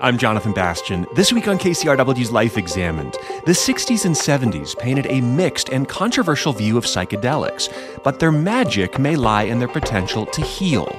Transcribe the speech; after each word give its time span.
I'm 0.00 0.16
Jonathan 0.16 0.52
Bastian. 0.52 1.08
This 1.14 1.32
week 1.32 1.48
on 1.48 1.58
KCRW's 1.58 2.30
Life 2.30 2.56
Examined, 2.56 3.14
the 3.46 3.52
60s 3.52 4.04
and 4.04 4.14
70s 4.14 4.78
painted 4.78 5.06
a 5.06 5.20
mixed 5.20 5.70
and 5.70 5.88
controversial 5.88 6.52
view 6.52 6.78
of 6.78 6.84
psychedelics, 6.84 7.68
but 8.04 8.20
their 8.20 8.30
magic 8.30 9.00
may 9.00 9.16
lie 9.16 9.42
in 9.42 9.58
their 9.58 9.66
potential 9.66 10.24
to 10.26 10.40
heal. 10.40 10.96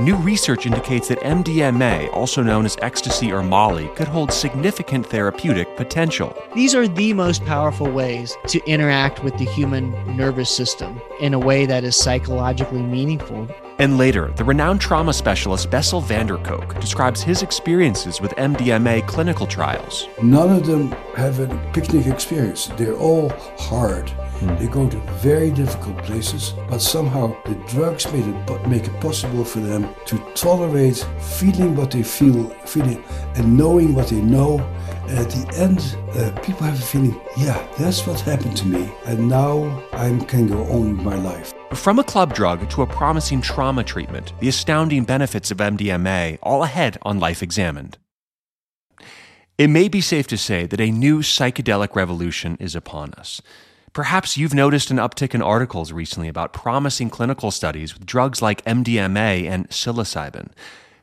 New 0.00 0.16
research 0.16 0.66
indicates 0.66 1.06
that 1.08 1.20
MDMA, 1.20 2.12
also 2.12 2.42
known 2.42 2.64
as 2.64 2.76
ecstasy 2.82 3.30
or 3.30 3.44
Molly, 3.44 3.86
could 3.94 4.08
hold 4.08 4.32
significant 4.32 5.06
therapeutic 5.06 5.76
potential. 5.76 6.36
These 6.52 6.74
are 6.74 6.88
the 6.88 7.12
most 7.12 7.44
powerful 7.44 7.88
ways 7.88 8.36
to 8.48 8.60
interact 8.66 9.22
with 9.22 9.38
the 9.38 9.44
human 9.44 9.92
nervous 10.16 10.50
system 10.50 11.00
in 11.20 11.34
a 11.34 11.38
way 11.38 11.66
that 11.66 11.84
is 11.84 11.94
psychologically 11.94 12.82
meaningful. 12.82 13.48
And 13.80 13.96
later, 13.96 14.30
the 14.36 14.44
renowned 14.44 14.82
trauma 14.82 15.14
specialist 15.14 15.70
Bessel 15.70 16.02
van 16.02 16.26
der 16.26 16.36
Kolk 16.36 16.78
describes 16.80 17.22
his 17.22 17.40
experiences 17.40 18.20
with 18.20 18.30
MDMA 18.32 19.06
clinical 19.06 19.46
trials. 19.46 20.06
None 20.22 20.50
of 20.50 20.66
them 20.66 20.92
have 21.16 21.40
a 21.40 21.48
picnic 21.72 22.06
experience. 22.06 22.66
They're 22.76 22.94
all 22.94 23.30
hard. 23.56 24.12
They 24.58 24.66
go 24.66 24.86
to 24.86 24.98
very 25.22 25.50
difficult 25.50 25.96
places, 26.04 26.52
but 26.68 26.82
somehow 26.82 27.34
the 27.44 27.54
drugs 27.68 28.04
made 28.12 28.26
it, 28.26 28.68
make 28.68 28.86
it 28.86 29.00
possible 29.00 29.44
for 29.44 29.60
them 29.60 29.88
to 30.04 30.18
tolerate 30.34 30.98
feeling 31.18 31.74
what 31.74 31.90
they 31.90 32.02
feel, 32.02 32.50
feeling, 32.66 33.02
and 33.36 33.56
knowing 33.56 33.94
what 33.94 34.08
they 34.08 34.20
know. 34.20 34.58
And 35.08 35.18
at 35.20 35.30
the 35.30 35.56
end, 35.56 35.96
uh, 36.18 36.38
people 36.42 36.66
have 36.66 36.78
a 36.78 36.82
feeling, 36.82 37.18
yeah, 37.34 37.66
that's 37.78 38.06
what 38.06 38.20
happened 38.20 38.58
to 38.58 38.66
me, 38.66 38.92
and 39.06 39.26
now 39.26 39.82
I 39.94 40.14
can 40.28 40.48
go 40.48 40.64
on 40.64 40.98
with 40.98 41.06
my 41.06 41.16
life. 41.16 41.54
From 41.74 41.98
a 41.98 42.04
club 42.04 42.34
drug 42.34 42.68
to 42.70 42.82
a 42.82 42.86
promising 42.86 43.40
trauma 43.40 43.84
treatment, 43.84 44.32
the 44.40 44.48
astounding 44.48 45.04
benefits 45.04 45.50
of 45.50 45.58
MDMA, 45.58 46.38
all 46.42 46.64
ahead 46.64 46.98
on 47.02 47.20
Life 47.20 47.42
Examined. 47.42 47.96
It 49.56 49.68
may 49.68 49.88
be 49.88 50.00
safe 50.00 50.26
to 50.28 50.36
say 50.36 50.66
that 50.66 50.80
a 50.80 50.90
new 50.90 51.20
psychedelic 51.20 51.94
revolution 51.94 52.56
is 52.60 52.74
upon 52.74 53.14
us. 53.14 53.40
Perhaps 53.92 54.36
you've 54.36 54.52
noticed 54.52 54.90
an 54.90 54.96
uptick 54.98 55.34
in 55.34 55.42
articles 55.42 55.92
recently 55.92 56.28
about 56.28 56.52
promising 56.52 57.08
clinical 57.08 57.50
studies 57.50 57.94
with 57.94 58.04
drugs 58.04 58.42
like 58.42 58.64
MDMA 58.64 59.48
and 59.48 59.68
psilocybin. 59.68 60.50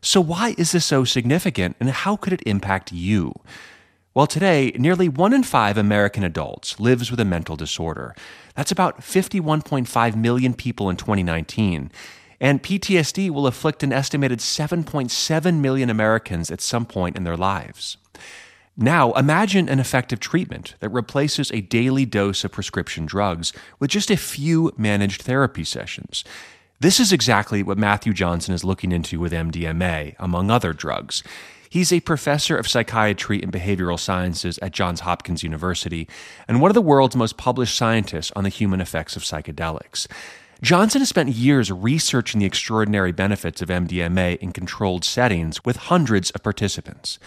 So, 0.01 0.21
why 0.21 0.53
is 0.57 0.73
this 0.73 0.85
so 0.85 1.05
significant 1.05 1.75
and 1.79 1.89
how 1.89 2.17
could 2.17 2.33
it 2.33 2.43
impact 2.45 2.91
you? 2.91 3.33
Well, 4.17 4.25
today, 4.25 4.71
nearly 4.79 5.09
one 5.09 5.31
in 5.31 5.43
five 5.43 5.77
American 5.77 6.23
adults 6.23 6.79
lives 6.79 7.11
with 7.11 7.19
a 7.19 7.23
mental 7.23 7.55
disorder. 7.55 8.15
That's 8.55 8.71
about 8.71 9.01
51.5 9.01 10.15
million 10.15 10.55
people 10.55 10.89
in 10.89 10.97
2019. 10.97 11.91
And 12.41 12.63
PTSD 12.63 13.29
will 13.29 13.45
afflict 13.45 13.83
an 13.83 13.93
estimated 13.93 14.39
7.7 14.39 15.59
million 15.59 15.91
Americans 15.91 16.49
at 16.49 16.61
some 16.61 16.87
point 16.87 17.15
in 17.15 17.25
their 17.25 17.37
lives. 17.37 17.97
Now, 18.75 19.11
imagine 19.11 19.69
an 19.69 19.79
effective 19.79 20.19
treatment 20.19 20.73
that 20.79 20.89
replaces 20.89 21.51
a 21.51 21.61
daily 21.61 22.07
dose 22.07 22.43
of 22.43 22.51
prescription 22.51 23.05
drugs 23.05 23.53
with 23.79 23.91
just 23.91 24.09
a 24.09 24.17
few 24.17 24.73
managed 24.77 25.21
therapy 25.21 25.63
sessions. 25.63 26.23
This 26.79 26.99
is 26.99 27.11
exactly 27.11 27.63
what 27.63 27.79
Matthew 27.79 28.13
Johnson 28.13 28.53
is 28.53 28.63
looking 28.63 28.91
into 28.91 29.19
with 29.19 29.33
MDMA, 29.33 30.15
among 30.19 30.51
other 30.51 30.73
drugs. 30.73 31.23
He's 31.71 31.91
a 31.91 32.01
professor 32.01 32.55
of 32.55 32.67
psychiatry 32.67 33.41
and 33.41 33.51
behavioral 33.51 33.99
sciences 33.99 34.59
at 34.61 34.73
Johns 34.73 34.99
Hopkins 34.99 35.41
University 35.41 36.07
and 36.47 36.61
one 36.61 36.69
of 36.69 36.75
the 36.75 36.81
world's 36.83 37.15
most 37.15 37.35
published 37.35 37.75
scientists 37.75 38.31
on 38.35 38.43
the 38.43 38.51
human 38.51 38.79
effects 38.79 39.15
of 39.15 39.23
psychedelics. 39.23 40.05
Johnson 40.61 41.01
has 41.01 41.09
spent 41.09 41.29
years 41.29 41.71
researching 41.71 42.41
the 42.41 42.45
extraordinary 42.45 43.11
benefits 43.11 43.63
of 43.63 43.69
MDMA 43.69 44.37
in 44.37 44.51
controlled 44.51 45.03
settings 45.03 45.65
with 45.65 45.77
hundreds 45.77 46.29
of 46.29 46.43
participants. 46.43 47.17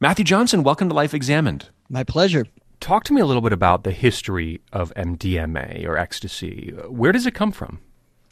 Matthew 0.00 0.24
Johnson, 0.24 0.64
welcome 0.64 0.88
to 0.88 0.96
Life 0.96 1.14
Examined. 1.14 1.68
My 1.88 2.02
pleasure. 2.02 2.44
Talk 2.80 3.04
to 3.04 3.12
me 3.12 3.20
a 3.20 3.26
little 3.26 3.40
bit 3.40 3.52
about 3.52 3.84
the 3.84 3.92
history 3.92 4.62
of 4.72 4.92
MDMA 4.96 5.86
or 5.86 5.96
ecstasy. 5.96 6.74
Where 6.88 7.12
does 7.12 7.24
it 7.24 7.34
come 7.34 7.52
from? 7.52 7.78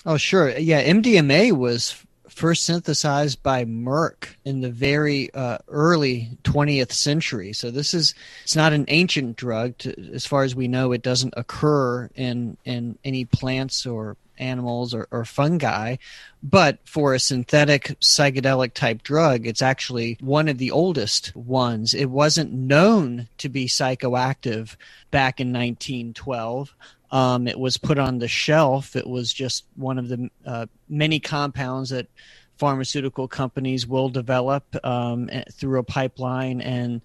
Oh, 0.04 0.16
sure. 0.16 0.50
Yeah, 0.58 0.82
MDMA 0.82 1.52
was 1.52 2.04
first 2.28 2.64
synthesized 2.64 3.42
by 3.42 3.64
Merck 3.64 4.28
in 4.44 4.62
the 4.62 4.70
very 4.70 5.32
uh, 5.34 5.58
early 5.68 6.30
20th 6.44 6.92
century. 6.92 7.52
So 7.52 7.70
this 7.70 7.94
is 7.94 8.14
it's 8.42 8.56
not 8.56 8.72
an 8.72 8.84
ancient 8.88 9.36
drug. 9.36 9.78
To, 9.78 10.12
as 10.12 10.26
far 10.26 10.42
as 10.42 10.54
we 10.54 10.66
know, 10.66 10.92
it 10.92 11.02
doesn't 11.02 11.34
occur 11.36 12.10
in 12.14 12.56
in 12.64 12.98
any 13.04 13.24
plants 13.24 13.86
or 13.86 14.16
animals 14.38 14.92
or, 14.92 15.06
or 15.10 15.24
fungi. 15.24 15.96
But 16.42 16.78
for 16.84 17.14
a 17.14 17.20
synthetic 17.20 17.96
psychedelic 18.00 18.74
type 18.74 19.02
drug, 19.02 19.46
it's 19.46 19.62
actually 19.62 20.16
one 20.20 20.48
of 20.48 20.58
the 20.58 20.72
oldest 20.72 21.36
ones. 21.36 21.94
It 21.94 22.06
wasn't 22.06 22.52
known 22.52 23.28
to 23.38 23.48
be 23.48 23.66
psychoactive 23.66 24.74
back 25.10 25.38
in 25.38 25.52
1912. 25.52 26.74
Um, 27.12 27.46
it 27.46 27.58
was 27.58 27.76
put 27.76 27.98
on 27.98 28.18
the 28.18 28.26
shelf. 28.26 28.96
It 28.96 29.06
was 29.06 29.32
just 29.32 29.64
one 29.76 29.98
of 29.98 30.08
the 30.08 30.30
uh, 30.44 30.66
many 30.88 31.20
compounds 31.20 31.90
that 31.90 32.08
pharmaceutical 32.56 33.28
companies 33.28 33.86
will 33.86 34.08
develop 34.08 34.64
um, 34.84 35.28
through 35.52 35.78
a 35.78 35.84
pipeline 35.84 36.60
and 36.60 37.02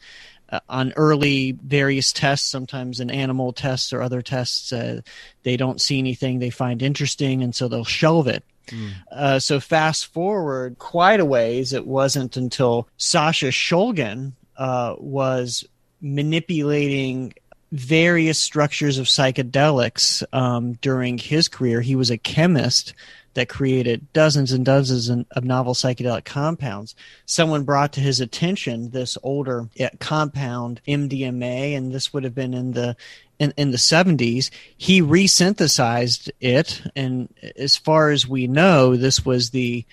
uh, 0.50 0.60
on 0.70 0.94
early 0.96 1.52
various 1.52 2.14
tests, 2.14 2.50
sometimes 2.50 3.00
in 3.00 3.12
animal 3.12 3.52
tests 3.52 3.92
or 3.92 4.02
other 4.02 4.22
tests, 4.22 4.72
uh, 4.72 5.02
they 5.44 5.58
don't 5.58 5.82
see 5.82 6.00
anything 6.00 6.40
they 6.40 6.50
find 6.50 6.82
interesting, 6.82 7.44
and 7.44 7.54
so 7.54 7.68
they'll 7.68 7.84
shelve 7.84 8.28
it. 8.28 8.46
Mm. 8.68 8.92
Uh, 9.12 9.40
so 9.40 9.60
fast 9.60 10.08
forward 10.14 10.78
quite 10.80 11.20
a 11.20 11.26
ways, 11.26 11.74
it 11.74 11.86
wasn't 11.86 12.38
until 12.38 12.88
Sasha 12.98 13.48
Shulgin 13.48 14.34
uh, 14.58 14.96
was 14.98 15.66
manipulating 16.02 17.34
various 17.72 18.40
structures 18.40 18.98
of 18.98 19.08
psychedelics 19.08 20.24
um, 20.34 20.74
during 20.74 21.18
his 21.18 21.48
career. 21.48 21.82
He 21.82 21.96
was 21.96 22.10
a 22.10 22.18
chemist 22.18 22.94
that 23.34 23.50
created 23.50 24.12
dozens 24.14 24.52
and 24.52 24.66
dozens 24.66 25.10
of 25.10 25.44
novel 25.44 25.76
psychedelic 25.76 26.26
compounds. 26.26 26.96
Someone 27.28 27.66
brought 27.66 27.94
to 27.94 28.00
his 28.00 28.20
attention 28.20 28.90
this 28.90 29.16
older 29.22 29.70
compound 30.00 30.82
MDMA, 30.88 31.78
and 31.78 31.92
this 31.92 32.12
would 32.12 32.24
have 32.24 32.34
been 32.34 32.56
in 32.56 32.72
the 32.72 32.96
in, 33.38 33.54
in 33.56 33.70
the 33.70 33.78
70s. 33.78 34.50
He 34.76 35.04
resynthesized 35.04 36.32
it, 36.42 36.82
and 36.96 37.32
as 37.56 37.78
far 37.78 38.10
as 38.10 38.28
we 38.28 38.48
know, 38.48 38.96
this 38.96 39.24
was 39.24 39.52
the 39.52 39.86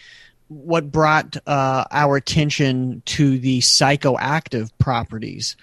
what 0.49 0.91
brought 0.91 1.37
uh, 1.47 1.85
our 1.91 2.17
attention 2.17 3.03
to 3.05 3.39
the 3.39 3.59
psychoactive 3.61 4.71
properties 4.79 5.57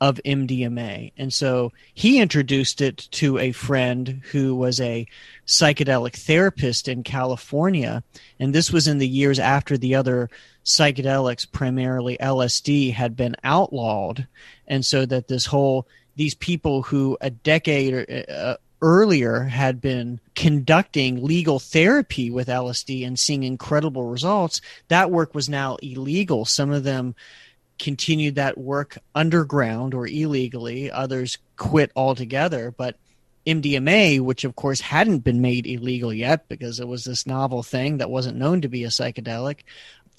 of 0.00 0.20
MDMA. 0.24 1.12
And 1.16 1.32
so 1.32 1.72
he 1.94 2.20
introduced 2.20 2.80
it 2.80 3.08
to 3.12 3.38
a 3.38 3.52
friend 3.52 4.22
who 4.30 4.54
was 4.54 4.80
a 4.80 5.06
psychedelic 5.46 6.14
therapist 6.14 6.88
in 6.88 7.02
California. 7.02 8.02
And 8.38 8.54
this 8.54 8.72
was 8.72 8.86
in 8.86 8.98
the 8.98 9.08
years 9.08 9.38
after 9.38 9.76
the 9.76 9.94
other 9.94 10.30
psychedelics, 10.64 11.50
primarily 11.50 12.16
LSD, 12.18 12.92
had 12.92 13.16
been 13.16 13.36
outlawed. 13.44 14.26
And 14.66 14.84
so 14.84 15.06
that 15.06 15.28
this 15.28 15.46
whole, 15.46 15.86
these 16.16 16.34
people 16.34 16.82
who 16.82 17.16
a 17.20 17.30
decade 17.30 18.28
uh, 18.28 18.56
earlier 18.84 19.40
had 19.40 19.80
been 19.80 20.20
conducting 20.34 21.24
legal 21.24 21.58
therapy 21.58 22.30
with 22.30 22.48
LSD 22.48 23.06
and 23.06 23.18
seeing 23.18 23.42
incredible 23.42 24.04
results, 24.04 24.60
that 24.88 25.10
work 25.10 25.34
was 25.34 25.48
now 25.48 25.76
illegal. 25.76 26.44
Some 26.44 26.70
of 26.70 26.84
them 26.84 27.14
continued 27.78 28.36
that 28.36 28.58
work 28.58 28.98
underground 29.14 29.94
or 29.94 30.06
illegally. 30.06 30.90
Others 30.90 31.38
quit 31.56 31.90
altogether. 31.96 32.70
But 32.76 32.96
MDMA, 33.46 34.20
which 34.20 34.44
of 34.44 34.56
course 34.56 34.80
hadn't 34.80 35.18
been 35.18 35.40
made 35.40 35.66
illegal 35.66 36.12
yet 36.12 36.48
because 36.48 36.80
it 36.80 36.88
was 36.88 37.04
this 37.04 37.26
novel 37.26 37.62
thing 37.62 37.98
that 37.98 38.10
wasn't 38.10 38.38
known 38.38 38.60
to 38.62 38.68
be 38.68 38.84
a 38.84 38.88
psychedelic, 38.88 39.60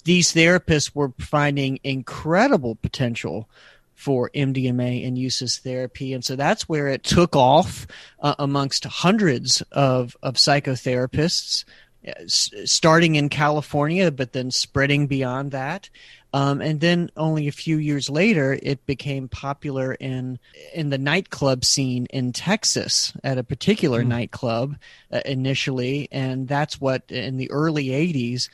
these 0.04 0.32
therapists 0.32 0.94
were 0.94 1.12
finding 1.18 1.80
incredible 1.82 2.76
potential 2.76 3.48
for 3.94 4.30
MDMA 4.34 5.06
and 5.06 5.18
uses 5.18 5.58
therapy. 5.58 6.12
And 6.12 6.24
so 6.24 6.36
that's 6.36 6.68
where 6.68 6.88
it 6.88 7.02
took 7.02 7.34
off 7.34 7.86
uh, 8.20 8.34
amongst 8.38 8.84
hundreds 8.84 9.62
of, 9.72 10.16
of 10.22 10.34
psychotherapists, 10.34 11.64
uh, 12.06 12.12
starting 12.26 13.16
in 13.16 13.30
California, 13.30 14.10
but 14.12 14.32
then 14.32 14.50
spreading 14.50 15.06
beyond 15.06 15.50
that. 15.50 15.90
Um, 16.36 16.60
and 16.60 16.80
then 16.80 17.10
only 17.16 17.48
a 17.48 17.52
few 17.52 17.78
years 17.78 18.10
later, 18.10 18.58
it 18.62 18.84
became 18.84 19.26
popular 19.26 19.94
in 19.94 20.38
in 20.74 20.90
the 20.90 20.98
nightclub 20.98 21.64
scene 21.64 22.04
in 22.10 22.34
Texas 22.34 23.14
at 23.24 23.38
a 23.38 23.42
particular 23.42 24.02
mm. 24.02 24.08
nightclub 24.08 24.76
uh, 25.10 25.22
initially, 25.24 26.08
and 26.12 26.46
that's 26.46 26.78
what 26.78 27.04
in 27.08 27.38
the 27.38 27.50
early 27.50 27.86
'80s 27.86 28.50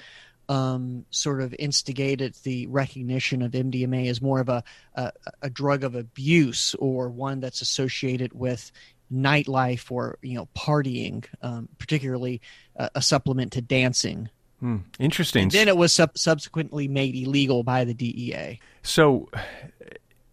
um, 0.49 1.07
sort 1.11 1.43
of 1.43 1.57
instigated 1.59 2.37
the 2.45 2.69
recognition 2.69 3.43
of 3.43 3.51
MDMA 3.51 4.09
as 4.09 4.23
more 4.23 4.39
of 4.39 4.49
a, 4.49 4.63
a, 4.95 5.11
a 5.43 5.51
drug 5.51 5.83
of 5.83 5.97
abuse 5.97 6.77
or 6.79 7.09
one 7.09 7.41
that's 7.41 7.63
associated 7.63 8.33
with 8.33 8.71
nightlife 9.13 9.91
or 9.91 10.19
you 10.23 10.37
know 10.37 10.47
partying, 10.57 11.25
um, 11.43 11.69
particularly 11.81 12.41
a 12.77 13.03
supplement 13.03 13.51
to 13.55 13.61
dancing 13.61 14.31
Hmm. 14.63 14.77
Interesting. 15.01 15.43
And 15.43 15.51
then 15.51 15.67
it 15.67 15.77
was 15.77 15.93
sub- 15.93 16.17
subsequently 16.17 16.87
made 16.87 17.17
illegal 17.17 17.65
by 17.65 17.83
the 17.83 17.95
DEA. 17.95 18.61
So, 18.85 19.29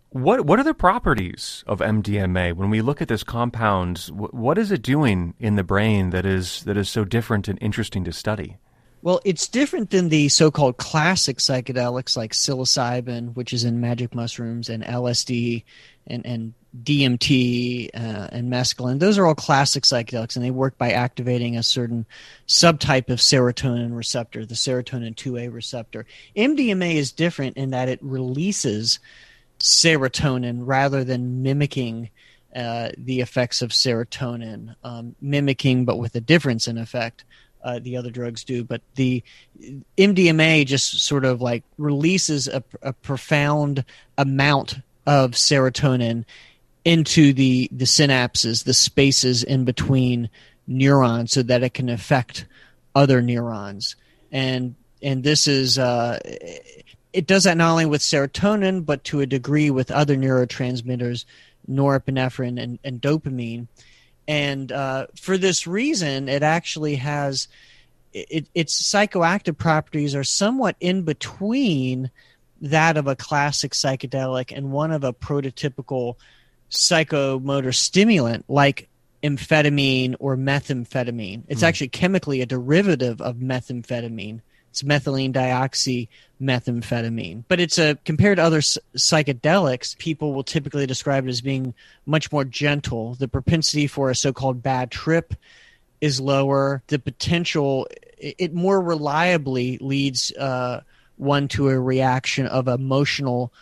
what 0.09 0.45
what 0.45 0.59
are 0.59 0.63
the 0.63 0.75
properties 0.75 1.63
of 1.65 1.79
MDMA? 1.79 2.53
When 2.53 2.69
we 2.69 2.81
look 2.81 3.01
at 3.01 3.07
this 3.07 3.23
compound, 3.23 3.97
what 4.13 4.59
is 4.59 4.71
it 4.71 4.83
doing 4.83 5.33
in 5.39 5.55
the 5.55 5.63
brain 5.63 6.11
that 6.11 6.27
is 6.27 6.61
that 6.65 6.77
is 6.77 6.91
so 6.91 7.03
different 7.03 7.47
and 7.47 7.57
interesting 7.59 8.03
to 8.03 8.13
study? 8.13 8.57
Well, 9.01 9.19
it's 9.25 9.47
different 9.47 9.89
than 9.89 10.09
the 10.09 10.29
so-called 10.29 10.77
classic 10.77 11.37
psychedelics 11.37 12.15
like 12.15 12.33
psilocybin, 12.33 13.33
which 13.33 13.51
is 13.51 13.63
in 13.63 13.81
magic 13.81 14.13
mushrooms, 14.13 14.69
and 14.69 14.83
LSD, 14.83 15.63
and 16.05 16.23
and 16.23 16.53
DMT 16.83 17.89
uh, 17.93 18.27
and 18.31 18.51
mescaline. 18.51 18.99
Those 18.99 19.17
are 19.17 19.25
all 19.25 19.35
classic 19.35 19.83
psychedelics, 19.83 20.35
and 20.35 20.45
they 20.45 20.51
work 20.51 20.77
by 20.77 20.91
activating 20.91 21.57
a 21.57 21.63
certain 21.63 22.05
subtype 22.47 23.09
of 23.09 23.19
serotonin 23.19 23.95
receptor, 23.95 24.45
the 24.45 24.55
serotonin 24.55 25.15
2A 25.15 25.51
receptor. 25.53 26.05
MDMA 26.35 26.95
is 26.95 27.11
different 27.11 27.57
in 27.57 27.71
that 27.71 27.89
it 27.89 27.99
releases 28.01 28.99
serotonin 29.59 30.61
rather 30.61 31.03
than 31.03 31.41
mimicking 31.41 32.09
uh, 32.55 32.89
the 32.97 33.21
effects 33.21 33.61
of 33.61 33.71
serotonin, 33.71 34.75
um, 34.83 35.15
mimicking 35.21 35.85
but 35.85 35.97
with 35.97 36.15
a 36.15 36.21
difference 36.21 36.67
in 36.67 36.77
effect. 36.77 37.23
Uh, 37.61 37.77
the 37.79 37.97
other 37.97 38.09
drugs 38.09 38.45
do, 38.45 38.63
but 38.63 38.81
the 38.95 39.21
MDMA 39.97 40.65
just 40.65 41.01
sort 41.01 41.25
of 41.25 41.41
like 41.41 41.63
releases 41.77 42.47
a, 42.47 42.63
a 42.81 42.93
profound 42.93 43.83
amount 44.17 44.77
of 45.05 45.31
serotonin 45.31 46.23
into 46.89 47.33
the 47.33 47.69
the 47.71 47.85
synapses, 47.85 48.63
the 48.63 48.73
spaces 48.73 49.43
in 49.43 49.63
between 49.63 50.27
neurons, 50.65 51.31
so 51.31 51.43
that 51.43 51.61
it 51.61 51.75
can 51.75 51.87
affect 51.87 52.47
other 52.95 53.21
neurons. 53.21 53.95
And 54.31 54.73
and 55.03 55.23
this 55.23 55.47
is 55.47 55.77
uh, 55.77 56.17
it 57.13 57.27
does 57.27 57.43
that 57.43 57.57
not 57.57 57.69
only 57.69 57.85
with 57.85 58.01
serotonin, 58.01 58.87
but 58.87 59.03
to 59.03 59.21
a 59.21 59.27
degree 59.27 59.69
with 59.69 59.91
other 59.91 60.15
neurotransmitters, 60.15 61.25
norepinephrine 61.69 62.59
and, 62.59 62.79
and 62.83 62.99
dopamine. 62.99 63.67
And 64.27 64.71
uh, 64.71 65.07
for 65.15 65.37
this 65.37 65.67
reason, 65.67 66.27
it 66.27 66.41
actually 66.41 66.95
has 66.95 67.47
it, 68.13 68.47
its 68.55 68.81
psychoactive 68.81 69.59
properties 69.59 70.15
are 70.15 70.23
somewhat 70.23 70.75
in 70.79 71.03
between 71.03 72.09
that 72.61 72.97
of 72.97 73.05
a 73.05 73.15
classic 73.15 73.73
psychedelic 73.73 74.51
and 74.57 74.71
one 74.71 74.91
of 74.91 75.03
a 75.03 75.13
prototypical 75.13 76.15
psychomotor 76.69 77.73
stimulant 77.73 78.45
like 78.47 78.87
amphetamine 79.23 80.15
or 80.19 80.37
methamphetamine. 80.37 81.41
It's 81.47 81.61
mm. 81.61 81.67
actually 81.67 81.87
chemically 81.89 82.41
a 82.41 82.45
derivative 82.45 83.19
of 83.21 83.37
methamphetamine. 83.37 84.41
It's 84.69 84.83
methylene 84.83 85.33
dioxymethamphetamine. 85.33 87.45
But 87.47 87.59
it's 87.59 87.79
a 87.79 87.97
compared 88.05 88.37
to 88.37 88.43
other 88.43 88.61
psychedelics, 88.61 89.97
people 89.97 90.33
will 90.33 90.43
typically 90.43 90.85
describe 90.85 91.25
it 91.25 91.29
as 91.29 91.41
being 91.41 91.73
much 92.05 92.31
more 92.31 92.45
gentle. 92.45 93.15
The 93.15 93.27
propensity 93.27 93.87
for 93.87 94.11
a 94.11 94.15
so-called 94.15 94.61
bad 94.61 94.91
trip 94.91 95.33
is 96.01 96.21
lower. 96.21 96.83
The 96.87 96.99
potential 96.99 97.87
it 98.17 98.53
more 98.53 98.79
reliably 98.79 99.79
leads 99.79 100.31
uh, 100.33 100.81
one 101.17 101.47
to 101.49 101.69
a 101.69 101.79
reaction 101.79 102.45
of 102.47 102.67
emotional 102.67 103.53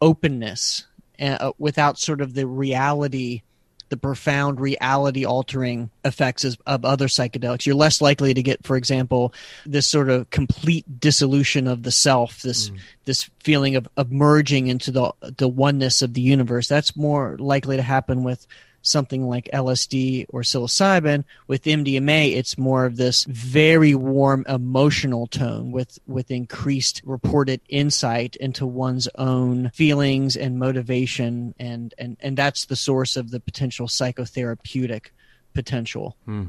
openness 0.00 0.84
uh, 1.20 1.52
without 1.58 1.98
sort 1.98 2.20
of 2.20 2.34
the 2.34 2.46
reality 2.46 3.42
the 3.90 3.96
profound 3.96 4.60
reality 4.60 5.24
altering 5.24 5.90
effects 6.04 6.44
of 6.44 6.84
other 6.84 7.06
psychedelics. 7.06 7.66
You're 7.66 7.76
less 7.76 8.00
likely 8.00 8.34
to 8.34 8.42
get, 8.42 8.64
for 8.64 8.76
example, 8.76 9.32
this 9.66 9.86
sort 9.86 10.10
of 10.10 10.28
complete 10.30 10.98
dissolution 10.98 11.68
of 11.68 11.82
the 11.82 11.92
self, 11.92 12.42
this 12.42 12.70
mm. 12.70 12.78
this 13.04 13.30
feeling 13.44 13.76
of, 13.76 13.86
of 13.96 14.10
merging 14.10 14.66
into 14.66 14.90
the 14.90 15.12
the 15.36 15.48
oneness 15.48 16.02
of 16.02 16.14
the 16.14 16.22
universe. 16.22 16.66
That's 16.66 16.96
more 16.96 17.36
likely 17.38 17.76
to 17.76 17.82
happen 17.82 18.24
with 18.24 18.46
something 18.84 19.26
like 19.26 19.48
LSD 19.52 20.26
or 20.28 20.42
psilocybin. 20.42 21.24
With 21.48 21.64
MDMA, 21.64 22.36
it's 22.36 22.56
more 22.56 22.84
of 22.84 22.96
this 22.96 23.24
very 23.24 23.94
warm 23.94 24.44
emotional 24.48 25.26
tone 25.26 25.72
with, 25.72 25.98
with 26.06 26.30
increased 26.30 27.02
reported 27.04 27.60
insight 27.68 28.36
into 28.36 28.66
one's 28.66 29.08
own 29.16 29.70
feelings 29.74 30.36
and 30.36 30.58
motivation. 30.58 31.54
And, 31.58 31.92
and, 31.98 32.16
and 32.20 32.36
that's 32.36 32.66
the 32.66 32.76
source 32.76 33.16
of 33.16 33.30
the 33.30 33.40
potential 33.40 33.88
psychotherapeutic 33.88 35.06
potential. 35.54 36.16
Hmm 36.24 36.48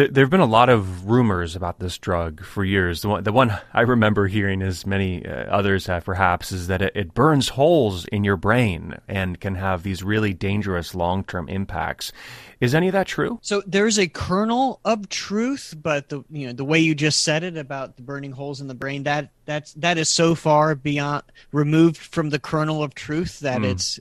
there, 0.00 0.08
there 0.08 0.24
have 0.24 0.30
been 0.30 0.40
a 0.40 0.46
lot 0.46 0.70
of 0.70 1.10
rumors 1.10 1.54
about 1.54 1.78
this 1.78 1.98
drug 1.98 2.42
for 2.42 2.64
years. 2.64 3.02
The 3.02 3.08
one, 3.08 3.22
the 3.22 3.32
one 3.32 3.58
I 3.74 3.82
remember 3.82 4.28
hearing, 4.28 4.62
as 4.62 4.86
many 4.86 5.26
uh, 5.26 5.44
others 5.50 5.86
have 5.86 6.06
perhaps, 6.06 6.52
is 6.52 6.68
that 6.68 6.80
it, 6.80 6.92
it, 6.94 7.12
burns 7.12 7.50
holes 7.50 8.06
in 8.06 8.24
your 8.24 8.36
brain 8.36 8.98
and 9.08 9.38
can 9.38 9.56
have 9.56 9.82
these 9.82 10.02
really 10.02 10.32
dangerous 10.32 10.94
long 10.94 11.22
term 11.22 11.50
impacts. 11.50 12.12
Is 12.60 12.74
any 12.74 12.88
of 12.88 12.92
that 12.92 13.08
true? 13.08 13.40
So 13.42 13.62
there's 13.66 13.98
a 13.98 14.08
kernel 14.08 14.80
of 14.86 15.08
truth, 15.10 15.74
but 15.80 16.08
the 16.08 16.24
you 16.30 16.46
know 16.46 16.54
the 16.54 16.64
way 16.64 16.78
you 16.78 16.94
just 16.94 17.20
said 17.20 17.44
it 17.44 17.58
about 17.58 17.96
the 17.96 18.02
burning 18.02 18.32
holes 18.32 18.62
in 18.62 18.68
the 18.68 18.74
brain 18.74 19.02
that 19.02 19.30
that's 19.44 19.74
that 19.74 19.98
is 19.98 20.08
so 20.08 20.34
far 20.34 20.74
beyond 20.74 21.24
removed 21.52 21.98
from 21.98 22.30
the 22.30 22.38
kernel 22.38 22.82
of 22.82 22.94
truth 22.94 23.40
that 23.40 23.60
mm. 23.60 23.70
it's 23.70 24.00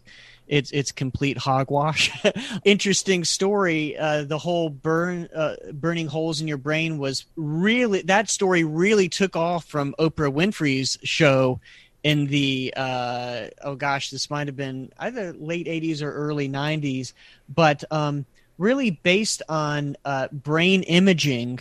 it's 0.50 0.72
it's 0.72 0.92
complete 0.92 1.38
hogwash. 1.38 2.12
Interesting 2.66 3.24
story. 3.24 3.98
Uh, 3.98 4.24
the 4.24 4.40
whole 4.40 4.70
burn 4.70 5.30
uh, 5.34 5.56
burning 5.72 6.08
holes 6.08 6.42
in 6.42 6.48
your 6.48 6.58
brain 6.58 6.98
was 6.98 7.26
really 7.36 8.02
that 8.02 8.30
story 8.30 8.64
really 8.64 9.08
took 9.08 9.36
off 9.36 9.66
from 9.66 9.96
Oprah 10.00 10.34
Winfrey's 10.34 10.98
show 11.04 11.62
in 12.04 12.26
the 12.28 12.74
uh, 12.76 13.48
oh 13.64 13.76
gosh, 13.76 14.10
this 14.10 14.30
might 14.30 14.48
have 14.48 14.56
been 14.56 14.92
either 14.98 15.34
late 15.34 15.68
'80s 15.68 16.02
or 16.02 16.12
early 16.12 16.50
'90s, 16.50 17.14
but 17.48 17.84
um, 17.92 18.26
really 18.58 18.92
based 18.92 19.44
on 19.48 19.96
uh, 20.04 20.30
brain 20.32 20.82
imaging, 20.84 21.60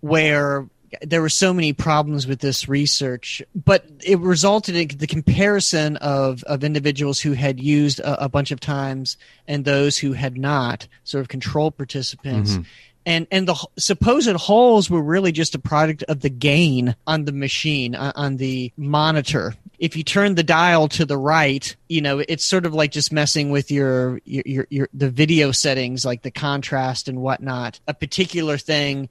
where 0.00 0.68
there 1.00 1.22
were 1.22 1.28
so 1.28 1.52
many 1.52 1.72
problems 1.72 2.26
with 2.26 2.40
this 2.40 2.68
research, 2.68 3.42
but 3.54 3.84
it 4.04 4.18
resulted 4.18 4.76
in 4.76 4.98
the 4.98 5.06
comparison 5.06 5.96
of, 5.98 6.42
of 6.44 6.64
individuals 6.64 7.20
who 7.20 7.32
had 7.32 7.60
used 7.60 8.00
a, 8.00 8.24
a 8.24 8.28
bunch 8.28 8.50
of 8.50 8.60
times 8.60 9.16
and 9.46 9.64
those 9.64 9.98
who 9.98 10.12
had 10.12 10.36
not, 10.36 10.88
sort 11.04 11.22
of 11.22 11.28
control 11.28 11.70
participants. 11.70 12.52
Mm-hmm. 12.52 12.62
And, 13.06 13.28
and 13.30 13.46
the 13.46 13.54
supposed 13.78 14.34
holes 14.34 14.90
were 14.90 15.00
really 15.00 15.30
just 15.30 15.54
a 15.54 15.60
product 15.60 16.02
of 16.08 16.20
the 16.22 16.28
gain 16.28 16.96
on 17.06 17.24
the 17.24 17.32
machine, 17.32 17.94
on 17.94 18.36
the 18.38 18.72
monitor. 18.76 19.54
If 19.78 19.96
you 19.96 20.02
turn 20.02 20.34
the 20.34 20.42
dial 20.42 20.88
to 20.88 21.04
the 21.04 21.16
right, 21.16 21.76
you 21.88 22.00
know, 22.00 22.18
it's 22.18 22.44
sort 22.44 22.66
of 22.66 22.74
like 22.74 22.90
just 22.90 23.12
messing 23.12 23.50
with 23.50 23.70
your, 23.70 24.20
your, 24.24 24.42
your, 24.44 24.66
your 24.70 24.88
the 24.92 25.08
video 25.08 25.52
settings, 25.52 26.04
like 26.04 26.22
the 26.22 26.32
contrast 26.32 27.06
and 27.06 27.20
whatnot. 27.20 27.78
A 27.86 27.94
particular 27.94 28.58
thing 28.58 29.08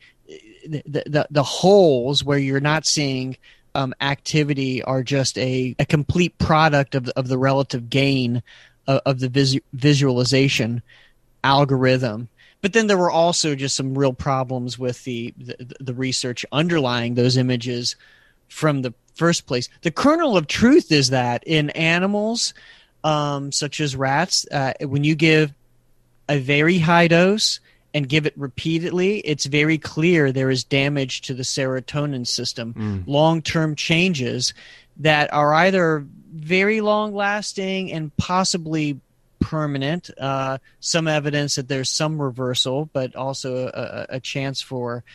the, 0.66 1.04
the, 1.06 1.28
the 1.30 1.44
holes 1.44 2.24
where 2.24 2.38
you're 2.38 2.60
not 2.60 2.86
seeing 2.86 3.38
um, 3.76 3.94
activity 4.02 4.82
are 4.84 5.04
just 5.04 5.38
a, 5.38 5.76
a 5.80 5.86
complete 5.86 6.38
product 6.38 6.96
of 6.96 7.10
of 7.10 7.28
the 7.28 7.38
relative 7.38 7.90
gain 7.90 8.42
of, 8.88 9.02
of 9.06 9.20
the 9.20 9.30
vis- 9.30 9.60
visualization 9.74 10.82
algorithm. 11.44 12.30
But 12.62 12.74
then 12.74 12.88
there 12.88 12.98
were 12.98 13.12
also 13.12 13.54
just 13.54 13.76
some 13.76 13.98
real 13.98 14.14
problems 14.14 14.80
with 14.80 15.04
the, 15.04 15.34
the, 15.38 15.76
the 15.80 15.94
research 15.94 16.46
underlying 16.52 17.14
those 17.14 17.38
images 17.38 17.96
from 18.50 18.82
the 18.82 18.94
first 19.16 19.46
place. 19.46 19.70
The 19.82 19.92
kernel 19.92 20.36
of 20.36 20.48
truth 20.48 20.92
is 20.92 21.12
that 21.12 21.44
in 21.46 21.70
animals 21.72 22.54
um, 23.04 23.52
such 23.52 23.80
as 23.80 23.96
rats, 23.96 24.48
uh, 24.52 24.74
when 24.82 25.04
you 25.04 25.14
give 25.14 25.54
a 26.28 26.40
very 26.40 26.80
high 26.80 27.08
dose, 27.08 27.60
and 27.96 28.10
give 28.10 28.26
it 28.26 28.34
repeatedly, 28.38 29.20
it's 29.20 29.46
very 29.46 29.78
clear 29.78 30.30
there 30.30 30.50
is 30.50 30.66
damage 30.66 31.22
to 31.22 31.34
the 31.34 31.44
serotonin 31.44 32.28
system. 32.28 32.74
Mm. 32.74 33.04
Long 33.08 33.42
term 33.42 33.74
changes 33.74 34.54
that 34.98 35.34
are 35.34 35.54
either 35.54 36.06
very 36.34 36.82
long 36.82 37.16
lasting 37.16 37.94
and 37.94 38.16
possibly 38.18 39.00
permanent. 39.40 40.10
Uh, 40.20 40.58
some 40.82 41.08
evidence 41.08 41.56
that 41.56 41.70
there's 41.70 41.90
some 41.90 42.22
reversal, 42.22 42.90
but 42.92 43.16
also 43.16 43.68
a, 43.68 44.18
a 44.18 44.20
chance 44.20 44.62
for 44.62 45.06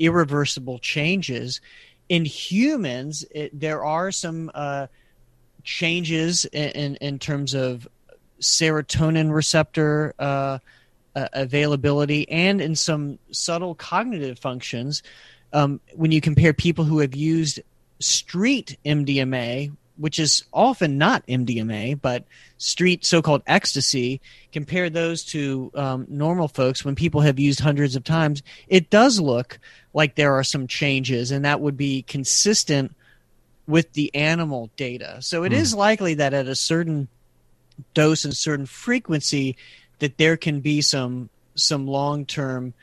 irreversible 0.00 0.80
changes. 0.80 1.60
In 2.08 2.24
humans, 2.24 3.24
it, 3.30 3.58
there 3.58 3.84
are 3.84 4.10
some 4.10 4.50
uh, 4.52 4.88
changes 5.62 6.44
in, 6.46 6.70
in, 6.70 6.96
in, 6.96 7.18
terms 7.20 7.54
of 7.54 7.86
serotonin 8.40 9.32
receptor. 9.32 10.12
Uh, 10.18 10.58
uh, 11.16 11.28
availability 11.32 12.28
and 12.30 12.60
in 12.60 12.76
some 12.76 13.18
subtle 13.32 13.74
cognitive 13.74 14.38
functions. 14.38 15.02
Um, 15.52 15.80
when 15.94 16.12
you 16.12 16.20
compare 16.20 16.52
people 16.52 16.84
who 16.84 17.00
have 17.00 17.16
used 17.16 17.60
street 17.98 18.76
MDMA 18.84 19.72
which 19.96 20.18
is 20.18 20.44
often 20.52 20.98
not 20.98 21.26
MDMA, 21.26 22.00
but 22.00 22.24
street 22.58 23.04
so-called 23.04 23.42
ecstasy. 23.46 24.20
Compare 24.52 24.90
those 24.90 25.24
to 25.24 25.70
um, 25.74 26.06
normal 26.08 26.48
folks 26.48 26.84
when 26.84 26.94
people 26.94 27.22
have 27.22 27.38
used 27.38 27.60
hundreds 27.60 27.96
of 27.96 28.04
times. 28.04 28.42
It 28.68 28.90
does 28.90 29.20
look 29.20 29.58
like 29.94 30.14
there 30.14 30.34
are 30.34 30.44
some 30.44 30.66
changes, 30.66 31.30
and 31.30 31.44
that 31.44 31.60
would 31.60 31.76
be 31.76 32.02
consistent 32.02 32.94
with 33.66 33.92
the 33.94 34.14
animal 34.14 34.70
data. 34.76 35.18
So 35.20 35.42
it 35.42 35.52
mm. 35.52 35.56
is 35.56 35.74
likely 35.74 36.14
that 36.14 36.34
at 36.34 36.46
a 36.46 36.54
certain 36.54 37.08
dose 37.94 38.24
and 38.24 38.36
certain 38.36 38.66
frequency, 38.66 39.56
that 39.98 40.18
there 40.18 40.36
can 40.36 40.60
be 40.60 40.80
some 40.80 41.30
some 41.54 41.86
long-term 41.86 42.74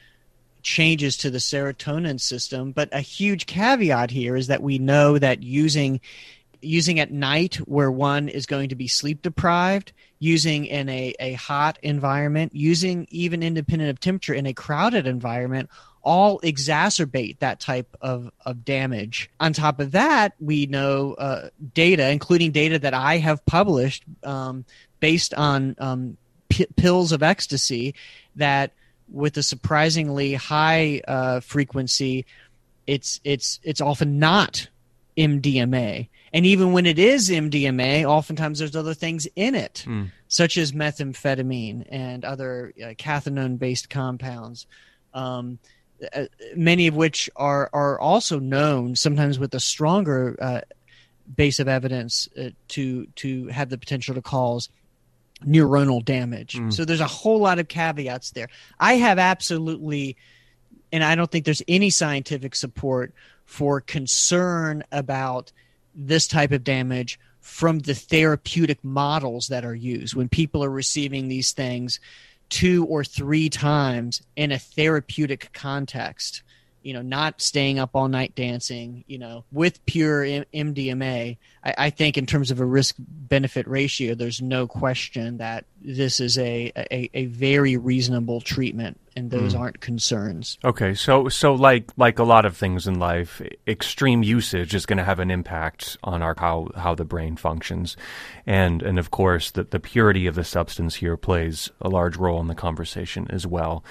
changes 0.64 1.18
to 1.18 1.30
the 1.30 1.38
serotonin 1.38 2.20
system. 2.20 2.72
But 2.72 2.90
a 2.92 3.02
huge 3.02 3.46
caveat 3.46 4.10
here 4.10 4.36
is 4.36 4.48
that 4.48 4.64
we 4.64 4.80
know 4.80 5.20
that 5.20 5.44
using 5.44 6.00
using 6.62 7.00
at 7.00 7.12
night 7.12 7.56
where 7.68 7.92
one 7.92 8.30
is 8.30 8.46
going 8.46 8.70
to 8.70 8.76
be 8.76 8.88
sleep 8.88 9.22
deprived, 9.22 9.92
using 10.20 10.66
in 10.66 10.88
a, 10.90 11.14
a 11.20 11.34
hot 11.34 11.78
environment, 11.84 12.56
using 12.56 13.06
even 13.12 13.44
independent 13.44 13.90
of 13.90 14.00
temperature 14.00 14.34
in 14.34 14.46
a 14.46 14.54
crowded 14.54 15.06
environment, 15.06 15.70
all 16.02 16.40
exacerbate 16.40 17.40
that 17.40 17.60
type 17.60 17.96
of, 18.02 18.32
of 18.46 18.64
damage. 18.66 19.30
On 19.40 19.54
top 19.54 19.80
of 19.80 19.92
that, 19.92 20.34
we 20.40 20.66
know 20.66 21.14
uh, 21.14 21.50
data, 21.74 22.10
including 22.10 22.52
data 22.52 22.80
that 22.80 22.94
I 22.94 23.18
have 23.18 23.46
published 23.46 24.04
um, 24.24 24.66
based 25.00 25.34
on 25.34 25.76
um, 25.80 26.18
p- 26.54 26.68
pills 26.76 27.12
of 27.12 27.24
ecstasy, 27.24 27.96
that 28.36 28.72
with 29.10 29.38
a 29.38 29.44
surprisingly 29.44 30.34
high 30.36 31.02
uh, 31.08 31.40
frequency, 31.40 32.26
it's 32.86 33.20
it's 33.24 33.60
it's 33.64 33.82
often 33.82 34.20
not 34.20 34.68
MDMA. 35.18 36.08
And 36.32 36.46
even 36.46 36.72
when 36.74 36.86
it 36.86 36.98
is 36.98 37.30
MDMA, 37.30 38.06
oftentimes 38.06 38.60
there's 38.60 38.76
other 38.76 38.94
things 38.94 39.28
in 39.36 39.56
it, 39.56 39.84
mm. 39.88 40.12
such 40.28 40.58
as 40.58 40.72
methamphetamine 40.72 41.86
and 41.90 42.26
other 42.26 42.74
uh, 42.82 42.94
cathinone 42.98 43.58
based 43.58 43.90
compounds, 43.90 44.66
um, 45.14 45.60
uh, 46.16 46.26
many 46.56 46.88
of 46.88 46.96
which 46.96 47.30
are, 47.36 47.70
are 47.72 48.00
also 48.00 48.40
known, 48.40 48.96
sometimes 48.96 49.38
with 49.38 49.54
a 49.54 49.60
stronger 49.60 50.36
uh, 50.42 50.62
base 51.36 51.60
of 51.60 51.68
evidence, 51.68 52.28
uh, 52.36 52.50
to, 52.70 53.06
to 53.16 53.46
have 53.48 53.70
the 53.70 53.78
potential 53.78 54.16
to 54.16 54.22
cause 54.22 54.70
neuronal 55.46 56.04
damage. 56.04 56.56
Mm. 56.56 56.74
So 56.74 56.86
there's 56.86 57.00
a 57.00 57.08
whole 57.08 57.40
lot 57.40 57.60
of 57.60 57.68
caveats 57.68 58.32
there. 58.32 58.50
I 58.80 58.94
have 58.96 59.20
absolutely, 59.20 60.18
and 60.92 61.04
I 61.04 61.16
don't 61.16 61.32
think 61.32 61.46
there's 61.46 61.64
any 61.68 61.90
scientific 61.90 62.56
support 62.56 63.14
for 63.46 63.82
concern 63.82 64.84
about 64.92 65.52
this 65.96 66.28
type 66.28 66.52
of 66.52 66.64
damage 66.64 67.20
from 67.40 67.80
the 67.80 67.94
therapeutic 67.94 68.84
models 68.84 69.48
that 69.50 69.66
are 69.66 69.76
used 69.76 70.16
when 70.16 70.30
people 70.30 70.64
are 70.64 70.70
receiving 70.70 71.28
these 71.28 71.52
things 71.52 72.00
two 72.50 72.86
or 72.86 73.04
three 73.04 73.50
times 73.50 74.22
in 74.36 74.52
a 74.52 74.60
therapeutic 74.60 75.50
context 75.54 76.44
you 76.84 76.94
know, 76.94 77.02
not 77.02 77.42
staying 77.42 77.80
up 77.80 77.92
all 77.94 78.08
night 78.08 78.36
dancing, 78.36 79.04
you 79.08 79.18
know, 79.18 79.46
with 79.52 79.84
pure 79.86 80.24
M- 80.24 80.46
MDMA, 80.54 81.38
I, 81.64 81.76
I, 81.78 81.90
think 81.90 82.18
in 82.18 82.26
terms 82.26 82.52
of 82.52 82.60
a 82.60 82.66
risk 82.66 82.96
benefit 83.00 83.68
ratio, 83.68 84.16
there's 84.16 84.42
no 84.42 84.68
question 84.68 85.38
that 85.38 85.66
this 85.82 86.20
is 86.20 86.38
a, 86.38 86.72
a, 86.76 87.10
a 87.14 87.26
very 87.28 87.78
reasonable 87.78 88.42
treatment 88.42 89.00
and 89.16 89.32
those 89.32 89.54
mm. 89.54 89.60
aren't 89.60 89.80
concerns. 89.80 90.58
Okay, 90.64 90.94
so 90.94 91.30
so 91.30 91.54
like 91.54 91.92
like 91.98 92.20
a 92.20 92.24
lot 92.24 92.46
of 92.46 92.58
things 92.58 92.88
in 92.88 93.00
life, 93.00 93.42
extreme 93.68 94.24
usage 94.24 94.74
is 94.74 94.86
going 94.86 94.98
to 94.98 95.04
have 95.04 95.20
an 95.20 95.32
impact 95.32 95.98
on 96.04 96.22
our 96.22 96.36
how 96.38 96.70
how 96.76 96.96
the 96.96 97.06
brain 97.06 97.36
functions, 97.36 97.96
and 98.46 98.82
and 98.82 99.00
of 99.00 99.12
course 99.12 99.52
the 99.52 99.64
the 99.64 99.80
purity 99.80 100.28
of 100.28 100.36
the 100.36 100.44
substance 100.44 100.96
here 100.96 101.18
plays 101.18 101.70
a 101.82 101.90
large 101.90 102.18
role 102.18 102.42
in 102.42 102.48
the 102.48 102.56
conversation 102.56 103.28
as 103.30 103.46
well. 103.46 103.84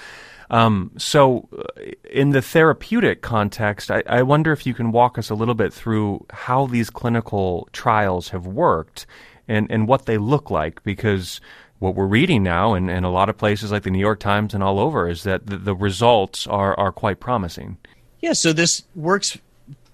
Um, 0.53 0.91
so, 0.99 1.49
uh, 1.57 1.81
in 2.11 2.29
the 2.29 2.41
therapeutic 2.41 3.23
context, 3.23 3.89
I, 3.89 4.03
I, 4.05 4.21
wonder 4.21 4.51
if 4.51 4.67
you 4.67 4.75
can 4.75 4.91
walk 4.91 5.17
us 5.17 5.31
a 5.31 5.33
little 5.33 5.55
bit 5.55 5.73
through 5.73 6.27
how 6.29 6.67
these 6.67 6.91
clinical 6.91 7.67
trials 7.73 8.29
have 8.29 8.45
worked 8.45 9.07
and, 9.47 9.65
and 9.71 9.87
what 9.87 10.05
they 10.05 10.19
look 10.19 10.51
like, 10.51 10.83
because 10.83 11.41
what 11.79 11.95
we're 11.95 12.05
reading 12.05 12.43
now 12.43 12.75
in, 12.75 12.87
in 12.87 13.03
a 13.03 13.09
lot 13.09 13.29
of 13.29 13.37
places 13.37 13.71
like 13.71 13.81
the 13.81 13.89
New 13.89 13.97
York 13.97 14.19
Times 14.19 14.53
and 14.53 14.61
all 14.61 14.77
over 14.77 15.09
is 15.09 15.23
that 15.23 15.47
the, 15.47 15.57
the 15.57 15.75
results 15.75 16.45
are, 16.45 16.79
are 16.79 16.91
quite 16.91 17.19
promising. 17.19 17.77
Yeah, 18.21 18.33
so 18.33 18.53
this 18.53 18.83
works 18.93 19.35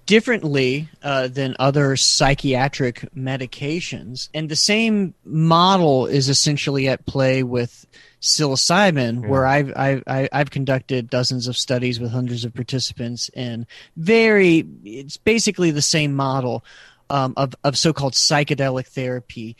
differently 0.04 0.90
uh, 1.02 1.28
than 1.28 1.56
other 1.58 1.96
psychiatric 1.96 3.08
medications. 3.16 4.28
And 4.34 4.50
the 4.50 4.56
same 4.56 5.14
model 5.24 6.04
is 6.04 6.28
essentially 6.28 6.86
at 6.86 7.06
play 7.06 7.44
with 7.44 7.86
psilocybin, 8.20 9.22
yeah. 9.22 9.28
where 9.28 9.46
I've, 9.46 9.72
I've 9.76 10.02
I've 10.06 10.50
conducted 10.50 11.10
dozens 11.10 11.48
of 11.48 11.56
studies 11.56 11.98
with 11.98 12.10
hundreds 12.10 12.44
of 12.44 12.54
participants, 12.54 13.30
and 13.34 13.66
very 13.96 14.66
it's 14.84 15.16
basically 15.16 15.70
the 15.70 15.82
same 15.82 16.14
model 16.14 16.64
um, 17.08 17.34
of 17.36 17.54
of 17.64 17.78
so-called 17.78 18.14
psychedelic 18.14 18.86
therapy. 18.88 19.56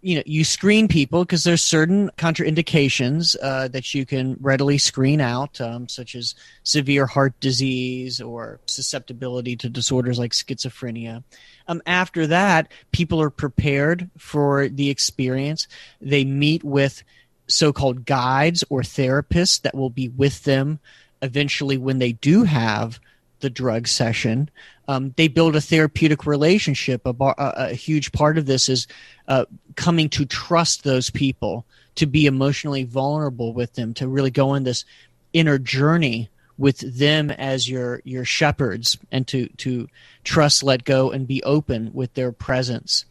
You 0.00 0.16
know, 0.16 0.22
you 0.26 0.44
screen 0.44 0.86
people 0.86 1.24
because 1.24 1.42
there's 1.42 1.60
certain 1.60 2.08
contraindications 2.16 3.34
uh, 3.42 3.66
that 3.68 3.94
you 3.94 4.06
can 4.06 4.36
readily 4.40 4.78
screen 4.78 5.20
out, 5.20 5.60
um, 5.60 5.88
such 5.88 6.14
as 6.14 6.36
severe 6.62 7.04
heart 7.04 7.38
disease 7.40 8.20
or 8.20 8.60
susceptibility 8.66 9.56
to 9.56 9.68
disorders 9.68 10.18
like 10.18 10.32
schizophrenia. 10.32 11.24
Um, 11.66 11.82
after 11.84 12.28
that, 12.28 12.70
people 12.92 13.20
are 13.20 13.28
prepared 13.28 14.08
for 14.16 14.68
the 14.68 14.88
experience. 14.88 15.66
They 16.00 16.24
meet 16.24 16.62
with 16.62 17.02
so-called 17.48 18.04
guides 18.04 18.62
or 18.68 18.82
therapists 18.82 19.60
that 19.62 19.74
will 19.74 19.90
be 19.90 20.08
with 20.08 20.44
them 20.44 20.78
eventually 21.22 21.76
when 21.76 21.98
they 21.98 22.12
do 22.12 22.44
have 22.44 23.00
the 23.40 23.50
drug 23.50 23.86
session. 23.86 24.50
Um, 24.86 25.14
they 25.16 25.28
build 25.28 25.54
a 25.56 25.60
therapeutic 25.60 26.26
relationship. 26.26 27.06
A, 27.06 27.12
bar, 27.12 27.34
a, 27.38 27.70
a 27.70 27.74
huge 27.74 28.12
part 28.12 28.38
of 28.38 28.46
this 28.46 28.68
is 28.68 28.86
uh, 29.26 29.44
coming 29.76 30.08
to 30.10 30.24
trust 30.24 30.84
those 30.84 31.10
people, 31.10 31.64
to 31.96 32.06
be 32.06 32.26
emotionally 32.26 32.84
vulnerable 32.84 33.52
with 33.52 33.74
them, 33.74 33.94
to 33.94 34.08
really 34.08 34.30
go 34.30 34.50
on 34.50 34.64
this 34.64 34.84
inner 35.32 35.58
journey 35.58 36.30
with 36.56 36.78
them 36.80 37.30
as 37.30 37.68
your 37.68 38.00
your 38.04 38.24
shepherds, 38.24 38.98
and 39.12 39.26
to 39.28 39.46
to 39.58 39.88
trust, 40.24 40.62
let 40.62 40.84
go, 40.84 41.10
and 41.10 41.26
be 41.26 41.42
open 41.44 41.90
with 41.92 42.12
their 42.14 42.32
presence. 42.32 43.04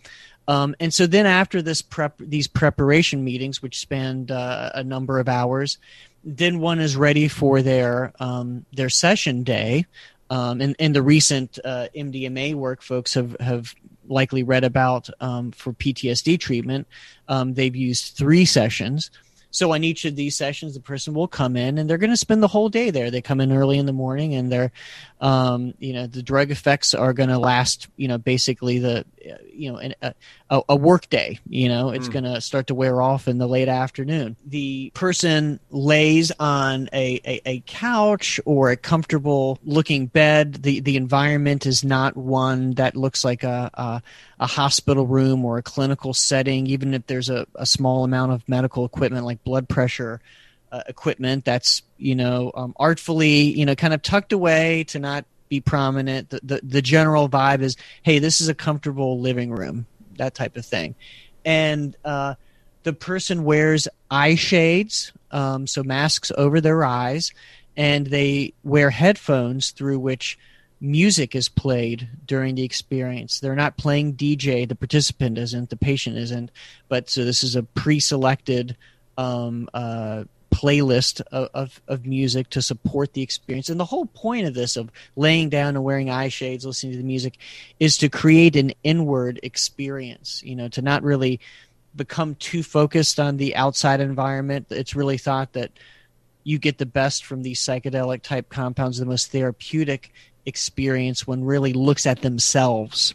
Um, 0.48 0.76
and 0.80 0.94
so 0.94 1.08
then 1.08 1.26
after 1.26 1.62
this 1.62 1.82
prep, 1.82 2.18
these 2.20 2.48
preparation 2.48 3.24
meetings, 3.24 3.62
which 3.62 3.80
spanned 3.80 4.32
uh, 4.32 4.72
a 4.74 4.84
number 4.84 5.20
of 5.20 5.28
hours, 5.28 5.78
then 6.24 6.60
one 6.60 6.80
is 6.80 6.96
ready 6.96 7.28
for 7.28 7.62
their 7.62 8.14
um, 8.20 8.66
their 8.74 8.90
session 8.90 9.44
day. 9.44 9.86
Um, 10.30 10.60
and, 10.60 10.76
and 10.78 10.94
the 10.94 11.02
recent 11.02 11.58
uh, 11.64 11.88
MDMA 11.96 12.54
work 12.54 12.82
folks 12.82 13.14
have, 13.14 13.38
have 13.40 13.74
likely 14.10 14.44
read 14.44 14.64
about 14.64 15.10
um, 15.22 15.52
for 15.52 15.74
PTSD 15.74 16.40
treatment. 16.40 16.88
Um, 17.30 17.54
they've 17.54 17.76
used 17.76 18.18
three 18.18 18.44
sessions. 18.44 19.10
So 19.52 19.74
on 19.74 19.84
each 19.84 20.06
of 20.06 20.16
these 20.16 20.36
sessions, 20.36 20.74
the 20.74 20.82
person 20.82 21.14
will 21.14 21.28
come 21.28 21.56
in 21.56 21.78
and 21.78 21.90
they're 21.90 21.98
going 21.98 22.12
to 22.12 22.18
spend 22.18 22.44
the 22.44 22.48
whole 22.48 22.70
day 22.70 22.90
there. 22.90 23.10
They 23.10 23.22
come 23.22 23.40
in 23.40 23.52
early 23.52 23.78
in 23.78 23.86
the 23.86 23.94
morning 23.94 24.36
and 24.36 24.52
they're, 24.52 24.72
um, 25.20 25.74
you 25.80 25.94
know, 25.94 26.06
the 26.06 26.22
drug 26.22 26.52
effects 26.52 26.94
are 26.94 27.12
going 27.12 27.30
to 27.30 27.40
last, 27.40 27.88
you 27.96 28.08
know, 28.08 28.20
basically 28.20 28.78
the, 28.78 29.04
you 29.52 29.72
know, 29.72 29.80
an, 29.80 29.96
a, 30.50 30.62
a 30.70 30.76
work 30.76 31.10
day, 31.10 31.40
you 31.50 31.70
know, 31.70 31.90
it's 31.90 32.08
mm. 32.08 32.14
going 32.14 32.24
to 32.26 32.40
start 32.40 32.68
to 32.68 32.76
wear 32.76 33.02
off 33.02 33.28
in 33.28 33.40
the 33.40 33.48
late 33.48 33.68
afternoon. 33.68 34.36
The 34.46 34.92
person 34.94 35.60
lays 35.72 36.32
on 36.40 36.90
a, 36.94 37.20
a, 37.26 37.42
a 37.46 37.64
couch 37.66 38.40
or 38.46 38.70
a 38.70 38.78
comfortable 38.78 39.58
looking 39.64 40.06
bed. 40.06 40.62
The, 40.62 40.82
the 40.82 40.98
environment 40.98 41.66
is 41.66 41.84
not 41.84 42.16
one 42.16 42.72
that 42.76 42.96
looks 42.96 43.26
like 43.26 43.44
a, 43.44 43.72
a, 43.74 44.02
a 44.40 44.48
hospital 44.48 45.08
room 45.08 45.44
or 45.44 45.58
a 45.58 45.64
clinical 45.64 46.14
setting, 46.14 46.68
even 46.68 46.94
if 46.94 47.08
there's 47.08 47.30
a, 47.30 47.48
a 47.56 47.66
small 47.66 48.04
amount 48.04 48.34
of 48.34 48.48
medical 48.48 48.86
equipment 48.86 49.26
like 49.26 49.44
blood 49.44 49.68
pressure 49.68 50.22
uh, 50.72 50.82
equipment 50.88 51.46
that's 51.46 51.82
you 51.98 52.16
know 52.16 52.52
um, 52.56 52.74
artfully 52.78 53.58
you 53.58 53.66
know 53.66 53.76
kind 53.76 53.94
of 53.94 54.02
tucked 54.02 54.34
away 54.34 54.84
to 54.84 55.00
not 55.00 55.26
be 55.50 55.62
prominent 55.62 56.30
the, 56.30 56.40
the, 56.44 56.60
the 56.64 56.82
general 56.82 57.30
vibe 57.30 57.62
is 57.62 57.78
hey 58.04 58.20
this 58.20 58.42
is 58.42 58.50
a 58.50 58.54
comfortable 58.54 59.20
living 59.20 59.52
room 59.52 59.86
that 60.18 60.36
type 60.36 60.58
of 60.58 60.66
thing 60.66 60.94
and 61.46 61.96
uh, 62.04 62.36
the 62.84 62.94
person 62.94 63.44
wears 63.44 63.88
eye 64.12 64.36
shades 64.36 65.14
um, 65.32 65.68
so 65.68 65.84
masks 65.84 66.32
over 66.38 66.60
their 66.60 66.84
eyes 66.84 67.32
and 67.78 68.08
they 68.08 68.54
wear 68.64 68.90
headphones 68.90 69.72
through 69.72 70.00
which 70.00 70.38
music 70.82 71.36
is 71.36 71.50
played 71.50 72.08
during 72.26 72.56
the 72.56 72.64
experience. 72.64 73.40
They're 73.40 73.56
not 73.56 73.78
playing 73.78 74.16
DJ, 74.16 74.68
the 74.68 74.76
participant 74.76 75.38
isn't, 75.38 75.70
the 75.70 75.78
patient 75.78 76.18
isn't, 76.18 76.52
but 76.88 77.10
so 77.10 77.24
this 77.24 77.44
is 77.44 77.56
a 77.56 77.64
pre 77.64 78.00
selected 78.00 78.76
um, 79.18 79.70
uh, 79.74 80.26
playlist 80.54 81.22
of, 81.32 81.50
of, 81.54 81.82
of, 81.88 82.06
music 82.06 82.50
to 82.50 82.62
support 82.62 83.14
the 83.14 83.22
experience. 83.22 83.70
And 83.70 83.80
the 83.80 83.86
whole 83.86 84.06
point 84.06 84.48
of 84.48 84.54
this, 84.54 84.78
of 84.78 84.92
laying 85.16 85.50
down 85.50 85.76
and 85.76 85.84
wearing 85.84 86.10
eye 86.10 86.30
shades, 86.30 86.66
listening 86.66 86.94
to 86.94 86.98
the 86.98 87.04
music, 87.04 87.38
is 87.80 87.98
to 87.98 88.10
create 88.10 88.56
an 88.56 88.72
inward 88.84 89.40
experience, 89.44 90.42
you 90.44 90.56
know, 90.56 90.68
to 90.70 90.82
not 90.82 91.04
really 91.04 91.40
become 91.96 92.36
too 92.36 92.64
focused 92.64 93.20
on 93.20 93.38
the 93.38 93.56
outside 93.56 94.00
environment. 94.00 94.68
It's 94.70 94.96
really 94.96 95.18
thought 95.18 95.54
that 95.54 95.72
you 96.44 96.60
get 96.60 96.78
the 96.78 96.86
best 96.86 97.26
from 97.26 97.44
these 97.44 97.60
psychedelic 97.60 98.22
type 98.22 98.50
compounds, 98.50 98.98
the 98.98 99.06
most 99.06 99.32
therapeutic 99.32 100.14
experience 100.46 101.28
when 101.28 101.44
really 101.44 101.74
looks 101.74 102.06
at 102.06 102.22
themselves 102.22 103.14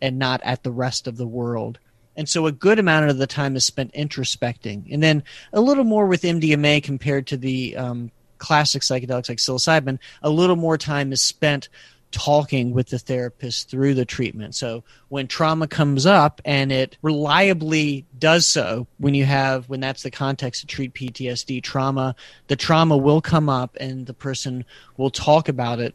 and 0.00 0.18
not 0.18 0.40
at 0.44 0.62
the 0.62 0.70
rest 0.70 1.08
of 1.08 1.16
the 1.16 1.26
world. 1.26 1.78
And 2.18 2.28
so 2.28 2.46
a 2.46 2.52
good 2.52 2.80
amount 2.80 3.08
of 3.08 3.16
the 3.16 3.28
time 3.28 3.54
is 3.54 3.64
spent 3.64 3.94
introspecting. 3.94 4.92
And 4.92 5.00
then 5.00 5.22
a 5.52 5.60
little 5.60 5.84
more 5.84 6.08
with 6.08 6.22
MDMA 6.22 6.82
compared 6.82 7.28
to 7.28 7.36
the 7.36 7.76
um, 7.76 8.10
classic 8.38 8.82
psychedelics 8.82 9.28
like 9.28 9.38
psilocybin, 9.38 10.00
a 10.20 10.28
little 10.28 10.56
more 10.56 10.76
time 10.76 11.12
is 11.12 11.22
spent 11.22 11.68
talking 12.10 12.72
with 12.72 12.88
the 12.88 12.98
therapist 12.98 13.70
through 13.70 13.94
the 13.94 14.04
treatment. 14.04 14.56
So 14.56 14.82
when 15.10 15.28
trauma 15.28 15.68
comes 15.68 16.06
up 16.06 16.40
and 16.44 16.72
it 16.72 16.96
reliably 17.02 18.04
does 18.18 18.46
so, 18.46 18.88
when 18.96 19.14
you 19.14 19.24
have, 19.24 19.68
when 19.68 19.78
that's 19.78 20.02
the 20.02 20.10
context 20.10 20.62
to 20.62 20.66
treat 20.66 20.94
PTSD 20.94 21.62
trauma, 21.62 22.16
the 22.48 22.56
trauma 22.56 22.96
will 22.96 23.20
come 23.20 23.48
up 23.48 23.76
and 23.78 24.06
the 24.06 24.14
person 24.14 24.64
will 24.96 25.10
talk 25.10 25.48
about 25.48 25.78
it 25.78 25.94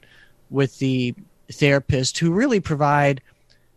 with 0.49 0.79
the 0.79 1.15
therapist 1.51 2.17
who 2.19 2.31
really 2.31 2.61
provide 2.61 3.21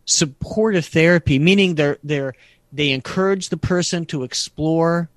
supportive 0.07 0.85
therapy, 0.85 1.37
meaning 1.37 1.75
they're 1.75 1.99
they're 2.03 2.33
they 2.73 2.89
encourage 2.89 3.49
the 3.49 3.57
person 3.57 4.05
to 4.07 4.23
explore. 4.23 5.09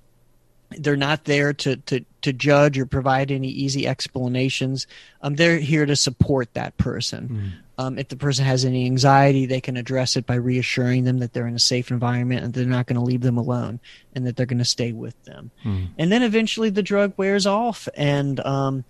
They're 0.69 0.95
not 0.95 1.25
there 1.25 1.53
to 1.53 1.77
to 1.77 2.05
to 2.21 2.33
judge 2.33 2.77
or 2.77 2.85
provide 2.85 3.31
any 3.31 3.47
easy 3.47 3.87
explanations. 3.87 4.85
Um, 5.21 5.35
they're 5.35 5.57
here 5.57 5.85
to 5.85 5.95
support 5.95 6.53
that 6.53 6.77
person. 6.77 7.27
Mm. 7.27 7.83
Um, 7.83 7.97
if 7.97 8.09
the 8.09 8.15
person 8.15 8.45
has 8.45 8.63
any 8.63 8.85
anxiety, 8.85 9.47
they 9.47 9.59
can 9.59 9.75
address 9.75 10.15
it 10.15 10.27
by 10.27 10.35
reassuring 10.35 11.03
them 11.03 11.17
that 11.17 11.33
they're 11.33 11.47
in 11.47 11.55
a 11.55 11.59
safe 11.59 11.89
environment 11.89 12.43
and 12.43 12.53
they're 12.53 12.65
not 12.65 12.85
going 12.85 12.99
to 12.99 13.01
leave 13.01 13.21
them 13.21 13.39
alone 13.39 13.79
and 14.13 14.27
that 14.27 14.35
they're 14.35 14.45
going 14.45 14.59
to 14.59 14.65
stay 14.65 14.91
with 14.91 15.21
them. 15.23 15.49
Mm. 15.65 15.87
And 15.97 16.11
then 16.11 16.21
eventually 16.21 16.69
the 16.69 16.83
drug 16.83 17.13
wears 17.17 17.47
off 17.47 17.89
and 17.95 18.39
um, 18.41 18.83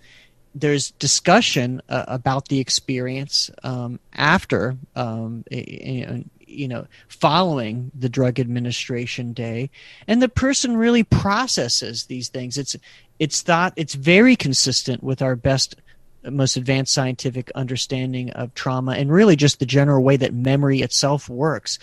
there's 0.54 0.90
discussion 0.92 1.80
uh, 1.88 2.04
about 2.08 2.48
the 2.48 2.60
experience 2.60 3.50
um, 3.62 3.98
after 4.14 4.76
um, 4.94 5.44
you 5.50 6.68
know 6.68 6.86
following 7.08 7.90
the 7.98 8.08
drug 8.08 8.38
administration 8.38 9.32
day. 9.32 9.70
And 10.06 10.20
the 10.20 10.28
person 10.28 10.76
really 10.76 11.04
processes 11.04 12.06
these 12.06 12.28
things. 12.28 12.58
It's 12.58 12.76
it's 13.18 13.42
thought 13.42 13.72
it's 13.76 13.94
very 13.94 14.36
consistent 14.36 15.02
with 15.02 15.22
our 15.22 15.36
best 15.36 15.76
most 16.24 16.56
advanced 16.56 16.92
scientific 16.92 17.50
understanding 17.54 18.30
of 18.30 18.54
trauma 18.54 18.92
and 18.92 19.10
really 19.10 19.34
just 19.34 19.58
the 19.58 19.66
general 19.66 20.04
way 20.04 20.16
that 20.16 20.32
memory 20.32 20.80
itself 20.80 21.28
works. 21.28 21.78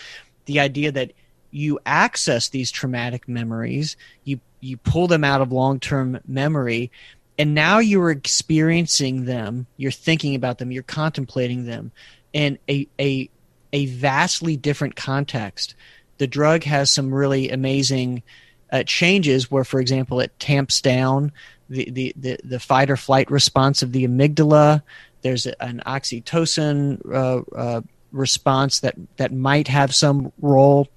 The 0.45 0.61
idea 0.61 0.91
that 0.93 1.11
you 1.51 1.79
access 1.85 2.49
these 2.49 2.71
traumatic 2.71 3.27
memories 3.27 3.97
you 4.23 4.39
you 4.61 4.77
pull 4.77 5.07
them 5.07 5.23
out 5.23 5.41
of 5.41 5.51
long-term 5.51 6.19
memory 6.27 6.91
and 7.39 7.55
now 7.55 7.79
you're 7.79 8.11
experiencing 8.11 9.25
them 9.25 9.65
you're 9.77 9.91
thinking 9.91 10.35
about 10.35 10.59
them 10.59 10.71
you're 10.71 10.83
contemplating 10.83 11.65
them 11.65 11.91
in 12.33 12.57
a, 12.69 12.87
a, 12.99 13.29
a 13.73 13.85
vastly 13.87 14.57
different 14.57 14.95
context. 14.95 15.75
The 16.17 16.27
drug 16.27 16.63
has 16.63 16.91
some 16.91 17.13
really 17.13 17.49
amazing 17.49 18.23
uh, 18.71 18.83
changes 18.83 19.49
where 19.49 19.63
for 19.63 19.79
example 19.79 20.19
it 20.19 20.37
tamps 20.39 20.81
down 20.81 21.31
the, 21.69 21.89
the, 21.89 22.13
the, 22.15 22.39
the, 22.43 22.59
fight 22.59 22.89
or 22.89 22.97
flight 22.97 23.29
response 23.31 23.81
of 23.81 23.91
the 23.91 24.07
amygdala. 24.07 24.81
There's 25.21 25.45
an 25.47 25.81
oxytocin 25.85 27.01
uh, 27.13 27.41
uh, 27.55 27.81
response 28.11 28.79
that, 28.81 28.95
that 29.17 29.33
might 29.33 29.67
have 29.67 29.93
some 29.93 30.31
role 30.41 30.87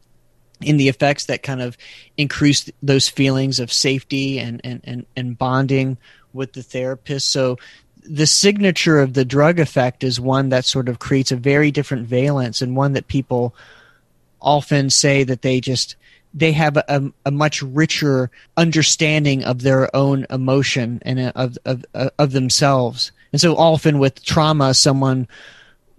in 0.61 0.77
the 0.77 0.89
effects 0.89 1.27
that 1.27 1.43
kind 1.43 1.61
of 1.61 1.77
increase 2.17 2.71
those 2.83 3.09
feelings 3.09 3.59
of 3.59 3.73
safety 3.73 4.39
and, 4.39 4.61
and, 4.65 4.81
and, 4.85 5.07
and 5.17 5.37
bonding 5.37 5.99
with 6.33 6.53
the 6.53 6.63
therapist. 6.63 7.31
So 7.31 7.59
the 8.05 8.27
signature 8.27 9.01
of 9.01 9.15
the 9.15 9.25
drug 9.25 9.59
effect 9.59 10.03
is 10.05 10.19
one 10.21 10.49
that 10.49 10.65
sort 10.65 10.89
of 10.89 10.99
creates 10.99 11.33
a 11.33 11.37
very 11.37 11.71
different 11.71 12.07
valence 12.07 12.61
and 12.61 12.77
one 12.77 12.93
that 12.95 13.09
people 13.09 13.55
often 14.41 14.91
say 14.91 15.25
that 15.25 15.43
they 15.43 15.61
just 15.61 15.97
they 16.35 16.53
have 16.53 16.77
a, 16.77 17.13
a 17.27 17.31
much 17.31 17.63
richer 17.63 18.31
understanding 18.57 19.45
of 19.45 19.63
their 19.63 19.95
own 19.95 20.27
emotion 20.31 21.01
and 21.05 21.21
of, 21.37 21.59
of 21.65 21.85
of 21.95 22.33
themselves 22.33 23.13
and 23.31 23.41
so 23.41 23.55
often 23.57 23.99
with 23.99 24.25
trauma 24.25 24.75
someone 24.75 25.29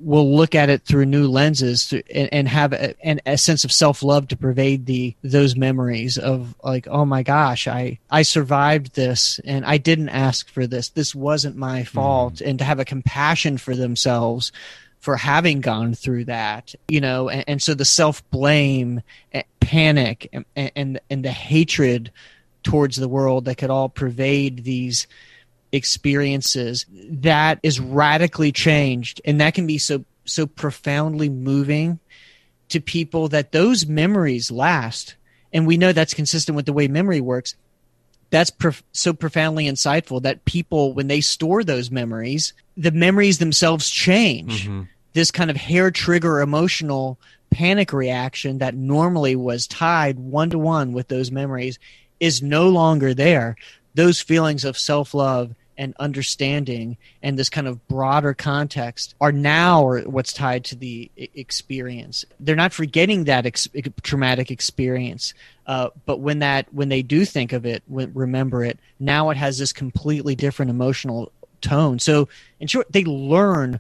will 0.04 0.36
look 0.36 0.54
at 0.56 0.70
it 0.70 0.84
through 0.84 1.06
new 1.06 1.28
lenses 1.28 1.88
to, 1.88 2.04
and, 2.14 2.30
and, 2.32 2.48
have 2.48 2.74
a, 2.74 2.94
and 3.06 3.22
a 3.26 3.38
sense 3.38 3.64
of 3.64 3.72
self-love 3.72 4.28
to 4.28 4.38
pervade 4.38 4.86
the 4.86 5.16
those 5.24 5.56
memories 5.56 6.18
of 6.18 6.56
like 6.64 6.88
oh 6.88 7.06
my 7.06 7.24
gosh 7.24 7.68
i 7.68 7.98
i 8.12 8.22
survived 8.22 8.96
this 8.96 9.40
and 9.46 9.66
i 9.66 9.78
didn't 9.78 10.10
ask 10.10 10.50
for 10.50 10.68
this 10.68 10.90
this 10.90 11.16
wasn't 11.16 11.56
my 11.56 11.84
fault 11.84 12.36
mm. 12.36 12.48
and 12.48 12.60
to 12.60 12.66
have 12.66 12.80
a 12.80 12.86
compassion 12.86 13.58
for 13.58 13.76
themselves 13.76 14.52
for 15.00 15.16
having 15.16 15.62
gone 15.62 15.94
through 15.94 16.26
that 16.26 16.76
you 16.88 17.02
know 17.02 17.30
and, 17.30 17.44
and 17.48 17.62
so 17.62 17.74
the 17.74 17.86
self-blame 17.86 19.02
panic 19.60 20.30
and, 20.34 20.46
and 20.56 21.00
and 21.10 21.26
the 21.26 21.32
hatred 21.32 22.12
towards 22.64 22.96
the 22.96 23.10
world 23.10 23.46
that 23.46 23.58
could 23.58 23.70
all 23.70 23.90
pervade 23.90 24.64
these 24.64 25.08
experiences 25.74 26.86
that 27.10 27.60
is 27.64 27.80
radically 27.80 28.54
changed 28.54 29.20
and 29.26 29.42
that 29.42 29.56
can 29.56 29.68
be 29.68 29.78
so 29.78 30.06
so 30.24 30.46
profoundly 30.46 31.28
moving 31.28 32.00
to 32.70 32.80
people 32.80 33.28
that 33.28 33.52
those 33.52 33.86
memories 33.86 34.50
last. 34.50 35.16
And 35.52 35.68
we 35.68 35.76
know 35.76 35.92
that's 35.92 36.14
consistent 36.14 36.56
with 36.56 36.66
the 36.66 36.74
way 36.74 36.88
memory 36.88 37.20
works. 37.20 37.56
That's 38.30 38.50
prof- 38.50 38.84
so 38.94 39.14
profoundly 39.14 39.66
insightful 39.66 40.22
that 40.22 40.46
people 40.46 40.94
when 40.94 41.08
they 41.08 41.20
store 41.22 41.64
those 41.64 41.92
memories 41.92 42.54
the 42.78 42.92
memories 42.92 43.40
themselves 43.40 43.90
change. 43.90 44.66
Mm-hmm. 44.68 44.84
this 45.14 45.30
kind 45.30 45.52
of 45.52 45.58
hair 45.58 45.92
trigger 45.92 46.40
emotional 46.40 47.20
panic 47.52 47.94
reaction 47.94 48.58
that 48.60 48.74
normally 48.76 49.36
was 49.36 49.68
tied 49.68 50.18
one 50.18 50.50
to 50.50 50.58
one 50.58 50.94
with 50.94 51.08
those 51.08 51.30
memories 51.32 51.78
is 52.20 52.42
no 52.42 52.70
longer 52.70 53.14
there. 53.14 53.56
Those 53.94 54.22
feelings 54.22 54.66
of 54.66 54.78
self-love 54.78 55.54
and 55.78 55.94
understanding 56.00 56.98
and 57.22 57.38
this 57.38 57.50
kind 57.50 57.68
of 57.68 57.88
broader 57.88 58.34
context 58.34 59.16
are 59.20 59.32
now 59.32 59.98
what's 60.02 60.34
tied 60.34 60.66
to 60.66 60.76
the 60.76 61.10
experience. 61.16 62.26
They're 62.40 62.56
not 62.56 62.74
forgetting 62.74 63.26
that 63.26 63.46
ex- 63.46 63.68
traumatic 64.02 64.52
experience, 64.52 65.34
uh, 65.68 65.90
but 66.06 66.20
when 66.20 66.40
that 66.40 66.74
when 66.74 66.90
they 66.90 67.02
do 67.02 67.26
think 67.26 67.54
of 67.54 67.66
it, 67.66 67.84
remember 67.88 68.64
it, 68.64 68.80
now 69.00 69.30
it 69.30 69.38
has 69.38 69.58
this 69.58 69.74
completely 69.74 70.36
different 70.36 70.70
emotional 70.70 71.32
tone. 71.62 72.00
So, 72.00 72.30
in 72.60 72.68
short, 72.68 72.92
they 72.92 73.04
learn 73.06 73.80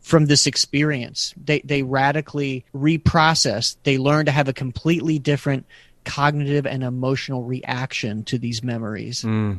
from 0.00 0.26
this 0.26 0.46
experience. 0.46 1.34
They 1.36 1.60
they 1.60 1.82
radically 1.82 2.64
reprocess. 2.74 3.76
They 3.82 3.98
learn 3.98 4.26
to 4.26 4.32
have 4.32 4.48
a 4.48 4.52
completely 4.52 5.18
different 5.18 5.66
cognitive 6.04 6.66
and 6.66 6.82
emotional 6.82 7.44
reaction 7.44 8.24
to 8.24 8.38
these 8.38 8.62
memories. 8.62 9.22
Mm. 9.22 9.58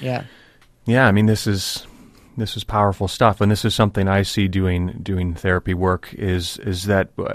Yeah. 0.00 0.24
Yeah, 0.86 1.06
I 1.06 1.12
mean 1.12 1.26
this 1.26 1.46
is 1.48 1.84
this 2.36 2.56
is 2.56 2.64
powerful 2.64 3.08
stuff, 3.08 3.40
and 3.40 3.50
this 3.50 3.64
is 3.64 3.74
something 3.74 4.08
I 4.08 4.22
see 4.22 4.46
doing 4.46 5.00
doing 5.02 5.34
therapy 5.34 5.74
work 5.74 6.14
is 6.14 6.58
is 6.58 6.84
that 6.84 7.10
uh, 7.18 7.34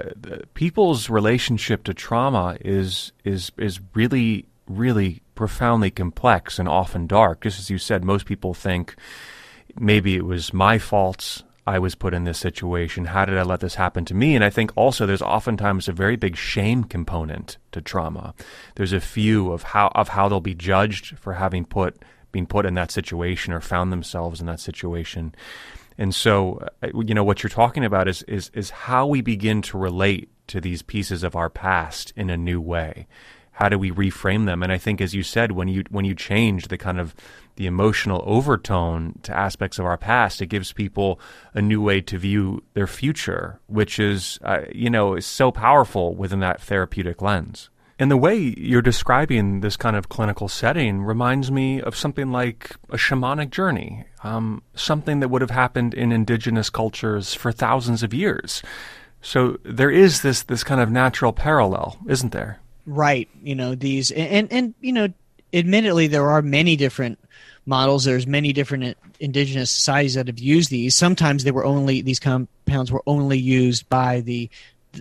people's 0.54 1.10
relationship 1.10 1.84
to 1.84 1.94
trauma 1.94 2.58
is 2.62 3.12
is 3.26 3.52
is 3.58 3.82
really 3.94 4.46
really 4.68 5.22
profoundly 5.36 5.92
complex 5.92 6.60
and 6.60 6.70
often 6.70 7.08
dark. 7.08 7.42
Just 7.42 7.60
as 7.60 7.70
you 7.70 7.78
said, 7.78 8.06
most 8.06 8.26
people 8.26 8.54
think 8.54 8.96
maybe 9.78 10.16
it 10.16 10.26
was 10.26 10.54
my 10.54 10.78
fault. 10.78 11.44
I 11.68 11.78
was 11.78 11.94
put 11.94 12.14
in 12.14 12.24
this 12.24 12.40
situation. 12.40 13.06
How 13.06 13.26
did 13.26 13.38
I 13.38 13.44
let 13.44 13.60
this 13.60 13.76
happen 13.76 14.04
to 14.06 14.16
me? 14.16 14.34
And 14.34 14.44
I 14.44 14.50
think 14.50 14.72
also 14.76 15.06
there's 15.06 15.22
oftentimes 15.22 15.88
a 15.88 15.94
very 15.94 16.16
big 16.16 16.36
shame 16.36 16.84
component 16.84 17.58
to 17.72 17.82
trauma. 17.82 18.34
There's 18.76 18.94
a 18.94 19.02
few 19.02 19.52
of 19.52 19.64
how 19.64 19.92
of 19.94 20.10
how 20.10 20.30
they'll 20.30 20.40
be 20.40 20.56
judged 20.56 21.18
for 21.20 21.34
having 21.34 21.66
put 21.66 22.02
being 22.32 22.46
put 22.46 22.66
in 22.66 22.74
that 22.76 22.92
situation 22.92 23.54
or 23.54 23.62
found 23.62 23.92
themselves 23.92 24.40
in 24.40 24.48
that 24.48 24.60
situation. 24.60 25.34
And 25.98 26.16
so, 26.16 26.68
uh, 26.82 26.88
you 26.94 27.14
know, 27.14 27.24
what 27.24 27.44
you're 27.44 27.50
talking 27.50 27.86
about 27.86 28.08
is 28.08 28.24
is 28.24 28.50
is 28.54 28.70
how 28.72 29.06
we 29.06 29.22
begin 29.22 29.62
to 29.64 29.78
relate 29.78 30.30
to 30.48 30.62
these 30.62 30.82
pieces 30.82 31.24
of 31.24 31.36
our 31.36 31.50
past 31.50 32.14
in 32.16 32.30
a 32.30 32.38
new 32.38 32.60
way. 32.60 33.08
How 33.52 33.70
do 33.70 33.78
we 33.78 33.92
reframe 33.92 34.46
them? 34.46 34.64
And 34.64 34.72
I 34.72 34.78
think, 34.78 35.02
as 35.02 35.14
you 35.14 35.24
said, 35.24 35.52
when 35.52 35.68
you 35.68 35.84
when 35.90 36.06
you 36.06 36.16
change 36.16 36.70
the 36.70 36.78
kind 36.78 37.00
of 37.00 37.14
the 37.58 37.68
emotional 37.68 38.24
overtone 38.26 39.20
to 39.24 39.38
aspects 39.38 39.78
of 39.78 39.86
our 39.86 39.98
past, 39.98 40.42
it 40.42 40.48
gives 40.48 40.72
people 40.72 41.20
a 41.54 41.62
new 41.62 41.82
way 41.82 42.02
to 42.02 42.18
view 42.18 42.64
their 42.74 42.88
future, 42.88 43.60
which 43.68 44.00
is, 44.00 44.40
uh, 44.44 44.62
you 44.74 44.90
know, 44.90 45.16
is 45.16 45.26
so 45.26 45.52
powerful 45.52 46.16
within 46.16 46.40
that 46.40 46.62
therapeutic 46.62 47.22
lens. 47.22 47.70
And 48.02 48.10
the 48.10 48.18
way 48.18 48.56
you're 48.58 48.82
describing 48.82 49.60
this 49.60 49.78
kind 49.78 49.96
of 49.96 50.10
clinical 50.10 50.48
setting 50.48 51.04
reminds 51.04 51.52
me 51.52 51.80
of 51.80 51.96
something 51.96 52.32
like 52.32 52.72
a 52.90 52.98
shamanic 52.98 53.52
journey, 53.52 54.06
um, 54.24 54.64
something 54.74 55.20
that 55.20 55.28
would 55.28 55.42
have 55.42 55.52
happened 55.52 55.94
in 55.94 56.12
indigenous 56.12 56.72
cultures 56.72 57.36
for 57.36 57.52
thousands 57.52 58.02
of 58.02 58.12
years. 58.12 58.64
So 59.22 59.60
there 59.62 59.92
is 59.92 60.24
this 60.24 60.42
this 60.42 60.64
kind 60.64 60.82
of 60.82 60.90
natural 60.90 61.32
parallel, 61.32 62.00
isn't 62.08 62.32
there? 62.32 62.60
Right. 62.88 63.30
You 63.44 63.54
know 63.54 63.76
these, 63.76 64.10
and 64.10 64.52
and 64.52 64.74
you 64.82 64.94
know, 64.94 65.10
admittedly, 65.54 66.08
there 66.08 66.32
are 66.32 66.42
many 66.42 66.76
different 66.76 67.20
models. 67.68 68.04
There's 68.04 68.26
many 68.26 68.52
different 68.52 68.98
indigenous 69.20 69.70
societies 69.70 70.16
that 70.16 70.26
have 70.26 70.40
used 70.40 70.72
these. 70.72 70.96
Sometimes 70.96 71.44
they 71.44 71.52
were 71.52 71.66
only 71.66 72.02
these 72.02 72.20
compounds 72.20 72.92
were 72.92 73.04
only 73.06 73.38
used 73.38 73.88
by 73.90 74.22
the 74.22 74.50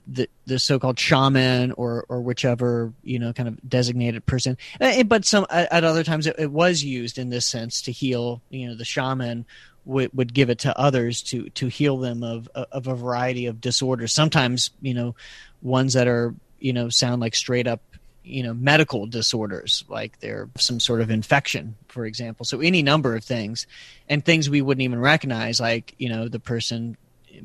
the 0.07 0.29
the 0.47 0.59
so-called 0.59 0.99
shaman 0.99 1.73
or 1.73 2.05
or 2.09 2.21
whichever 2.21 2.93
you 3.03 3.19
know 3.19 3.33
kind 3.33 3.49
of 3.49 3.69
designated 3.69 4.25
person. 4.27 4.57
Eh, 4.81 5.01
eh, 5.01 5.03
but 5.03 5.25
some 5.25 5.47
at 5.51 5.85
other 5.85 6.05
times 6.05 6.27
it, 6.27 6.37
it, 6.39 6.51
was 6.51 6.83
used 6.83 7.19
in 7.19 7.31
this 7.31 7.47
sense 7.47 7.83
to 7.83 7.93
heal 7.93 8.41
you 8.51 8.69
know 8.69 8.75
the 8.75 8.85
shaman 8.85 9.45
would, 9.85 10.13
would 10.15 10.35
give 10.35 10.51
it 10.51 10.59
to 10.61 10.79
others 10.79 11.23
to 11.23 11.49
to 11.51 11.69
heal 11.69 11.97
them 11.97 12.23
of 12.23 12.49
of 12.55 12.87
a 12.87 12.95
variety 12.95 13.47
of 13.47 13.61
disorders. 13.61 14.13
Sometimes 14.13 14.71
you 14.81 14.95
know 14.95 15.15
ones 15.63 15.95
that 15.95 16.07
are 16.07 16.35
you 16.59 16.73
know 16.73 16.89
sound 16.89 17.21
like 17.21 17.35
straight 17.35 17.67
up 17.67 17.83
you 18.23 18.43
know 18.43 18.53
medical 18.53 19.07
disorders 19.07 19.83
like 19.89 20.21
they're 20.21 20.49
some 20.57 20.79
sort 20.79 21.01
of 21.01 21.11
infection 21.11 21.77
for 21.89 22.07
example. 22.07 22.45
So 22.45 22.61
any 22.61 22.83
number 22.83 23.17
of 23.17 23.25
things 23.25 23.67
and 24.09 24.25
things 24.25 24.49
we 24.49 24.63
wouldn't 24.63 24.83
even 24.83 25.01
recognize 25.01 25.59
like 25.61 25.95
you 25.99 26.09
know 26.09 26.29
the 26.29 26.41
person 26.41 26.97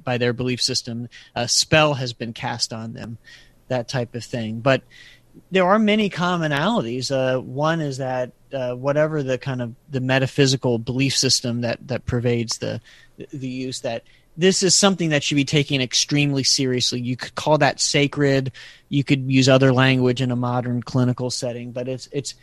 by 0.04 0.18
their 0.18 0.34
belief 0.34 0.62
system 0.62 1.08
a 1.36 1.48
spell 1.48 1.94
has 1.94 2.14
been 2.14 2.34
cast 2.34 2.74
on 2.74 2.94
them 2.94 3.18
that 3.68 3.88
type 3.88 4.16
of 4.16 4.24
thing 4.24 4.60
but 4.60 4.84
there 5.52 5.66
are 5.66 5.80
many 5.80 6.10
commonalities 6.10 7.12
uh, 7.12 7.40
one 7.40 7.82
is 7.82 7.98
that 7.98 8.32
uh, 8.54 8.74
whatever 8.74 9.22
the 9.22 9.38
kind 9.38 9.62
of 9.62 9.76
the 9.90 10.00
metaphysical 10.00 10.78
belief 10.78 11.16
system 11.16 11.62
that 11.62 11.86
that 11.88 12.06
pervades 12.06 12.58
the 12.60 12.80
the 13.32 13.48
use 13.48 13.82
that 13.82 14.04
this 14.38 14.64
is 14.64 14.76
something 14.76 15.10
that 15.10 15.24
should 15.24 15.36
be 15.36 15.46
taken 15.46 15.82
extremely 15.82 16.44
seriously. 16.44 17.00
You 17.00 17.16
could 17.16 17.36
call 17.36 17.58
that 17.60 17.80
sacred. 17.80 18.52
You 18.90 19.04
could 19.04 19.32
use 19.32 19.48
other 19.48 19.72
language 19.72 20.22
in 20.22 20.32
a 20.32 20.36
modern 20.36 20.84
clinical 20.84 21.30
setting, 21.30 21.72
but 21.72 21.88
it's 21.88 22.10
it's 22.12 22.36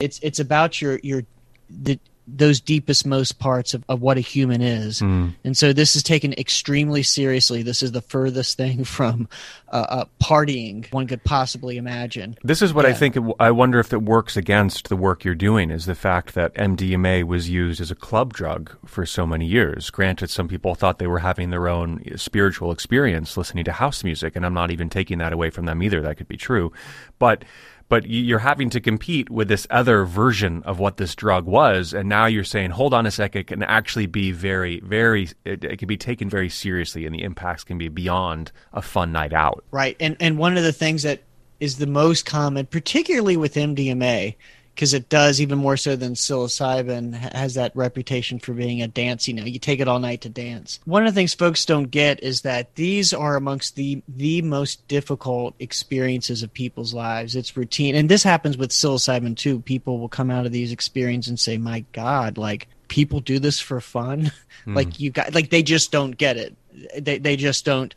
it's 0.00 0.18
it's 0.22 0.40
about 0.40 0.80
your 0.80 0.98
your 1.02 1.24
the 1.68 1.98
those 2.26 2.60
deepest 2.60 3.06
most 3.06 3.38
parts 3.38 3.74
of, 3.74 3.84
of 3.88 4.00
what 4.00 4.16
a 4.16 4.20
human 4.20 4.60
is. 4.60 5.00
Mm. 5.00 5.34
and 5.44 5.56
so 5.56 5.72
this 5.72 5.94
is 5.96 6.02
taken 6.02 6.32
extremely 6.34 7.02
seriously. 7.02 7.62
This 7.62 7.82
is 7.82 7.92
the 7.92 8.00
furthest 8.00 8.56
thing 8.56 8.84
from 8.84 9.28
uh, 9.68 9.86
uh, 9.88 10.04
partying 10.22 10.90
one 10.92 11.06
could 11.06 11.22
possibly 11.24 11.76
imagine. 11.76 12.36
This 12.42 12.62
is 12.62 12.72
what 12.72 12.84
yeah. 12.84 12.92
i 12.92 12.94
think 12.94 13.16
it, 13.16 13.22
i 13.40 13.50
wonder 13.50 13.80
if 13.80 13.92
it 13.92 14.02
works 14.02 14.36
against 14.36 14.88
the 14.88 14.96
work 14.96 15.24
you're 15.24 15.34
doing 15.34 15.70
is 15.70 15.86
the 15.86 15.94
fact 15.94 16.34
that 16.34 16.54
mdma 16.54 17.24
was 17.24 17.50
used 17.50 17.80
as 17.80 17.90
a 17.90 17.94
club 17.94 18.32
drug 18.32 18.76
for 18.86 19.04
so 19.04 19.26
many 19.26 19.46
years. 19.46 19.90
Granted 19.90 20.30
some 20.30 20.48
people 20.48 20.74
thought 20.74 20.98
they 20.98 21.06
were 21.06 21.18
having 21.18 21.50
their 21.50 21.68
own 21.68 22.02
spiritual 22.16 22.70
experience 22.70 23.36
listening 23.36 23.64
to 23.64 23.72
house 23.72 24.04
music 24.04 24.36
and 24.36 24.46
i'm 24.46 24.54
not 24.54 24.70
even 24.70 24.88
taking 24.88 25.18
that 25.18 25.32
away 25.32 25.50
from 25.50 25.66
them 25.66 25.82
either. 25.82 26.00
That 26.00 26.16
could 26.16 26.28
be 26.28 26.36
true. 26.36 26.72
But 27.18 27.44
but 27.88 28.06
you're 28.06 28.38
having 28.38 28.70
to 28.70 28.80
compete 28.80 29.30
with 29.30 29.48
this 29.48 29.66
other 29.70 30.04
version 30.04 30.62
of 30.64 30.78
what 30.78 30.96
this 30.96 31.14
drug 31.14 31.44
was 31.46 31.92
and 31.92 32.08
now 32.08 32.26
you're 32.26 32.44
saying 32.44 32.70
hold 32.70 32.94
on 32.94 33.06
a 33.06 33.10
second 33.10 33.40
it 33.42 33.46
can 33.46 33.62
actually 33.62 34.06
be 34.06 34.32
very 34.32 34.80
very 34.80 35.28
it, 35.44 35.64
it, 35.64 35.78
can 35.78 35.88
be 35.88 35.96
taken 35.96 36.28
very 36.28 36.48
seriously 36.48 37.06
and 37.06 37.14
the 37.14 37.22
impacts 37.22 37.64
can 37.64 37.78
be 37.78 37.88
beyond 37.88 38.52
a 38.72 38.82
fun 38.82 39.12
night 39.12 39.32
out. 39.32 39.64
Right 39.70 39.96
and 40.00 40.16
and 40.20 40.38
one 40.38 40.56
of 40.56 40.64
the 40.64 40.72
things 40.72 41.02
that 41.02 41.22
is 41.60 41.78
the 41.78 41.86
most 41.86 42.26
common 42.26 42.66
particularly 42.66 43.36
with 43.36 43.54
MDMA 43.54 44.34
because 44.74 44.94
it 44.94 45.08
does 45.08 45.40
even 45.40 45.58
more 45.58 45.76
so 45.76 45.96
than 45.96 46.14
psilocybin 46.14 47.14
has 47.34 47.54
that 47.54 47.74
reputation 47.76 48.38
for 48.38 48.52
being 48.52 48.82
a 48.82 48.88
dance 48.88 49.28
you 49.28 49.34
know 49.34 49.44
you 49.44 49.58
take 49.58 49.80
it 49.80 49.88
all 49.88 49.98
night 49.98 50.22
to 50.22 50.28
dance. 50.28 50.80
One 50.84 51.06
of 51.06 51.12
the 51.12 51.18
things 51.18 51.34
folks 51.34 51.64
don't 51.64 51.90
get 51.90 52.22
is 52.22 52.42
that 52.42 52.74
these 52.74 53.12
are 53.12 53.36
amongst 53.36 53.76
the 53.76 54.02
the 54.08 54.42
most 54.42 54.86
difficult 54.88 55.54
experiences 55.58 56.42
of 56.42 56.52
people's 56.52 56.94
lives. 56.94 57.36
It's 57.36 57.56
routine 57.56 57.94
and 57.94 58.08
this 58.08 58.22
happens 58.22 58.56
with 58.56 58.70
psilocybin 58.70 59.36
too. 59.36 59.60
People 59.60 59.98
will 59.98 60.08
come 60.08 60.30
out 60.30 60.46
of 60.46 60.52
these 60.52 60.72
experiences 60.72 61.28
and 61.28 61.40
say 61.40 61.58
my 61.58 61.84
god 61.92 62.38
like 62.38 62.68
people 62.88 63.20
do 63.20 63.38
this 63.38 63.60
for 63.60 63.80
fun? 63.80 64.30
Mm. 64.66 64.76
like 64.76 65.00
you 65.00 65.10
got 65.10 65.34
like 65.34 65.50
they 65.50 65.62
just 65.62 65.92
don't 65.92 66.16
get 66.16 66.36
it. 66.36 66.54
They, 66.98 67.18
they 67.18 67.36
just 67.36 67.64
don't 67.64 67.94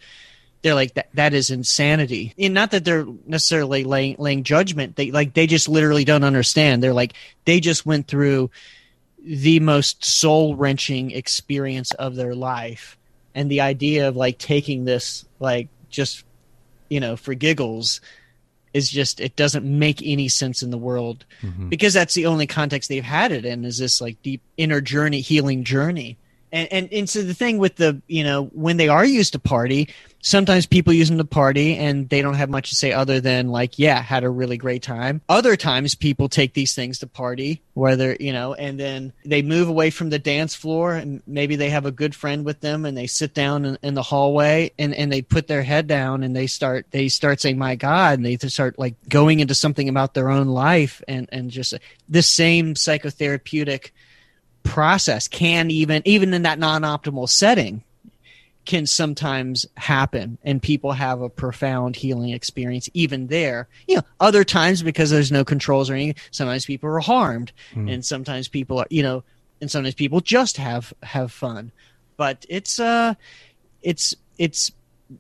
they're 0.62 0.76
like 0.76 0.96
that 0.96 1.10
that 1.14 1.34
is 1.34 1.50
insanity. 1.50 2.34
And 2.38 2.54
not 2.54 2.72
that 2.72 2.84
they're 2.84 3.06
necessarily 3.26 3.84
laying 3.84 4.16
laying 4.18 4.44
judgment. 4.44 4.96
They 4.96 5.12
like 5.12 5.34
they 5.34 5.48
just 5.48 5.70
literally 5.70 6.06
don't 6.06 6.24
understand. 6.24 6.82
They're 6.82 6.94
like 6.94 7.14
they 7.46 7.60
just 7.60 7.86
went 7.86 8.08
through 8.08 8.50
the 9.24 9.60
most 9.60 10.04
soul 10.04 10.56
wrenching 10.56 11.12
experience 11.12 11.92
of 11.94 12.16
their 12.16 12.36
life. 12.36 12.98
And 13.36 13.52
the 13.52 13.62
idea 13.62 14.08
of 14.08 14.16
like 14.16 14.38
taking 14.40 14.86
this 14.86 15.26
like 15.40 15.70
just 15.90 16.24
you 16.90 17.00
know 17.00 17.16
for 17.16 17.34
giggles 17.34 18.02
is 18.74 18.90
just 18.90 19.20
it 19.20 19.36
doesn't 19.36 19.66
make 19.66 20.02
any 20.04 20.28
sense 20.28 20.62
in 20.62 20.72
the 20.72 20.78
world. 20.78 21.26
Mm-hmm. 21.42 21.70
because 21.70 21.94
that's 21.94 22.14
the 22.14 22.26
only 22.26 22.48
context 22.48 22.90
they've 22.90 23.04
had 23.04 23.32
it 23.32 23.46
in 23.46 23.64
is 23.64 23.78
this 23.78 24.02
like 24.02 24.22
deep 24.22 24.42
inner 24.58 24.82
journey 24.82 25.22
healing 25.22 25.64
journey 25.64 26.18
and, 26.52 26.72
and 26.72 26.90
and 26.92 27.10
so 27.10 27.22
the 27.24 27.34
thing 27.34 27.58
with 27.58 27.76
the 27.76 28.02
you 28.08 28.24
know 28.24 28.46
when 28.54 28.78
they 28.78 28.88
are 28.88 29.06
used 29.06 29.34
to 29.34 29.40
party 29.40 29.90
sometimes 30.22 30.66
people 30.66 30.92
use 30.92 31.10
them 31.10 31.18
to 31.18 31.26
party 31.26 31.78
and 31.78 32.10
they 32.10 32.22
don't 32.22 32.36
have 32.36 32.50
much 32.50 32.70
to 32.70 32.76
say 32.76 32.92
other 32.92 33.22
than 33.22 33.50
like 33.50 33.80
yeah 33.80 34.02
had 34.02 34.24
a 34.24 34.30
really 34.30 34.58
great 34.58 34.82
time. 34.82 35.22
Other 35.30 35.56
times 35.56 35.96
people 35.96 36.28
take 36.28 36.54
these 36.54 36.74
things 36.74 37.00
to 37.00 37.08
party 37.08 37.62
whether 37.74 38.18
you 38.20 38.34
know 38.34 38.54
and 38.54 38.80
then 38.80 39.14
they 39.24 39.42
move 39.42 39.70
away 39.70 39.90
from 39.90 40.10
the 40.10 40.20
dance 40.20 40.56
floor 40.56 40.96
and 40.96 41.22
maybe 41.28 41.56
they 41.56 41.70
have 41.70 41.86
a 41.86 41.92
good 41.92 42.16
friend 42.16 42.44
with 42.44 42.60
them 42.60 42.86
and 42.86 42.98
they 42.98 43.08
sit 43.08 43.34
down 43.34 43.66
in, 43.66 43.78
in 43.84 43.94
the 43.94 44.02
hallway 44.02 44.72
and 44.78 44.94
and 44.96 45.12
they 45.12 45.22
put 45.22 45.48
their 45.48 45.64
head 45.64 45.88
down 45.88 46.24
and 46.24 46.36
they 46.36 46.48
start 46.48 46.86
they 46.92 47.08
start 47.08 47.40
saying 47.40 47.58
my 47.58 47.76
god 47.76 48.20
and 48.20 48.26
they 48.26 48.38
start 48.50 48.78
like 48.80 48.96
going 49.08 49.40
into 49.40 49.56
something 49.56 49.88
about 49.88 50.14
their 50.14 50.30
own 50.30 50.48
life 50.48 51.02
and 51.08 51.30
and 51.32 51.52
just 51.52 51.74
this 52.10 52.28
same 52.28 52.74
psychotherapeutic 52.74 53.92
process 54.64 55.28
can 55.28 55.72
even 55.72 56.02
even 56.06 56.34
in 56.34 56.44
that 56.44 56.60
non-optimal 56.60 57.30
setting 57.30 57.84
can 58.68 58.86
sometimes 58.86 59.66
happen. 59.78 60.38
And 60.44 60.62
people 60.62 60.92
have 60.92 61.22
a 61.22 61.30
profound 61.30 61.96
healing 61.96 62.32
experience 62.32 62.90
even 62.94 63.28
there. 63.28 63.70
You 63.88 63.96
know 63.96 64.04
other 64.20 64.44
times 64.44 64.84
because 64.84 65.10
there's 65.10 65.32
no 65.32 65.44
controls 65.44 65.90
or 65.90 65.94
anything 65.94 66.22
sometimes 66.32 66.66
people 66.66 66.90
are 66.90 67.00
harmed. 67.00 67.52
Mm. 67.74 67.92
and 67.92 68.06
sometimes 68.06 68.48
people 68.48 68.80
are 68.80 68.88
you 68.90 69.02
know 69.02 69.24
and 69.62 69.72
sometimes 69.72 69.96
people 69.96 70.22
just 70.22 70.58
have 70.58 70.94
have 71.02 71.32
fun. 71.32 71.72
But 72.18 72.46
it's 72.50 72.80
uh 72.80 73.16
it's 73.82 74.16
it's 74.38 74.72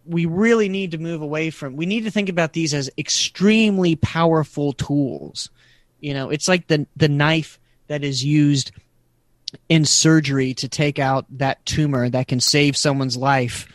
we 0.06 0.26
really 0.26 0.68
need 0.68 0.92
to 0.92 0.98
move 0.98 1.22
away 1.22 1.50
from 1.50 1.78
we 1.78 1.86
need 1.86 2.04
to 2.04 2.12
think 2.12 2.30
about 2.30 2.54
these 2.54 2.74
as 2.74 2.90
extremely 2.98 3.96
powerful 3.96 4.74
tools. 4.74 5.50
You 6.02 6.14
know 6.14 6.30
it's 6.30 6.50
like 6.50 6.68
the 6.68 6.86
the 6.98 7.10
knife 7.10 7.60
that 7.88 8.04
is 8.04 8.24
used 8.24 8.72
in 9.70 9.86
surgery 9.86 10.54
to 10.56 10.68
take 10.68 11.00
out 11.00 11.26
that 11.38 11.66
tumor 11.66 12.10
that 12.10 12.28
can 12.28 12.40
save 12.40 12.76
someone's 12.76 13.18
life 13.18 13.68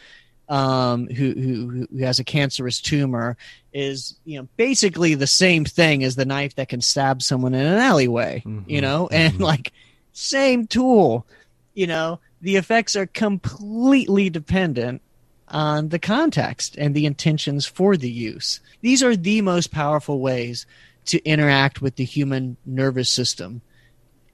um, 0.48 1.06
who, 1.06 1.32
who, 1.32 1.87
who 1.90 2.04
has 2.04 2.18
a 2.18 2.24
cancerous 2.24 2.80
tumor 2.80 3.37
is 3.72 4.16
you 4.24 4.38
know 4.38 4.48
basically 4.56 5.14
the 5.14 5.26
same 5.26 5.64
thing 5.64 6.04
as 6.04 6.14
the 6.14 6.26
knife 6.26 6.54
that 6.56 6.68
can 6.68 6.82
stab 6.82 7.22
someone 7.22 7.54
in 7.54 7.64
an 7.64 7.78
alleyway 7.78 8.42
mm-hmm. 8.44 8.68
you 8.68 8.80
know 8.80 9.08
and 9.11 9.35
mm-hmm. 9.35 9.44
like 9.44 9.72
same 10.12 10.66
tool 10.66 11.26
you 11.74 11.87
know 11.87 12.20
the 12.42 12.56
effects 12.56 12.96
are 12.96 13.06
completely 13.06 14.28
dependent 14.28 15.00
on 15.48 15.88
the 15.88 15.98
context 15.98 16.76
and 16.76 16.94
the 16.94 17.06
intentions 17.06 17.64
for 17.64 17.96
the 17.96 18.11
use 18.11 18.61
these 18.82 19.02
are 19.02 19.16
the 19.16 19.40
most 19.40 19.70
powerful 19.70 20.20
ways 20.20 20.66
to 21.06 21.22
interact 21.24 21.80
with 21.80 21.96
the 21.96 22.04
human 22.04 22.58
nervous 22.66 23.08
system 23.08 23.62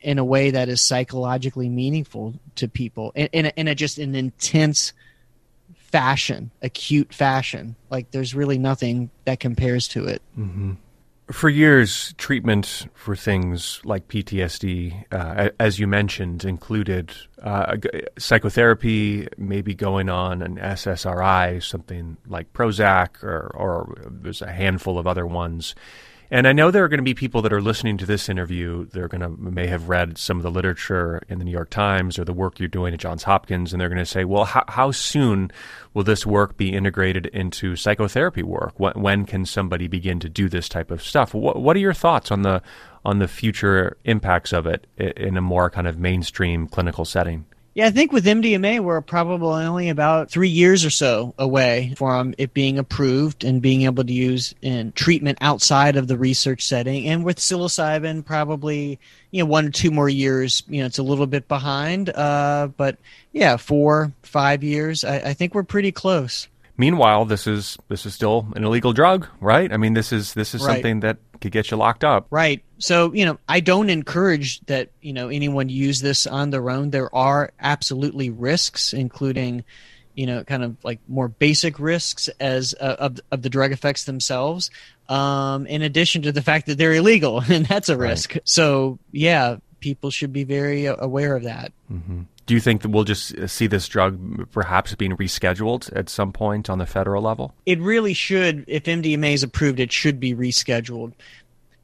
in 0.01 0.19
a 0.19 0.25
way 0.25 0.51
that 0.51 0.69
is 0.69 0.81
psychologically 0.81 1.69
meaningful 1.69 2.35
to 2.55 2.69
people 2.69 3.13
in, 3.15 3.29
in, 3.33 3.47
a, 3.47 3.53
in 3.57 3.69
a 3.69 3.75
just 3.75 3.99
an 3.99 4.15
intense 4.15 4.93
fashion, 5.75 6.51
acute 6.63 7.13
fashion. 7.13 7.75
Like 7.91 8.11
there's 8.11 8.35
really 8.35 8.59
nothing 8.59 9.11
that 9.25 9.41
compares 9.41 9.89
to 9.89 10.07
it. 10.07 10.23
Mm-hmm. 10.39 10.73
For 11.31 11.51
years, 11.51 12.15
treatment 12.17 12.87
for 12.95 13.15
things 13.15 13.83
like 13.85 14.09
PTSD, 14.09 15.05
uh, 15.13 15.51
as 15.61 15.79
you 15.79 15.87
mentioned, 15.87 16.43
included 16.45 17.13
uh, 17.43 17.77
psychotherapy, 18.19 19.29
maybe 19.37 19.75
going 19.75 20.09
on 20.09 20.41
an 20.41 20.57
SSRI, 20.57 21.63
something 21.63 22.17
like 22.27 22.55
Prozac, 22.55 23.23
or, 23.23 23.53
or 23.55 23.95
there's 24.11 24.41
a 24.41 24.51
handful 24.51 24.99
of 24.99 25.07
other 25.07 25.27
ones. 25.27 25.75
And 26.31 26.47
I 26.47 26.53
know 26.53 26.71
there 26.71 26.85
are 26.85 26.88
going 26.88 26.99
to 26.99 27.05
be 27.05 27.14
people 27.14 27.41
that 27.43 27.55
are 27.55 27.62
listening 27.62 27.97
to 27.99 28.07
this 28.07 28.29
interview. 28.29 28.85
They're 28.87 29.09
going 29.09 29.23
to 29.23 29.31
may 29.31 29.67
have 29.67 29.88
read 29.88 30.19
some 30.19 30.37
of 30.37 30.43
the 30.43 30.51
literature 30.51 31.23
in 31.29 31.38
the 31.38 31.45
New 31.45 31.51
York 31.51 31.71
Times 31.71 32.19
or 32.19 32.25
the 32.25 32.35
work 32.35 32.59
you're 32.59 32.69
doing 32.69 32.93
at 32.93 33.01
Johns 33.01 33.23
Hopkins, 33.23 33.73
and 33.73 33.81
they're 33.81 33.88
going 33.88 33.99
to 33.99 34.05
say, 34.05 34.25
"Well, 34.25 34.45
how, 34.45 34.64
how 34.69 34.91
soon 34.91 35.51
will 35.95 36.05
this 36.05 36.27
work 36.27 36.59
be 36.59 36.75
integrated 36.75 37.27
into 37.27 37.77
psychotherapy 37.77 38.43
work? 38.43 38.79
When, 38.79 38.93
when 38.95 39.25
can 39.25 39.47
somebody 39.47 39.88
begin 39.88 40.21
to 40.21 40.29
do 40.29 40.51
this 40.51 40.69
type 40.69 40.91
of 40.91 41.03
stuff?" 41.03 41.33
What, 41.33 41.62
what 41.62 41.77
are 41.77 41.81
your 41.81 41.95
thoughts 41.95 42.31
on 42.31 42.43
the 42.43 42.62
on 43.07 43.21
the 43.21 43.29
future 43.29 43.97
impacts 44.05 44.53
of 44.53 44.67
it 44.67 44.87
in 44.99 45.38
a 45.38 45.43
more 45.43 45.71
kind 45.71 45.87
of 45.87 45.99
mainstream 45.99 46.67
clinical 46.67 47.07
setting? 47.07 47.47
Yeah, 47.79 47.87
I 47.87 47.91
think 47.93 48.11
with 48.11 48.25
MDMA, 48.25 48.81
we're 48.81 49.01
probably 49.01 49.64
only 49.64 49.88
about 49.88 50.33
three 50.33 50.49
years 50.49 50.85
or 50.85 50.91
so 50.91 51.33
away 51.38 51.95
from 51.97 52.35
it 52.37 52.53
being 52.53 52.77
approved 52.77 53.45
and 53.45 53.62
being 53.62 53.83
able 53.83 54.03
to 54.03 54.12
use 54.12 54.53
in 54.62 54.91
treatment 54.91 55.38
outside 55.41 55.95
of 55.95 56.09
the 56.09 56.19
research 56.19 56.67
setting. 56.67 57.07
And 57.07 57.25
with 57.25 57.37
psilocybin, 57.38 58.25
probably 58.25 58.99
you 59.31 59.45
know 59.45 59.47
one 59.49 59.64
or 59.64 59.71
two 59.71 59.93
more 59.93 60.09
years. 60.09 60.64
You 60.67 60.81
know, 60.81 60.87
it's 60.87 60.99
a 60.99 61.05
little 61.05 61.29
bit 61.29 61.47
behind, 61.47 62.11
uh, 62.11 62.71
but 62.77 62.99
yeah, 63.33 63.57
four, 63.57 64.12
five 64.25 64.64
years. 64.64 65.05
I, 65.05 65.19
I 65.19 65.33
think 65.35 65.55
we're 65.55 65.62
pretty 65.62 65.93
close. 65.93 66.49
Meanwhile, 66.79 67.25
this 67.25 67.49
is 67.49 67.77
this 67.88 68.07
is 68.07 68.14
still 68.14 68.47
an 68.55 68.62
illegal 68.62 68.93
drug, 68.93 69.27
right? 69.41 69.71
I 69.73 69.77
mean, 69.77 69.95
this 69.95 70.12
is 70.12 70.35
this 70.35 70.55
is 70.55 70.62
right. 70.62 70.75
something 70.75 71.01
that 71.01 71.19
could 71.41 71.53
get 71.53 71.71
you 71.71 71.77
locked 71.77 72.05
up. 72.05 72.29
Right. 72.31 72.62
So, 72.79 73.12
you 73.12 73.25
know, 73.25 73.38
I 73.49 73.61
don't 73.61 73.91
encourage 73.91 74.61
that, 74.67 74.91
you 75.01 75.12
know, 75.12 75.29
anyone 75.29 75.69
use 75.69 76.01
this 76.01 76.27
on 76.27 76.51
their 76.51 76.71
own. 76.71 76.91
There 76.91 77.14
are 77.14 77.51
absolutely 77.59 78.31
risks, 78.31 78.93
including, 78.93 79.64
you 80.14 80.27
know, 80.27 80.45
kind 80.45 80.62
of 80.62 80.77
like 80.85 81.01
more 81.09 81.29
basic 81.29 81.79
risks 81.79 82.29
as 82.41 82.75
uh, 82.81 82.97
of, 82.99 83.21
of 83.31 83.43
the 83.43 83.51
drug 83.51 83.73
effects 83.73 84.05
themselves. 84.05 84.71
Um, 85.09 85.67
in 85.67 85.83
addition 85.83 86.23
to 86.23 86.33
the 86.33 86.43
fact 86.43 86.67
that 86.67 86.77
they're 86.79 86.95
illegal, 86.95 87.41
and 87.49 87.67
that's 87.67 87.88
a 87.88 87.97
risk. 87.97 88.35
Right. 88.35 88.43
So, 88.45 88.99
yeah, 89.11 89.57
people 89.81 90.11
should 90.11 90.33
be 90.33 90.45
very 90.45 90.87
aware 90.87 91.35
of 91.35 91.45
that. 91.45 91.73
Mm-hmm. 91.91 92.23
Do 92.49 92.55
you 92.55 92.61
think 92.61 92.81
that 92.81 92.89
we'll 92.89 93.05
just 93.05 93.37
uh, 93.37 93.47
see 93.47 93.67
this 93.67 93.87
drug 93.87 94.51
perhaps 94.53 94.95
being 94.95 95.15
rescheduled 95.19 95.95
at 95.95 96.09
some 96.09 96.33
point 96.33 96.71
on 96.71 96.79
the 96.79 96.87
federal 96.87 97.23
level? 97.23 97.55
It 97.67 97.79
really 97.79 98.15
should. 98.15 98.65
If 98.67 98.85
MDMA 98.85 99.35
is 99.35 99.43
approved, 99.43 99.79
it 99.79 99.93
should 99.93 100.19
be 100.19 100.35
rescheduled. 100.35 101.13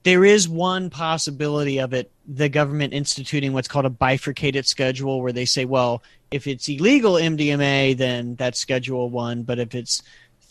There 0.05 0.25
is 0.25 0.49
one 0.49 0.89
possibility 0.89 1.81
of 1.81 1.93
it 1.93 2.11
the 2.27 2.49
government 2.49 2.95
instituting 2.95 3.53
what's 3.53 3.69
called 3.69 3.85
a 3.85 3.91
bifurcated 3.91 4.67
schedule, 4.67 5.21
where 5.21 5.33
they 5.33 5.45
say, 5.45 5.67
well, 5.67 6.03
if 6.31 6.47
it's 6.47 6.67
illegal 6.67 7.15
MDMA, 7.15 7.95
then 7.95 8.35
that's 8.35 8.59
schedule 8.59 9.11
one. 9.11 9.43
But 9.43 9.59
if 9.59 9.75
it's 9.75 10.03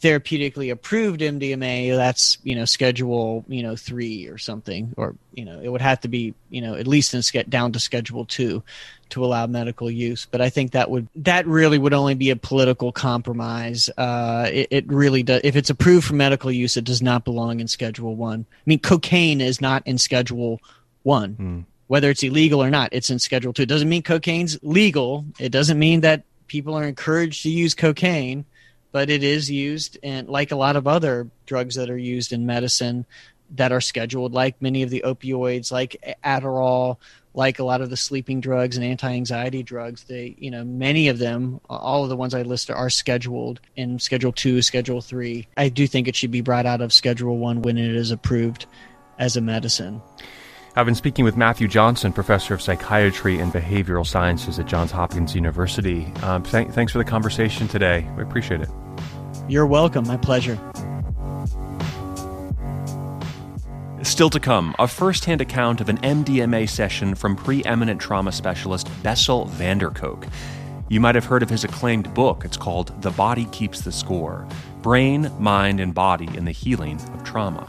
therapeutically 0.03 0.69
approved 0.69 1.21
MDMA, 1.21 1.95
that's 1.95 2.37
you 2.43 2.55
know 2.55 2.65
schedule 2.65 3.45
you 3.47 3.63
know 3.63 3.75
three 3.75 4.27
or 4.27 4.37
something, 4.37 4.93
or 4.97 5.15
you 5.33 5.45
know 5.45 5.59
it 5.61 5.69
would 5.69 5.81
have 5.81 6.01
to 6.01 6.09
be 6.09 6.33
you 6.49 6.61
know 6.61 6.75
at 6.75 6.85
least 6.85 7.13
in 7.13 7.21
get 7.31 7.49
down 7.49 7.71
to 7.71 7.79
schedule 7.79 8.25
two 8.25 8.61
to 9.09 9.23
allow 9.23 9.47
medical 9.47 9.89
use. 9.89 10.27
But 10.29 10.41
I 10.41 10.49
think 10.49 10.71
that 10.71 10.91
would 10.91 11.07
that 11.15 11.47
really 11.47 11.77
would 11.77 11.93
only 11.93 12.15
be 12.15 12.29
a 12.31 12.35
political 12.35 12.91
compromise. 12.91 13.89
Uh, 13.97 14.49
it, 14.51 14.67
it, 14.71 14.87
really 14.87 15.23
does. 15.23 15.41
If 15.43 15.55
it's 15.55 15.69
approved 15.69 16.05
for 16.05 16.15
medical 16.15 16.51
use, 16.51 16.75
it 16.75 16.83
does 16.83 17.01
not 17.01 17.23
belong 17.23 17.61
in 17.61 17.67
Schedule 17.67 18.15
One. 18.15 18.45
I. 18.51 18.55
I 18.55 18.63
mean, 18.65 18.79
cocaine 18.79 19.39
is 19.39 19.61
not 19.61 19.87
in 19.87 19.97
Schedule 19.97 20.59
One. 21.03 21.35
Mm. 21.35 21.65
Whether 21.87 22.09
it's 22.09 22.23
illegal 22.23 22.61
or 22.61 22.69
not, 22.69 22.89
it's 22.91 23.09
in 23.09 23.19
Schedule 23.19 23.53
Two. 23.53 23.63
It 23.63 23.69
doesn't 23.69 23.89
mean 23.89 24.03
cocaine's 24.03 24.59
legal. 24.63 25.25
It 25.39 25.49
doesn't 25.49 25.79
mean 25.79 26.01
that 26.01 26.23
people 26.47 26.75
are 26.77 26.83
encouraged 26.83 27.43
to 27.43 27.49
use 27.49 27.73
cocaine 27.73 28.45
but 28.93 29.09
it 29.09 29.23
is 29.23 29.51
used 29.51 29.97
and 30.03 30.29
like 30.29 30.51
a 30.51 30.55
lot 30.55 30.77
of 30.77 30.87
other 30.87 31.27
drugs 31.45 31.75
that 31.75 31.89
are 31.89 31.97
used 31.97 32.31
in 32.31 32.45
medicine 32.45 33.05
that 33.49 33.73
are 33.73 33.81
scheduled 33.81 34.31
like 34.31 34.61
many 34.61 34.83
of 34.83 34.89
the 34.89 35.03
opioids 35.05 35.71
like 35.71 36.17
Adderall 36.23 36.97
like 37.33 37.59
a 37.59 37.63
lot 37.63 37.81
of 37.81 37.89
the 37.89 37.97
sleeping 37.97 38.39
drugs 38.39 38.77
and 38.77 38.85
anti-anxiety 38.85 39.63
drugs 39.63 40.05
they 40.05 40.35
you 40.37 40.49
know 40.49 40.63
many 40.63 41.09
of 41.09 41.17
them 41.17 41.59
all 41.69 42.03
of 42.03 42.09
the 42.09 42.15
ones 42.15 42.33
i 42.33 42.43
listed 42.43 42.75
are 42.75 42.89
scheduled 42.89 43.59
in 43.75 43.99
schedule 43.99 44.31
2 44.31 44.61
schedule 44.61 45.01
3 45.01 45.47
i 45.57 45.67
do 45.67 45.85
think 45.85 46.07
it 46.07 46.15
should 46.15 46.31
be 46.31 46.41
brought 46.41 46.65
out 46.65 46.81
of 46.81 46.93
schedule 46.93 47.37
1 47.37 47.63
when 47.63 47.77
it 47.77 47.95
is 47.95 48.11
approved 48.11 48.65
as 49.19 49.35
a 49.35 49.41
medicine 49.41 50.01
I've 50.75 50.87
been 50.87 50.95
speaking 50.95 51.23
with 51.23 51.37
Matthew 51.37 51.67
Johnson, 51.67 52.11
professor 52.11 52.55
of 52.55 52.59
psychiatry 52.59 53.37
and 53.37 53.53
behavioral 53.53 54.07
sciences 54.07 54.57
at 54.57 54.65
Johns 54.65 54.89
Hopkins 54.89 55.35
University. 55.35 56.11
Um, 56.23 56.41
th- 56.41 56.69
thanks 56.69 56.91
for 56.91 56.97
the 56.97 57.05
conversation 57.05 57.67
today. 57.67 58.09
We 58.17 58.23
appreciate 58.23 58.61
it. 58.61 58.69
You're 59.49 59.65
welcome. 59.65 60.07
My 60.07 60.17
pleasure. 60.17 60.57
Still 64.03 64.29
to 64.29 64.39
come, 64.39 64.75
a 64.79 64.87
first 64.87 65.25
hand 65.25 65.41
account 65.41 65.81
of 65.81 65.89
an 65.89 65.97
MDMA 65.97 66.69
session 66.69 67.15
from 67.15 67.35
preeminent 67.35 67.99
trauma 67.99 68.31
specialist 68.31 68.89
Bessel 69.01 69.45
van 69.45 69.77
der 69.77 69.89
Kolk. 69.89 70.27
You 70.89 70.99
might 70.99 71.15
have 71.15 71.25
heard 71.25 71.41
of 71.41 71.49
his 71.49 71.63
acclaimed 71.63 72.13
book. 72.13 72.45
It's 72.45 72.57
called 72.57 73.01
The 73.01 73.11
Body 73.11 73.45
Keeps 73.45 73.81
the 73.81 73.91
Score 73.91 74.47
Brain, 74.81 75.31
Mind, 75.39 75.79
and 75.79 75.93
Body 75.93 76.29
in 76.35 76.45
the 76.45 76.51
Healing 76.51 77.01
of 77.13 77.23
Trauma. 77.23 77.67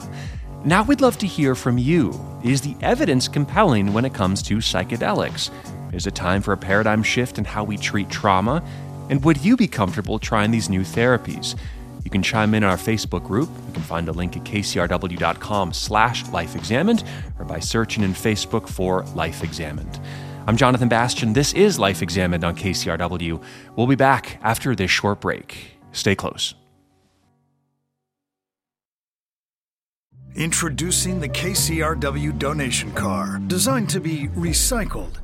Now 0.64 0.82
we'd 0.82 1.00
love 1.00 1.18
to 1.18 1.26
hear 1.26 1.54
from 1.54 1.78
you. 1.78 2.18
Is 2.42 2.60
the 2.60 2.76
evidence 2.82 3.28
compelling 3.28 3.92
when 3.92 4.04
it 4.04 4.14
comes 4.14 4.42
to 4.42 4.58
psychedelics? 4.58 5.50
Is 5.92 6.06
it 6.06 6.14
time 6.14 6.42
for 6.42 6.52
a 6.52 6.56
paradigm 6.56 7.02
shift 7.02 7.38
in 7.38 7.44
how 7.44 7.62
we 7.62 7.76
treat 7.76 8.10
trauma? 8.10 8.64
And 9.10 9.24
would 9.24 9.38
you 9.38 9.56
be 9.56 9.68
comfortable 9.68 10.18
trying 10.18 10.50
these 10.50 10.68
new 10.68 10.80
therapies? 10.80 11.56
You 12.04 12.10
can 12.10 12.22
chime 12.22 12.54
in 12.54 12.64
our 12.64 12.76
Facebook 12.76 13.24
group. 13.24 13.48
You 13.66 13.72
can 13.72 13.82
find 13.82 14.08
a 14.08 14.12
link 14.12 14.36
at 14.36 14.44
kcrw.com 14.44 15.72
slash 15.72 16.24
lifeexamined 16.24 17.06
or 17.38 17.44
by 17.44 17.60
searching 17.60 18.02
in 18.02 18.12
Facebook 18.12 18.68
for 18.68 19.04
Life 19.14 19.42
Examined. 19.42 20.00
I'm 20.46 20.56
Jonathan 20.56 20.88
Bastian. 20.88 21.32
This 21.32 21.54
is 21.54 21.78
Life 21.78 22.02
Examined 22.02 22.44
on 22.44 22.54
KCRW. 22.54 23.42
We'll 23.76 23.86
be 23.86 23.94
back 23.94 24.38
after 24.42 24.74
this 24.74 24.90
short 24.90 25.20
break. 25.20 25.78
Stay 25.92 26.14
close. 26.14 26.54
Introducing 30.36 31.20
the 31.20 31.28
KCRW 31.28 32.38
donation 32.38 32.92
car, 32.92 33.40
designed 33.46 33.88
to 33.90 34.00
be 34.00 34.28
recycled 34.34 35.23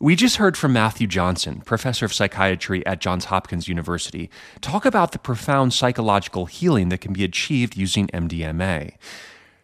We 0.00 0.14
just 0.14 0.36
heard 0.36 0.56
from 0.56 0.72
Matthew 0.72 1.08
Johnson, 1.08 1.60
professor 1.60 2.04
of 2.04 2.14
psychiatry 2.14 2.86
at 2.86 3.00
Johns 3.00 3.24
Hopkins 3.24 3.66
University, 3.66 4.30
talk 4.60 4.84
about 4.84 5.10
the 5.10 5.18
profound 5.18 5.72
psychological 5.72 6.46
healing 6.46 6.88
that 6.90 7.00
can 7.00 7.12
be 7.12 7.24
achieved 7.24 7.76
using 7.76 8.06
MDMA. 8.08 8.92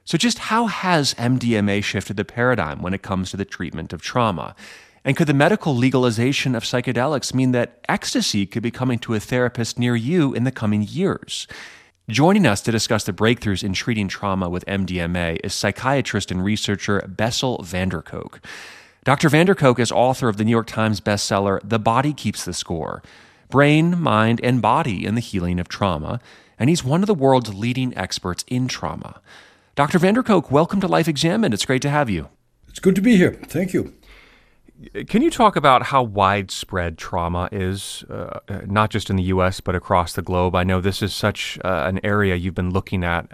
So, 0.04 0.18
just 0.18 0.40
how 0.50 0.66
has 0.66 1.14
MDMA 1.14 1.84
shifted 1.84 2.16
the 2.16 2.24
paradigm 2.24 2.82
when 2.82 2.94
it 2.94 3.02
comes 3.02 3.30
to 3.30 3.36
the 3.36 3.44
treatment 3.44 3.92
of 3.92 4.02
trauma? 4.02 4.56
And 5.04 5.16
could 5.16 5.28
the 5.28 5.34
medical 5.34 5.76
legalization 5.76 6.56
of 6.56 6.64
psychedelics 6.64 7.32
mean 7.32 7.52
that 7.52 7.78
ecstasy 7.88 8.44
could 8.44 8.62
be 8.64 8.72
coming 8.72 8.98
to 9.00 9.14
a 9.14 9.20
therapist 9.20 9.78
near 9.78 9.94
you 9.94 10.34
in 10.34 10.42
the 10.42 10.50
coming 10.50 10.82
years? 10.82 11.46
Joining 12.08 12.44
us 12.44 12.60
to 12.62 12.72
discuss 12.72 13.04
the 13.04 13.12
breakthroughs 13.12 13.62
in 13.62 13.72
treating 13.72 14.08
trauma 14.08 14.48
with 14.48 14.66
MDMA 14.66 15.38
is 15.44 15.54
psychiatrist 15.54 16.32
and 16.32 16.44
researcher 16.44 17.00
Bessel 17.06 17.62
van 17.62 17.90
der 17.90 18.02
Kolk. 18.02 18.40
Dr. 19.04 19.28
van 19.28 19.44
der 19.44 19.54
Kolk 19.54 19.78
is 19.78 19.92
author 19.92 20.30
of 20.30 20.38
the 20.38 20.44
New 20.44 20.50
York 20.50 20.66
Times 20.66 20.98
bestseller, 20.98 21.60
The 21.62 21.78
Body 21.78 22.14
Keeps 22.14 22.46
the 22.46 22.54
Score 22.54 23.02
Brain, 23.50 24.00
Mind, 24.00 24.40
and 24.42 24.62
Body 24.62 25.04
in 25.04 25.14
the 25.14 25.20
Healing 25.20 25.60
of 25.60 25.68
Trauma, 25.68 26.20
and 26.58 26.70
he's 26.70 26.82
one 26.82 27.02
of 27.02 27.06
the 27.06 27.12
world's 27.12 27.52
leading 27.52 27.94
experts 27.98 28.46
in 28.48 28.66
trauma. 28.66 29.20
Dr. 29.74 29.98
van 29.98 30.14
der 30.14 30.22
Kolk, 30.22 30.50
welcome 30.50 30.80
to 30.80 30.88
Life 30.88 31.06
Examined. 31.06 31.52
It's 31.52 31.66
great 31.66 31.82
to 31.82 31.90
have 31.90 32.08
you. 32.08 32.30
It's 32.66 32.78
good 32.78 32.94
to 32.94 33.02
be 33.02 33.18
here. 33.18 33.34
Thank 33.44 33.74
you. 33.74 33.92
Can 35.06 35.20
you 35.20 35.30
talk 35.30 35.54
about 35.54 35.82
how 35.82 36.02
widespread 36.02 36.96
trauma 36.96 37.50
is, 37.52 38.04
uh, 38.08 38.40
not 38.64 38.88
just 38.88 39.10
in 39.10 39.16
the 39.16 39.24
U.S., 39.24 39.60
but 39.60 39.74
across 39.74 40.14
the 40.14 40.22
globe? 40.22 40.54
I 40.54 40.64
know 40.64 40.80
this 40.80 41.02
is 41.02 41.12
such 41.12 41.58
uh, 41.62 41.84
an 41.86 42.00
area 42.02 42.36
you've 42.36 42.54
been 42.54 42.72
looking 42.72 43.04
at. 43.04 43.28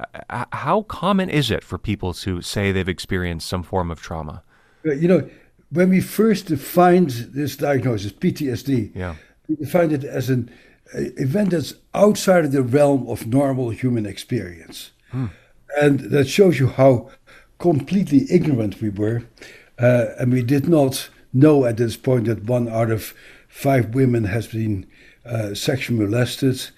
How 0.53 0.83
common 0.83 1.31
is 1.31 1.49
it 1.49 1.63
for 1.63 1.79
people 1.79 2.13
to 2.15 2.43
say 2.43 2.73
they've 2.73 2.89
experienced 2.89 3.47
some 3.47 3.63
form 3.63 3.93
of 3.93 4.03
trauma? 4.03 4.43
You 4.85 5.09
know, 5.09 5.31
when 5.71 5.91
we 5.91 6.01
first 6.01 6.47
defined 6.47 7.11
this 7.11 7.57
diagnosis, 7.57 8.13
PTSD, 8.13 8.95
yeah. 8.95 9.15
we 9.49 9.57
defined 9.57 9.93
it 9.93 10.05
as 10.05 10.29
an 10.29 10.51
event 10.93 11.51
that's 11.51 11.75
outside 11.95 12.45
of 12.45 12.53
the 12.53 12.63
realm 12.63 13.09
of 13.09 13.27
normal 13.27 13.71
human 13.71 14.07
experience. 14.07 14.91
Hmm. 15.11 15.27
And 15.81 16.01
that 16.01 16.29
shows 16.29 16.59
you 16.59 16.69
how 16.69 17.11
completely 17.59 18.27
ignorant 18.31 18.81
we 18.81 18.91
were. 18.91 19.23
Uh, 19.79 20.07
and 20.19 20.33
we 20.33 20.43
did 20.43 20.69
not 20.69 21.09
know 21.33 21.65
at 21.65 21.77
this 21.77 21.97
point 21.97 22.27
that 22.27 22.45
one 22.45 22.69
out 22.69 22.91
of 22.91 23.15
five 23.49 23.95
women 23.95 24.25
has 24.25 24.49
been 24.49 24.87
uh, 25.25 25.55
sexually 25.55 26.05
molested, 26.05 26.69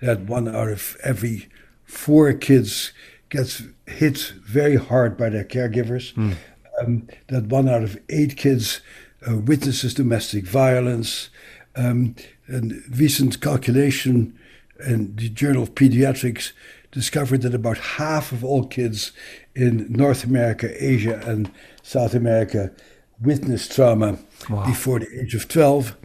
that 0.00 0.20
one 0.22 0.48
out 0.48 0.68
of 0.68 0.96
every 1.02 1.48
four 1.84 2.32
kids 2.32 2.92
gets 3.30 3.62
hit 3.86 4.18
very 4.44 4.76
hard 4.76 5.16
by 5.16 5.30
their 5.30 5.44
caregivers, 5.44 6.12
mm. 6.14 6.34
Um, 6.84 7.08
that 7.28 7.46
one 7.46 7.68
out 7.68 7.82
of 7.82 7.98
eight 8.08 8.36
kids 8.36 8.80
uh, 9.28 9.36
witnesses 9.36 9.94
domestic 9.94 10.44
violence. 10.44 11.30
Um, 11.74 12.16
and 12.46 12.82
recent 12.90 13.40
calculation 13.40 14.38
in 14.86 15.16
the 15.16 15.28
Journal 15.28 15.62
of 15.62 15.74
Pediatrics 15.74 16.52
discovered 16.90 17.42
that 17.42 17.54
about 17.54 17.78
half 17.78 18.32
of 18.32 18.44
all 18.44 18.66
kids 18.66 19.12
in 19.54 19.90
North 19.90 20.24
America, 20.24 20.70
Asia, 20.78 21.22
and 21.24 21.50
South 21.82 22.14
America 22.14 22.70
witness 23.20 23.68
trauma 23.68 24.18
wow. 24.50 24.66
before 24.66 24.98
the 24.98 25.20
age 25.20 25.34
of 25.34 25.48
12. 25.48 25.96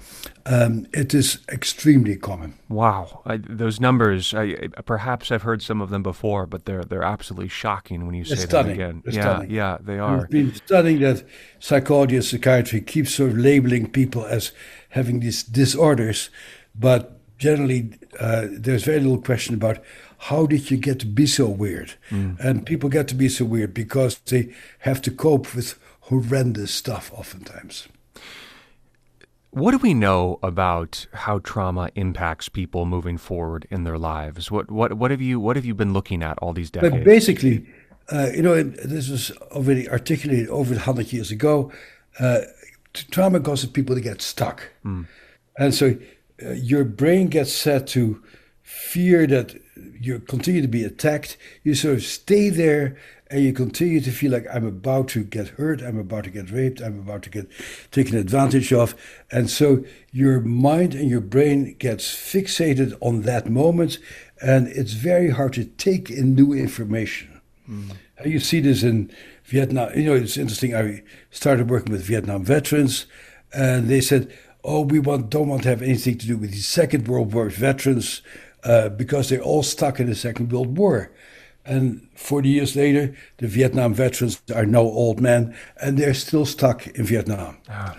Um, 0.49 0.87
it 0.93 1.13
is 1.13 1.39
extremely 1.49 2.15
common. 2.15 2.57
Wow, 2.69 3.21
I, 3.25 3.35
those 3.35 3.81
numbers. 3.81 4.33
I, 4.33 4.69
perhaps 4.85 5.29
I've 5.29 5.41
heard 5.41 5.61
some 5.61 5.81
of 5.81 5.89
them 5.89 6.03
before, 6.03 6.45
but 6.45 6.63
they're 6.63 6.85
they're 6.85 7.03
absolutely 7.03 7.49
shocking 7.49 8.05
when 8.05 8.15
you 8.15 8.23
say 8.23 8.45
them 8.45 8.69
again. 8.69 9.01
They're 9.03 9.13
yeah, 9.13 9.21
stunning. 9.21 9.51
yeah, 9.51 9.77
they 9.81 9.99
are. 9.99 10.19
We've 10.19 10.29
been 10.29 10.55
studying 10.55 11.01
that 11.01 11.25
psychology 11.59 12.15
and 12.15 12.23
psychiatry 12.23 12.79
keeps 12.79 13.13
sort 13.15 13.31
of 13.31 13.37
labeling 13.37 13.91
people 13.91 14.25
as 14.25 14.53
having 14.89 15.19
these 15.19 15.43
disorders, 15.43 16.29
but 16.73 17.19
generally 17.37 17.91
uh, 18.19 18.47
there's 18.49 18.83
very 18.83 19.01
little 19.01 19.21
question 19.21 19.53
about 19.53 19.83
how 20.17 20.45
did 20.45 20.71
you 20.71 20.77
get 20.77 20.99
to 20.99 21.05
be 21.05 21.27
so 21.27 21.47
weird? 21.47 21.93
Mm. 22.09 22.39
And 22.39 22.65
people 22.65 22.89
get 22.89 23.09
to 23.09 23.15
be 23.15 23.27
so 23.27 23.43
weird 23.43 23.73
because 23.73 24.17
they 24.19 24.53
have 24.79 25.01
to 25.03 25.11
cope 25.11 25.53
with 25.53 25.77
horrendous 26.01 26.71
stuff 26.71 27.11
oftentimes. 27.13 27.87
What 29.57 29.71
do 29.71 29.79
we 29.79 29.95
know 29.95 30.37
about 30.43 31.07
how 31.13 31.39
trauma 31.39 31.89
impacts 31.95 32.47
people 32.47 32.85
moving 32.85 33.17
forward 33.17 33.65
in 33.71 33.85
their 33.85 33.97
lives? 33.97 34.51
What 34.51 34.69
what 34.69 34.93
what 34.93 35.09
have 35.09 35.19
you 35.19 35.39
what 35.39 35.55
have 35.55 35.65
you 35.65 35.73
been 35.73 35.93
looking 35.93 36.21
at 36.21 36.37
all 36.37 36.53
these 36.53 36.69
decades? 36.69 36.95
But 36.95 37.03
basically, 37.03 37.65
uh, 38.11 38.29
you 38.35 38.43
know, 38.43 38.61
this 38.61 39.09
was 39.09 39.31
already 39.51 39.89
articulated 39.89 40.47
over 40.49 40.75
100 40.75 41.11
years 41.11 41.31
ago. 41.31 41.71
Uh, 42.19 42.41
trauma 43.09 43.39
causes 43.39 43.71
people 43.71 43.95
to 43.95 44.01
get 44.01 44.21
stuck. 44.21 44.69
Mm. 44.85 45.07
And 45.57 45.73
so 45.73 45.97
uh, 46.45 46.51
your 46.51 46.83
brain 46.83 47.27
gets 47.27 47.51
set 47.51 47.87
to 47.87 48.21
fear 48.61 49.25
that 49.25 49.59
you 49.99 50.19
continue 50.19 50.61
to 50.61 50.67
be 50.67 50.83
attacked. 50.83 51.35
You 51.63 51.73
sort 51.73 51.95
of 51.95 52.03
stay 52.03 52.49
there 52.49 52.97
and 53.29 53.43
you 53.43 53.53
continue 53.53 53.99
to 54.01 54.11
feel 54.11 54.31
like 54.31 54.45
I'm 54.53 54.65
about 54.65 55.09
to 55.09 55.23
get 55.23 55.49
hurt, 55.49 55.81
I'm 55.81 55.99
about 55.99 56.23
to 56.25 56.29
get 56.29 56.51
raped, 56.51 56.81
I'm 56.81 56.99
about 56.99 57.23
to 57.23 57.29
get 57.29 57.49
taken 57.91 58.17
advantage 58.17 58.71
of. 58.71 58.95
And 59.31 59.49
so 59.49 59.83
your 60.11 60.39
mind 60.39 60.95
and 60.95 61.09
your 61.09 61.21
brain 61.21 61.75
gets 61.77 62.05
fixated 62.05 62.97
on 63.01 63.23
that 63.23 63.49
moment, 63.49 63.99
and 64.41 64.67
it's 64.67 64.93
very 64.93 65.31
hard 65.31 65.53
to 65.53 65.65
take 65.65 66.09
in 66.09 66.35
new 66.35 66.53
information. 66.53 67.41
Mm. 67.69 67.95
You 68.25 68.39
see 68.39 68.61
this 68.61 68.83
in 68.83 69.11
Vietnam. 69.45 69.91
You 69.95 70.05
know, 70.05 70.15
it's 70.15 70.37
interesting. 70.37 70.75
I 70.75 71.03
started 71.31 71.69
working 71.69 71.91
with 71.91 72.03
Vietnam 72.03 72.43
veterans, 72.43 73.05
and 73.53 73.87
they 73.87 74.01
said, 74.01 74.33
"Oh, 74.63 74.81
we 74.81 74.99
want 74.99 75.29
don't 75.29 75.49
want 75.49 75.63
to 75.63 75.69
have 75.69 75.81
anything 75.81 76.17
to 76.19 76.27
do 76.27 76.37
with 76.37 76.51
the 76.51 76.57
Second 76.57 77.07
World 77.07 77.33
War 77.33 77.49
veterans 77.49 78.21
uh, 78.63 78.89
because 78.89 79.29
they're 79.29 79.41
all 79.41 79.63
stuck 79.63 79.99
in 79.99 80.07
the 80.07 80.15
Second 80.15 80.51
World 80.51 80.77
War." 80.77 81.11
And 81.67 82.07
40 82.15 82.49
years 82.49 82.75
later, 82.75 83.13
the 83.37 83.47
Vietnam 83.47 83.93
veterans 83.93 84.41
are 84.55 84.65
now 84.65 84.81
old 84.81 85.19
men, 85.19 85.55
and 85.81 85.97
they're 85.97 86.13
still 86.13 86.45
stuck 86.45 86.87
in 86.87 87.05
Vietnam. 87.05 87.57
Ah. 87.69 87.93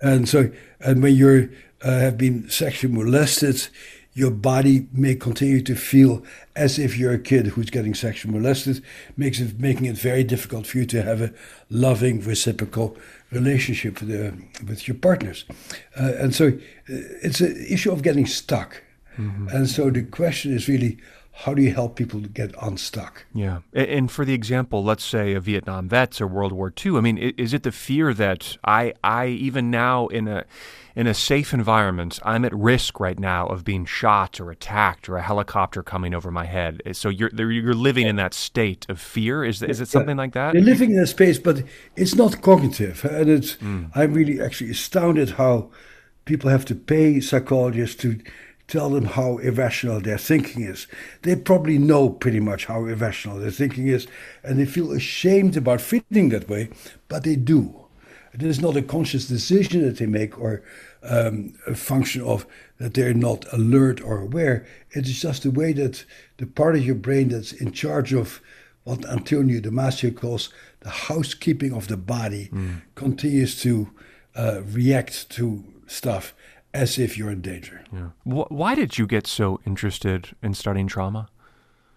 And 0.00 0.28
so, 0.28 0.50
and 0.80 1.02
when 1.02 1.16
you 1.16 1.50
uh, 1.82 1.98
have 1.98 2.18
been 2.18 2.48
sexually 2.50 2.94
molested, 2.94 3.68
your 4.12 4.30
body 4.30 4.88
may 4.92 5.14
continue 5.14 5.62
to 5.62 5.74
feel 5.74 6.22
as 6.54 6.78
if 6.78 6.98
you're 6.98 7.12
a 7.12 7.18
kid 7.18 7.46
who's 7.46 7.70
getting 7.70 7.94
sexually 7.94 8.36
molested, 8.36 8.82
makes 9.16 9.40
it 9.40 9.58
making 9.58 9.86
it 9.86 9.96
very 9.96 10.24
difficult 10.24 10.66
for 10.66 10.78
you 10.78 10.86
to 10.86 11.02
have 11.02 11.22
a 11.22 11.32
loving, 11.70 12.20
reciprocal 12.20 12.96
relationship 13.30 14.00
with, 14.00 14.10
uh, 14.10 14.36
with 14.66 14.86
your 14.86 14.96
partners. 14.96 15.44
Uh, 15.98 16.12
and 16.18 16.34
so, 16.34 16.48
uh, 16.48 16.52
it's 17.22 17.40
an 17.40 17.56
issue 17.68 17.90
of 17.90 18.02
getting 18.02 18.26
stuck. 18.26 18.82
Mm-hmm. 19.18 19.48
And 19.48 19.68
so 19.68 19.90
the 19.90 20.02
question 20.02 20.54
is 20.54 20.68
really 20.68 20.98
how 21.42 21.54
do 21.54 21.62
you 21.62 21.72
help 21.72 21.94
people 21.94 22.20
to 22.20 22.28
get 22.28 22.52
unstuck? 22.60 23.24
Yeah. 23.32 23.60
And 23.72 24.10
for 24.10 24.24
the 24.24 24.34
example, 24.34 24.82
let's 24.82 25.04
say 25.04 25.34
a 25.34 25.40
Vietnam 25.40 25.88
vets 25.88 26.20
or 26.20 26.26
World 26.26 26.50
War 26.50 26.72
II, 26.84 26.96
I 26.96 27.00
mean, 27.00 27.16
is 27.16 27.54
it 27.54 27.62
the 27.62 27.70
fear 27.70 28.12
that 28.14 28.56
I, 28.64 28.92
I 29.04 29.26
even 29.28 29.70
now 29.70 30.08
in 30.08 30.26
a, 30.26 30.44
in 30.96 31.06
a 31.06 31.14
safe 31.14 31.54
environment, 31.54 32.18
I'm 32.24 32.44
at 32.44 32.52
risk 32.52 32.98
right 32.98 33.16
now 33.16 33.46
of 33.46 33.62
being 33.62 33.84
shot 33.84 34.40
or 34.40 34.50
attacked 34.50 35.08
or 35.08 35.16
a 35.16 35.22
helicopter 35.22 35.84
coming 35.84 36.12
over 36.12 36.32
my 36.32 36.44
head. 36.44 36.82
So 36.90 37.08
you're, 37.08 37.30
you're 37.32 37.72
living 37.72 38.08
in 38.08 38.16
that 38.16 38.34
state 38.34 38.84
of 38.88 39.00
fear. 39.00 39.44
Is, 39.44 39.62
is 39.62 39.80
it 39.80 39.86
something 39.86 40.16
like 40.16 40.32
that? 40.32 40.54
You're 40.54 40.64
living 40.64 40.90
in 40.90 40.98
a 40.98 41.06
space, 41.06 41.38
but 41.38 41.62
it's 41.94 42.16
not 42.16 42.42
cognitive. 42.42 43.04
And 43.04 43.30
it's, 43.30 43.54
mm. 43.58 43.92
I'm 43.94 44.12
really 44.12 44.40
actually 44.40 44.72
astounded 44.72 45.30
how 45.30 45.70
people 46.24 46.50
have 46.50 46.64
to 46.64 46.74
pay 46.74 47.20
psychologists 47.20 47.94
to 48.02 48.18
tell 48.68 48.90
them 48.90 49.06
how 49.06 49.38
irrational 49.38 50.00
their 50.00 50.18
thinking 50.18 50.62
is. 50.62 50.86
They 51.22 51.34
probably 51.34 51.78
know 51.78 52.10
pretty 52.10 52.40
much 52.40 52.66
how 52.66 52.84
irrational 52.84 53.38
their 53.38 53.50
thinking 53.50 53.88
is, 53.88 54.06
and 54.44 54.58
they 54.58 54.66
feel 54.66 54.92
ashamed 54.92 55.56
about 55.56 55.80
feeling 55.80 56.28
that 56.28 56.48
way, 56.48 56.68
but 57.08 57.24
they 57.24 57.34
do. 57.34 57.86
It 58.32 58.42
is 58.42 58.60
not 58.60 58.76
a 58.76 58.82
conscious 58.82 59.26
decision 59.26 59.82
that 59.82 59.98
they 59.98 60.06
make 60.06 60.38
or 60.38 60.62
um, 61.02 61.54
a 61.66 61.74
function 61.74 62.22
of 62.22 62.46
that 62.78 62.94
they're 62.94 63.14
not 63.14 63.50
alert 63.52 64.00
or 64.02 64.20
aware. 64.20 64.66
It 64.90 65.06
is 65.06 65.20
just 65.20 65.42
the 65.42 65.50
way 65.50 65.72
that 65.72 66.04
the 66.36 66.46
part 66.46 66.76
of 66.76 66.84
your 66.84 66.94
brain 66.94 67.28
that's 67.28 67.52
in 67.52 67.72
charge 67.72 68.12
of 68.12 68.40
what 68.84 69.04
Antonio 69.06 69.60
Damasio 69.60 70.14
calls 70.14 70.50
the 70.80 70.90
housekeeping 70.90 71.72
of 71.72 71.88
the 71.88 71.96
body 71.96 72.48
mm. 72.52 72.82
continues 72.94 73.60
to 73.62 73.90
uh, 74.36 74.60
react 74.64 75.28
to 75.30 75.64
stuff 75.86 76.34
as 76.74 76.98
if 76.98 77.16
you're 77.16 77.30
in 77.30 77.40
danger. 77.40 77.84
Yeah. 77.92 78.10
Why 78.24 78.74
did 78.74 78.98
you 78.98 79.06
get 79.06 79.26
so 79.26 79.60
interested 79.66 80.36
in 80.42 80.54
studying 80.54 80.86
trauma? 80.86 81.28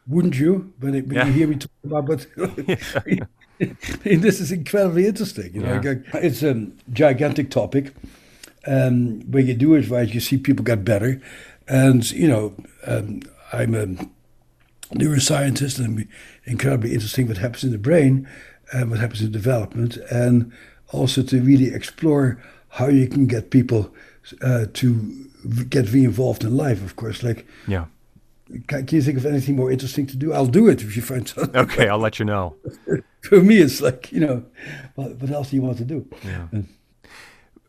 Wouldn't 0.07 0.39
you? 0.39 0.73
When, 0.79 0.95
it, 0.95 1.07
when 1.07 1.15
yeah. 1.15 1.25
you 1.27 1.33
hear 1.33 1.47
me 1.47 1.55
talk 1.57 1.71
about 1.83 2.25
it, 2.37 3.27
this 4.03 4.39
is 4.39 4.51
incredibly 4.51 5.05
interesting. 5.05 5.53
You 5.53 5.61
know, 5.61 5.81
yeah. 5.83 5.95
it's 6.15 6.41
a 6.41 6.67
gigantic 6.91 7.51
topic. 7.51 7.93
Um, 8.65 9.21
when 9.31 9.47
you 9.47 9.53
do 9.53 9.75
it 9.75 9.89
right, 9.89 10.11
you 10.11 10.19
see 10.19 10.37
people 10.37 10.63
get 10.63 10.83
better. 10.83 11.21
And 11.67 12.09
you 12.11 12.27
know, 12.27 12.55
um, 12.85 13.21
I'm 13.53 13.75
a 13.75 13.85
neuroscientist, 14.95 15.79
and 15.79 16.07
incredibly 16.45 16.93
interesting 16.93 17.27
what 17.27 17.37
happens 17.37 17.63
in 17.63 17.71
the 17.71 17.77
brain 17.77 18.27
and 18.73 18.89
what 18.89 18.99
happens 18.99 19.21
in 19.21 19.31
development, 19.31 19.97
and 20.09 20.51
also 20.91 21.21
to 21.23 21.41
really 21.41 21.73
explore 21.73 22.41
how 22.69 22.87
you 22.87 23.07
can 23.07 23.27
get 23.27 23.51
people 23.51 23.93
uh, 24.41 24.65
to 24.73 25.29
get 25.69 25.91
re-involved 25.91 26.43
in 26.43 26.55
life, 26.55 26.83
of 26.83 26.95
course. 26.95 27.23
Like, 27.23 27.47
yeah. 27.67 27.85
Can, 28.67 28.85
can, 28.85 28.97
you 28.97 29.01
think 29.01 29.17
of 29.17 29.25
anything 29.25 29.55
more 29.55 29.71
interesting 29.71 30.05
to 30.07 30.17
do? 30.17 30.33
I'll 30.33 30.45
do 30.45 30.67
it 30.67 30.81
if 30.81 30.95
you 30.95 31.01
find 31.01 31.27
something. 31.27 31.55
Okay, 31.55 31.87
I'll 31.87 31.99
let 31.99 32.19
you 32.19 32.25
know. 32.25 32.55
For 33.21 33.41
me, 33.41 33.57
it's 33.57 33.81
like 33.81 34.11
you 34.11 34.19
know, 34.19 34.43
what, 34.95 35.15
what 35.17 35.31
else 35.31 35.51
do 35.51 35.55
you 35.55 35.61
want 35.61 35.77
to 35.77 35.85
do? 35.85 36.07
Yeah. 36.23 36.47
And, 36.51 36.67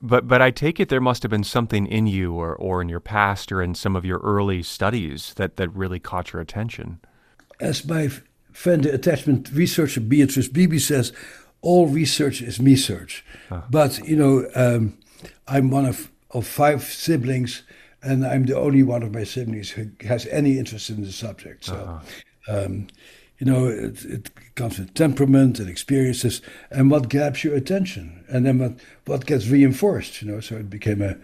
but 0.00 0.26
but 0.26 0.42
I 0.42 0.50
take 0.50 0.80
it 0.80 0.88
there 0.88 1.00
must 1.00 1.22
have 1.22 1.30
been 1.30 1.44
something 1.44 1.86
in 1.86 2.06
you 2.06 2.34
or, 2.34 2.56
or 2.56 2.82
in 2.82 2.88
your 2.88 3.00
past 3.00 3.52
or 3.52 3.62
in 3.62 3.74
some 3.74 3.94
of 3.94 4.04
your 4.04 4.18
early 4.18 4.62
studies 4.62 5.34
that, 5.34 5.56
that 5.56 5.68
really 5.74 6.00
caught 6.00 6.32
your 6.32 6.42
attention. 6.42 6.98
As 7.60 7.84
my 7.86 8.10
friend, 8.52 8.82
the 8.82 8.92
attachment 8.92 9.50
researcher 9.52 10.00
Beatrice 10.00 10.48
Beebe 10.48 10.78
says, 10.78 11.12
all 11.62 11.86
research 11.86 12.42
is 12.42 12.60
me 12.60 12.76
search. 12.76 13.24
Uh-huh. 13.50 13.62
But 13.70 14.06
you 14.06 14.16
know, 14.16 14.48
um, 14.54 14.98
I'm 15.46 15.70
one 15.70 15.86
of 15.86 16.10
of 16.32 16.46
five 16.46 16.82
siblings, 16.82 17.62
and 18.02 18.26
I'm 18.26 18.46
the 18.46 18.58
only 18.58 18.82
one 18.82 19.02
of 19.02 19.14
my 19.14 19.24
siblings 19.24 19.70
who 19.70 19.90
has 20.02 20.26
any 20.26 20.58
interest 20.58 20.90
in 20.90 21.02
the 21.02 21.12
subject. 21.12 21.64
So, 21.64 21.74
uh-huh. 21.74 22.64
um, 22.64 22.86
you 23.38 23.46
know, 23.46 23.66
it, 23.66 24.04
it, 24.04 24.30
comes 24.54 24.78
with 24.78 24.94
temperament 24.94 25.58
and 25.58 25.68
experiences, 25.68 26.42
and 26.70 26.90
what 26.90 27.08
grabs 27.08 27.42
your 27.42 27.54
attention, 27.54 28.24
and 28.28 28.44
then 28.46 28.58
what, 28.58 28.72
what 29.06 29.26
gets 29.26 29.48
reinforced. 29.48 30.22
You 30.22 30.30
know, 30.30 30.40
so 30.40 30.56
it 30.56 30.70
became 30.70 31.00
a 31.02 31.16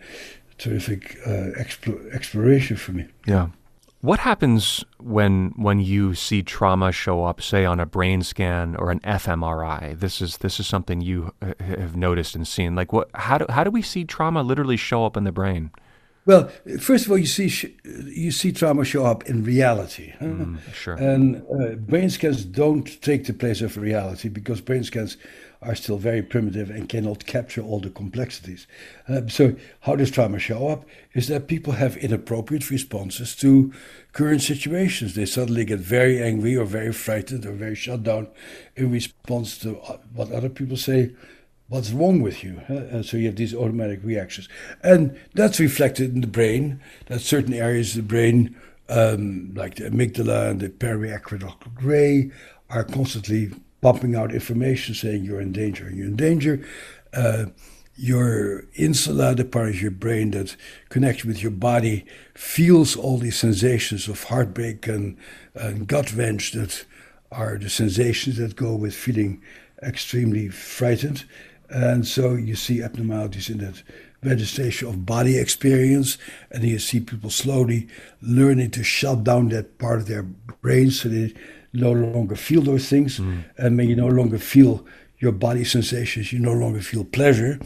terrific 0.56 1.18
uh, 1.26 1.50
explore, 1.56 2.00
exploration 2.12 2.76
for 2.76 2.92
me. 2.92 3.06
Yeah. 3.26 3.48
What 4.00 4.20
happens 4.20 4.84
when 4.98 5.52
when 5.56 5.80
you 5.80 6.14
see 6.14 6.42
trauma 6.42 6.92
show 6.92 7.24
up, 7.24 7.42
say 7.42 7.64
on 7.64 7.80
a 7.80 7.86
brain 7.86 8.22
scan 8.22 8.76
or 8.76 8.92
an 8.92 9.00
fMRI? 9.00 9.98
This 9.98 10.20
is 10.20 10.38
this 10.38 10.60
is 10.60 10.68
something 10.68 11.00
you 11.00 11.34
have 11.58 11.96
noticed 11.96 12.36
and 12.36 12.46
seen. 12.46 12.76
Like 12.76 12.92
what? 12.92 13.10
How 13.14 13.38
do 13.38 13.46
how 13.48 13.64
do 13.64 13.70
we 13.70 13.82
see 13.82 14.04
trauma 14.04 14.42
literally 14.44 14.76
show 14.76 15.04
up 15.04 15.16
in 15.16 15.24
the 15.24 15.32
brain? 15.32 15.72
Well, 16.26 16.50
first 16.78 17.06
of 17.06 17.10
all, 17.10 17.18
you 17.18 17.26
see 17.26 17.74
you 17.84 18.30
see 18.30 18.52
trauma 18.52 18.84
show 18.84 19.04
up 19.04 19.24
in 19.28 19.42
reality, 19.44 20.12
mm, 20.20 20.58
sure. 20.74 20.94
and 20.94 21.42
uh, 21.50 21.74
brain 21.76 22.10
scans 22.10 22.44
don't 22.44 23.00
take 23.00 23.24
the 23.24 23.32
place 23.32 23.62
of 23.62 23.76
reality 23.78 24.28
because 24.28 24.60
brain 24.60 24.84
scans 24.84 25.16
are 25.60 25.74
still 25.74 25.98
very 25.98 26.22
primitive 26.22 26.70
and 26.70 26.88
cannot 26.88 27.26
capture 27.26 27.62
all 27.62 27.80
the 27.80 27.90
complexities. 27.90 28.66
Uh, 29.08 29.22
so, 29.26 29.56
how 29.80 29.96
does 29.96 30.10
trauma 30.10 30.38
show 30.38 30.68
up? 30.68 30.84
Is 31.14 31.28
that 31.28 31.48
people 31.48 31.72
have 31.74 31.96
inappropriate 31.96 32.70
responses 32.70 33.34
to 33.36 33.72
current 34.12 34.42
situations. 34.42 35.14
They 35.14 35.26
suddenly 35.26 35.64
get 35.64 35.80
very 35.80 36.22
angry 36.22 36.56
or 36.56 36.64
very 36.64 36.92
frightened 36.92 37.44
or 37.44 37.52
very 37.52 37.74
shut 37.74 38.04
down 38.04 38.28
in 38.76 38.90
response 38.90 39.58
to 39.58 39.78
uh, 39.80 39.98
what 40.14 40.30
other 40.30 40.48
people 40.48 40.76
say 40.76 41.10
what's 41.68 41.90
wrong 41.90 42.20
with 42.22 42.42
you? 42.42 42.60
Uh, 42.68 43.02
so 43.02 43.16
you 43.16 43.26
have 43.26 43.36
these 43.36 43.54
automatic 43.54 44.00
reactions. 44.02 44.48
And 44.82 45.18
that's 45.34 45.60
reflected 45.60 46.14
in 46.14 46.22
the 46.22 46.26
brain, 46.26 46.80
that 47.06 47.20
certain 47.20 47.54
areas 47.54 47.90
of 47.90 47.96
the 47.96 48.08
brain, 48.08 48.56
um, 48.88 49.52
like 49.54 49.76
the 49.76 49.84
amygdala 49.84 50.50
and 50.50 50.60
the 50.60 50.70
periaqueductal 50.70 51.74
gray, 51.74 52.30
are 52.70 52.84
constantly 52.84 53.50
pumping 53.80 54.14
out 54.14 54.32
information 54.32 54.94
saying 54.94 55.24
you're 55.24 55.40
in 55.40 55.52
danger, 55.52 55.90
you're 55.90 56.06
in 56.06 56.16
danger. 56.16 56.66
Uh, 57.12 57.46
your 58.00 58.64
insula, 58.74 59.34
the 59.34 59.44
part 59.44 59.70
of 59.70 59.82
your 59.82 59.90
brain 59.90 60.30
that 60.30 60.54
connects 60.88 61.24
with 61.24 61.42
your 61.42 61.50
body, 61.50 62.06
feels 62.32 62.94
all 62.94 63.18
these 63.18 63.36
sensations 63.36 64.06
of 64.06 64.22
heartbreak 64.24 64.86
and, 64.86 65.16
and 65.54 65.88
gut 65.88 66.12
wrench 66.12 66.52
that 66.52 66.84
are 67.32 67.58
the 67.58 67.68
sensations 67.68 68.36
that 68.36 68.54
go 68.54 68.76
with 68.76 68.94
feeling 68.94 69.42
extremely 69.82 70.48
frightened. 70.48 71.24
And 71.68 72.06
so 72.06 72.34
you 72.34 72.54
see 72.54 72.82
abnormalities 72.82 73.50
in 73.50 73.58
that 73.58 73.82
registration 74.22 74.88
of 74.88 75.04
body 75.04 75.36
experience, 75.36 76.18
and 76.52 76.62
you 76.62 76.78
see 76.78 77.00
people 77.00 77.30
slowly 77.30 77.88
learning 78.22 78.70
to 78.72 78.84
shut 78.84 79.24
down 79.24 79.48
that 79.48 79.78
part 79.78 79.98
of 79.98 80.06
their 80.06 80.22
brain 80.22 80.90
so 80.90 81.08
they 81.08 81.34
no 81.72 81.92
longer 81.92 82.36
feel 82.36 82.62
those 82.62 82.88
things. 82.88 83.18
Mm. 83.18 83.44
And 83.56 83.76
when 83.76 83.88
you 83.88 83.96
no 83.96 84.08
longer 84.08 84.38
feel 84.38 84.84
your 85.18 85.32
body 85.32 85.64
sensations, 85.64 86.32
you 86.32 86.38
no 86.38 86.52
longer 86.52 86.80
feel 86.80 87.04
pleasure 87.04 87.58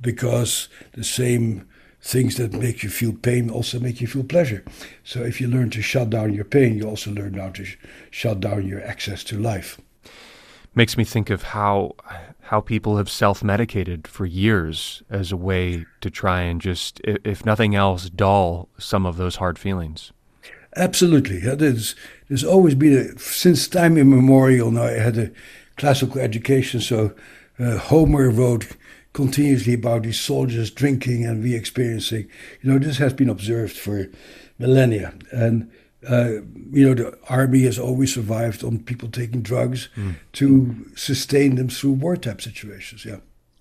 because 0.00 0.68
the 0.92 1.04
same 1.04 1.66
things 2.00 2.36
that 2.36 2.52
make 2.52 2.82
you 2.82 2.88
feel 2.88 3.12
pain 3.12 3.50
also 3.50 3.80
make 3.80 4.00
you 4.00 4.06
feel 4.06 4.24
pleasure. 4.24 4.64
So 5.02 5.22
if 5.22 5.40
you 5.40 5.48
learn 5.48 5.70
to 5.70 5.82
shut 5.82 6.10
down 6.10 6.32
your 6.32 6.44
pain, 6.44 6.76
you 6.76 6.88
also 6.88 7.10
learn 7.10 7.34
how 7.34 7.50
to 7.50 7.64
sh- 7.64 7.76
shut 8.10 8.40
down 8.40 8.68
your 8.68 8.84
access 8.84 9.24
to 9.24 9.38
life. 9.38 9.80
Makes 10.74 10.96
me 10.96 11.04
think 11.04 11.30
of 11.30 11.42
how 11.42 11.96
how 12.42 12.60
people 12.62 12.96
have 12.96 13.10
self-medicated 13.10 14.08
for 14.08 14.24
years 14.24 15.02
as 15.10 15.32
a 15.32 15.36
way 15.36 15.84
to 16.00 16.08
try 16.08 16.40
and 16.40 16.62
just, 16.62 16.98
if 17.04 17.44
nothing 17.44 17.74
else, 17.74 18.08
dull 18.08 18.70
some 18.78 19.04
of 19.04 19.18
those 19.18 19.36
hard 19.36 19.58
feelings. 19.58 20.12
Absolutely. 20.74 21.40
There's, 21.40 21.94
there's 22.28 22.44
always 22.44 22.74
been, 22.74 22.96
a, 22.96 23.18
since 23.18 23.68
time 23.68 23.96
immemorial 23.96 24.70
now, 24.70 24.84
I 24.84 24.92
had 24.92 25.18
a 25.18 25.30
classical 25.76 26.20
education, 26.20 26.80
so 26.80 27.14
uh, 27.58 27.78
Homer 27.78 28.30
wrote 28.30 28.68
continuously 29.12 29.74
about 29.74 30.02
these 30.02 30.20
soldiers 30.20 30.70
drinking 30.70 31.24
and 31.24 31.42
re-experiencing. 31.42 32.28
You 32.62 32.72
know, 32.72 32.78
this 32.78 32.98
has 32.98 33.12
been 33.12 33.28
observed 33.28 33.76
for 33.76 34.08
millennia. 34.58 35.14
And 35.32 35.70
uh, 36.08 36.42
you 36.70 36.86
know, 36.86 36.94
the 36.94 37.18
army 37.28 37.62
has 37.62 37.78
always 37.78 38.14
survived 38.14 38.62
on 38.62 38.78
people 38.84 39.08
taking 39.08 39.42
drugs 39.42 39.88
mm. 39.96 40.14
to 40.34 40.86
sustain 40.94 41.56
them 41.56 41.68
through 41.68 41.92
war 41.92 42.16
type 42.16 42.40
situations. 42.40 43.04
Yeah. 43.04 43.16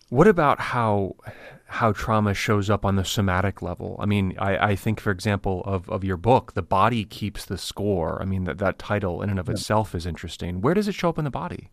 What 0.10 0.28
about 0.28 0.60
how 0.60 1.16
how 1.68 1.92
trauma 1.92 2.34
shows 2.34 2.70
up 2.70 2.86
on 2.86 2.96
the 2.96 3.04
somatic 3.04 3.62
level? 3.62 3.98
I 4.00 4.06
mean, 4.06 4.36
I, 4.40 4.70
I 4.70 4.76
think, 4.76 5.00
for 5.00 5.12
example, 5.12 5.64
of, 5.66 5.90
of 5.90 6.04
your 6.04 6.18
book, 6.18 6.54
The 6.54 6.62
Body 6.62 7.04
Keeps 7.04 7.46
the 7.46 7.58
Score. 7.58 8.22
I 8.22 8.26
mean, 8.26 8.46
that, 8.46 8.58
that 8.60 8.80
title 8.80 9.22
in 9.22 9.30
and 9.30 9.40
of 9.40 9.48
yeah. 9.48 9.54
itself 9.54 9.94
is 9.94 10.06
interesting. 10.06 10.62
Where 10.62 10.74
does 10.74 10.88
it 10.88 10.96
show 10.96 11.10
up 11.10 11.18
in 11.18 11.26
the 11.26 11.32
body? 11.32 11.70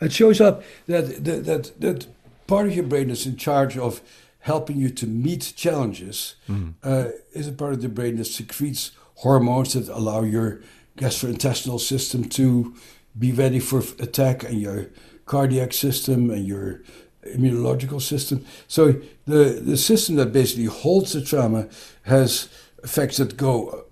It 0.00 0.12
shows 0.12 0.40
up 0.40 0.62
that, 0.86 1.24
that, 1.24 1.44
that, 1.44 1.80
that 1.80 2.06
part 2.46 2.68
of 2.68 2.74
your 2.74 2.84
brain 2.84 3.08
that's 3.08 3.26
in 3.26 3.36
charge 3.36 3.76
of 3.76 4.00
helping 4.40 4.78
you 4.78 4.88
to 4.88 5.06
meet 5.06 5.52
challenges 5.56 6.36
mm. 6.48 6.74
uh, 6.82 7.10
is 7.32 7.48
a 7.48 7.52
part 7.52 7.72
of 7.72 7.82
the 7.82 7.88
brain 7.88 8.16
that 8.16 8.24
secretes 8.24 8.92
hormones 9.16 9.72
that 9.74 9.88
allow 9.88 10.22
your 10.22 10.60
gastrointestinal 10.96 11.80
system 11.80 12.28
to 12.28 12.74
be 13.18 13.32
ready 13.32 13.58
for 13.58 13.80
attack 13.98 14.44
and 14.44 14.60
your 14.60 14.86
cardiac 15.26 15.72
system 15.72 16.30
and 16.30 16.46
your 16.46 16.82
immunological 17.26 18.00
system. 18.00 18.44
So 18.66 19.00
the, 19.26 19.60
the 19.64 19.76
system 19.76 20.16
that 20.16 20.32
basically 20.32 20.66
holds 20.66 21.12
the 21.12 21.22
trauma 21.22 21.68
has 22.02 22.48
effects 22.82 23.16
that 23.18 23.36
go 23.36 23.86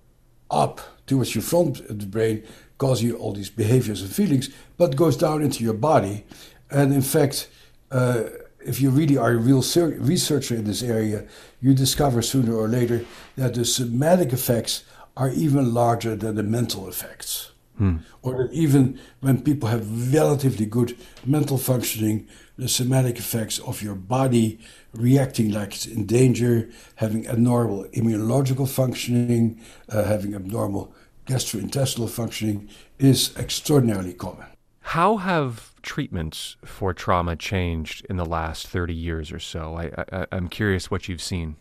up 0.50 0.80
towards 1.06 1.34
your 1.34 1.42
front 1.42 1.80
of 1.80 1.98
the 1.98 2.06
brain, 2.06 2.42
cause 2.78 3.02
you 3.02 3.16
all 3.16 3.32
these 3.32 3.50
behaviors 3.50 4.02
and 4.02 4.12
feelings, 4.12 4.50
but 4.76 4.96
goes 4.96 5.16
down 5.16 5.42
into 5.42 5.64
your 5.64 5.74
body. 5.74 6.24
And 6.70 6.92
in 6.92 7.02
fact, 7.02 7.48
uh, 7.90 8.24
if 8.60 8.80
you 8.80 8.90
really 8.90 9.16
are 9.16 9.30
a 9.30 9.36
real 9.36 9.62
researcher 9.98 10.54
in 10.54 10.64
this 10.64 10.82
area, 10.82 11.24
you 11.60 11.74
discover 11.74 12.20
sooner 12.22 12.54
or 12.54 12.68
later 12.68 13.04
that 13.36 13.54
the 13.54 13.64
somatic 13.64 14.32
effects 14.32 14.84
are 15.16 15.30
even 15.30 15.72
larger 15.72 16.16
than 16.16 16.34
the 16.34 16.42
mental 16.42 16.88
effects. 16.88 17.52
Hmm. 17.78 17.96
Or 18.22 18.42
that 18.42 18.52
even 18.52 18.98
when 19.20 19.42
people 19.42 19.68
have 19.68 20.12
relatively 20.12 20.66
good 20.66 20.96
mental 21.24 21.58
functioning, 21.58 22.26
the 22.56 22.68
somatic 22.68 23.18
effects 23.18 23.58
of 23.58 23.82
your 23.82 23.94
body 23.94 24.58
reacting 24.92 25.50
like 25.50 25.74
it's 25.74 25.86
in 25.86 26.06
danger, 26.06 26.70
having 26.96 27.26
abnormal 27.26 27.84
immunological 27.94 28.68
functioning, 28.68 29.60
uh, 29.88 30.04
having 30.04 30.34
abnormal 30.34 30.94
gastrointestinal 31.26 32.08
functioning 32.08 32.68
is 32.98 33.36
extraordinarily 33.36 34.14
common. 34.14 34.46
How 34.80 35.16
have 35.16 35.74
treatments 35.82 36.56
for 36.64 36.94
trauma 36.94 37.36
changed 37.36 38.06
in 38.08 38.16
the 38.16 38.24
last 38.24 38.68
30 38.68 38.94
years 38.94 39.32
or 39.32 39.40
so? 39.40 39.76
I, 39.76 40.04
I, 40.12 40.26
I'm 40.32 40.48
curious 40.48 40.90
what 40.90 41.08
you've 41.08 41.22
seen. 41.22 41.56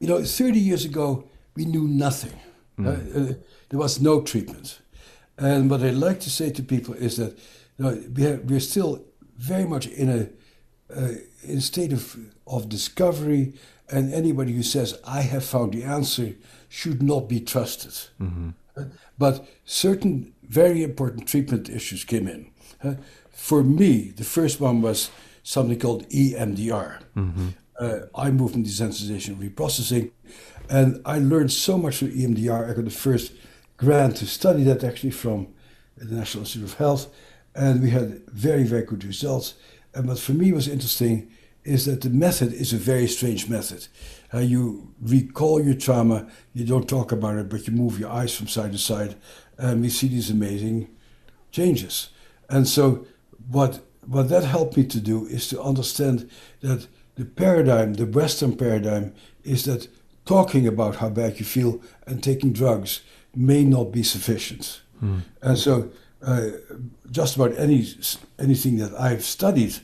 You 0.00 0.08
know, 0.08 0.24
30 0.24 0.58
years 0.58 0.84
ago, 0.84 1.28
we 1.54 1.66
knew 1.66 1.86
nothing 1.86 2.38
Mm. 2.78 3.30
Uh, 3.30 3.34
there 3.68 3.78
was 3.78 4.00
no 4.00 4.22
treatment. 4.22 4.80
And 5.38 5.70
what 5.70 5.82
I 5.82 5.90
like 5.90 6.20
to 6.20 6.30
say 6.30 6.50
to 6.50 6.62
people 6.62 6.94
is 6.94 7.16
that 7.16 7.38
you 7.78 7.84
know, 7.84 8.02
we 8.14 8.22
have, 8.22 8.44
we're 8.44 8.60
still 8.60 9.04
very 9.42 9.64
much 9.64 9.86
in 9.86 10.08
a 10.08 10.28
uh, 10.94 11.14
in 11.42 11.58
a 11.58 11.60
state 11.60 11.92
of, 11.92 12.16
of 12.46 12.68
discovery, 12.68 13.54
and 13.90 14.12
anybody 14.12 14.52
who 14.52 14.62
says, 14.62 14.98
I 15.06 15.22
have 15.22 15.44
found 15.44 15.72
the 15.72 15.82
answer, 15.82 16.34
should 16.68 17.02
not 17.02 17.28
be 17.28 17.40
trusted. 17.40 17.92
Mm-hmm. 18.20 18.50
But 19.18 19.48
certain 19.64 20.34
very 20.42 20.82
important 20.82 21.26
treatment 21.26 21.68
issues 21.68 22.04
came 22.04 22.28
in. 22.28 22.50
Uh, 22.84 22.94
for 23.30 23.62
me, 23.64 24.12
the 24.16 24.24
first 24.24 24.60
one 24.60 24.82
was 24.82 25.10
something 25.42 25.78
called 25.78 26.08
EMDR, 26.10 27.02
mm-hmm. 27.16 27.48
Uh, 27.80 28.00
eye 28.14 28.30
movement 28.30 28.66
desensitization 28.66 29.36
reprocessing, 29.36 30.12
and 30.68 31.00
I 31.04 31.18
learned 31.18 31.50
so 31.50 31.78
much 31.78 31.96
from 31.96 32.10
EMDR. 32.12 32.70
I 32.70 32.74
got 32.74 32.84
the 32.84 32.90
first 32.90 33.32
grant 33.76 34.16
to 34.18 34.26
study 34.26 34.62
that 34.64 34.84
actually 34.84 35.10
from 35.10 35.48
the 35.96 36.14
National 36.14 36.42
Institute 36.42 36.68
of 36.68 36.74
Health, 36.74 37.08
and 37.54 37.82
we 37.82 37.90
had 37.90 38.26
very, 38.28 38.64
very 38.64 38.84
good 38.84 39.04
results. 39.04 39.54
And 39.94 40.08
what 40.08 40.18
for 40.18 40.32
me 40.32 40.52
was 40.52 40.68
interesting 40.68 41.30
is 41.64 41.84
that 41.84 42.00
the 42.00 42.10
method 42.10 42.52
is 42.52 42.72
a 42.72 42.76
very 42.76 43.06
strange 43.06 43.48
method. 43.48 43.86
Uh, 44.34 44.38
you 44.38 44.92
recall 45.00 45.62
your 45.62 45.74
trauma, 45.74 46.28
you 46.54 46.64
don't 46.64 46.88
talk 46.88 47.12
about 47.12 47.36
it, 47.36 47.48
but 47.48 47.66
you 47.66 47.72
move 47.72 48.00
your 48.00 48.10
eyes 48.10 48.34
from 48.34 48.48
side 48.48 48.72
to 48.72 48.78
side, 48.78 49.14
and 49.58 49.80
we 49.82 49.88
see 49.88 50.08
these 50.08 50.30
amazing 50.30 50.88
changes. 51.50 52.08
And 52.48 52.66
so, 52.66 53.06
what 53.48 53.80
what 54.06 54.28
that 54.30 54.44
helped 54.44 54.76
me 54.76 54.84
to 54.84 55.00
do 55.00 55.26
is 55.26 55.48
to 55.48 55.62
understand 55.62 56.28
that 56.60 56.88
the 57.14 57.24
paradigm, 57.24 57.94
the 57.94 58.06
Western 58.06 58.56
paradigm, 58.56 59.14
is 59.44 59.64
that 59.64 59.86
talking 60.24 60.66
about 60.66 60.96
how 60.96 61.08
bad 61.08 61.38
you 61.38 61.44
feel 61.44 61.80
and 62.06 62.22
taking 62.22 62.52
drugs 62.52 63.00
may 63.34 63.64
not 63.64 63.92
be 63.92 64.02
sufficient. 64.02 64.80
Mm. 65.02 65.22
And 65.40 65.58
so, 65.58 65.90
uh, 66.24 66.50
just 67.10 67.36
about 67.36 67.56
any 67.58 67.86
anything 68.38 68.76
that 68.78 68.98
I've 68.98 69.24
studied 69.24 69.74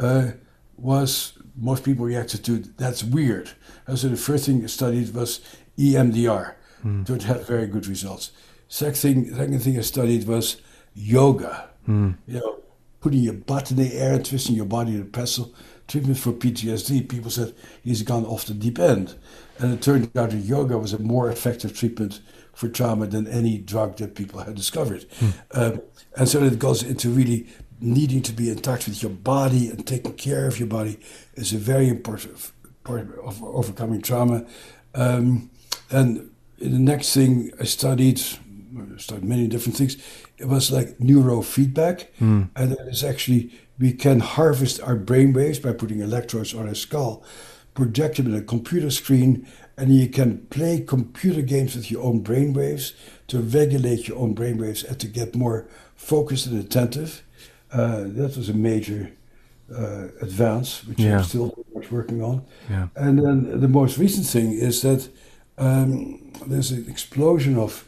uh, 0.00 0.32
was 0.76 1.38
most 1.56 1.84
people 1.84 2.04
reacted 2.04 2.44
to 2.44 2.58
that's 2.58 3.04
weird. 3.04 3.50
And 3.86 3.98
so 3.98 4.08
the 4.08 4.16
first 4.16 4.46
thing 4.46 4.62
I 4.62 4.66
studied 4.66 5.14
was 5.14 5.40
EMDR, 5.78 6.54
mm. 6.84 7.10
it 7.10 7.22
had 7.24 7.46
very 7.46 7.66
good 7.66 7.86
results. 7.86 8.32
Second 8.68 8.96
thing, 8.96 9.34
second 9.34 9.58
thing 9.60 9.78
I 9.78 9.82
studied 9.82 10.26
was 10.26 10.56
yoga. 10.94 11.68
Mm. 11.86 12.16
You 12.26 12.40
know, 12.40 12.60
putting 13.00 13.20
your 13.20 13.34
butt 13.34 13.70
in 13.70 13.76
the 13.76 13.92
air 13.94 14.14
and 14.14 14.24
twisting 14.24 14.56
your 14.56 14.64
body 14.64 14.94
in 14.94 15.02
a 15.02 15.04
pretzel. 15.04 15.54
Treatment 15.88 16.16
for 16.16 16.32
PTSD, 16.32 17.08
people 17.08 17.30
said 17.30 17.54
he's 17.82 18.02
gone 18.02 18.24
off 18.24 18.46
the 18.46 18.54
deep 18.54 18.78
end. 18.78 19.14
And 19.58 19.74
it 19.74 19.82
turned 19.82 20.16
out 20.16 20.30
that 20.30 20.36
yoga 20.36 20.78
was 20.78 20.92
a 20.92 20.98
more 20.98 21.28
effective 21.28 21.76
treatment 21.76 22.20
for 22.54 22.68
trauma 22.68 23.06
than 23.06 23.26
any 23.26 23.58
drug 23.58 23.96
that 23.96 24.14
people 24.14 24.40
had 24.40 24.54
discovered. 24.54 25.06
Um, 25.52 25.80
and 26.16 26.28
so 26.28 26.42
it 26.42 26.58
goes 26.58 26.82
into 26.82 27.08
really 27.08 27.46
needing 27.80 28.22
to 28.22 28.32
be 28.32 28.48
in 28.48 28.58
touch 28.60 28.86
with 28.86 29.02
your 29.02 29.12
body 29.12 29.68
and 29.70 29.86
taking 29.86 30.14
care 30.14 30.46
of 30.46 30.58
your 30.58 30.68
body 30.68 30.98
is 31.34 31.52
a 31.52 31.58
very 31.58 31.88
important 31.88 32.52
part 32.84 33.18
of 33.18 33.42
overcoming 33.42 34.02
trauma. 34.02 34.44
Um, 34.94 35.50
And 35.92 36.30
the 36.58 36.78
next 36.78 37.12
thing 37.12 37.52
I 37.60 37.64
studied, 37.64 38.20
I 38.94 38.98
studied 38.98 39.24
many 39.24 39.46
different 39.46 39.76
things. 39.76 39.96
It 40.38 40.48
was 40.48 40.70
like 40.70 40.96
neurofeedback, 40.98 42.06
mm. 42.18 42.48
and 42.54 42.70
that 42.72 42.88
is 42.88 43.04
actually 43.04 43.50
we 43.78 43.92
can 43.92 44.20
harvest 44.20 44.80
our 44.80 44.96
brain 44.96 45.32
waves 45.32 45.58
by 45.58 45.72
putting 45.72 46.00
electrodes 46.00 46.54
on 46.54 46.68
a 46.68 46.74
skull, 46.74 47.22
project 47.74 48.16
them 48.16 48.26
in 48.26 48.34
a 48.34 48.42
computer 48.42 48.90
screen, 48.90 49.46
and 49.76 49.94
you 49.94 50.08
can 50.08 50.46
play 50.46 50.80
computer 50.80 51.42
games 51.42 51.74
with 51.74 51.90
your 51.90 52.02
own 52.02 52.20
brain 52.20 52.52
waves 52.52 52.92
to 53.28 53.40
regulate 53.40 54.08
your 54.08 54.18
own 54.18 54.34
brain 54.34 54.58
waves 54.58 54.84
and 54.84 54.98
to 55.00 55.06
get 55.06 55.34
more 55.34 55.66
focused 55.94 56.46
and 56.46 56.58
attentive. 56.58 57.22
Uh, 57.72 58.04
that 58.04 58.36
was 58.36 58.48
a 58.48 58.54
major 58.54 59.12
uh, 59.74 60.08
advance, 60.20 60.84
which 60.84 60.98
yeah. 60.98 61.18
I'm 61.18 61.24
still 61.24 61.64
much 61.74 61.90
working 61.90 62.22
on. 62.22 62.44
Yeah. 62.68 62.88
And 62.94 63.18
then 63.18 63.60
the 63.60 63.68
most 63.68 63.98
recent 63.98 64.26
thing 64.26 64.52
is 64.52 64.82
that 64.82 65.08
um, 65.56 66.32
there's 66.46 66.70
an 66.70 66.86
explosion 66.88 67.56
of 67.56 67.84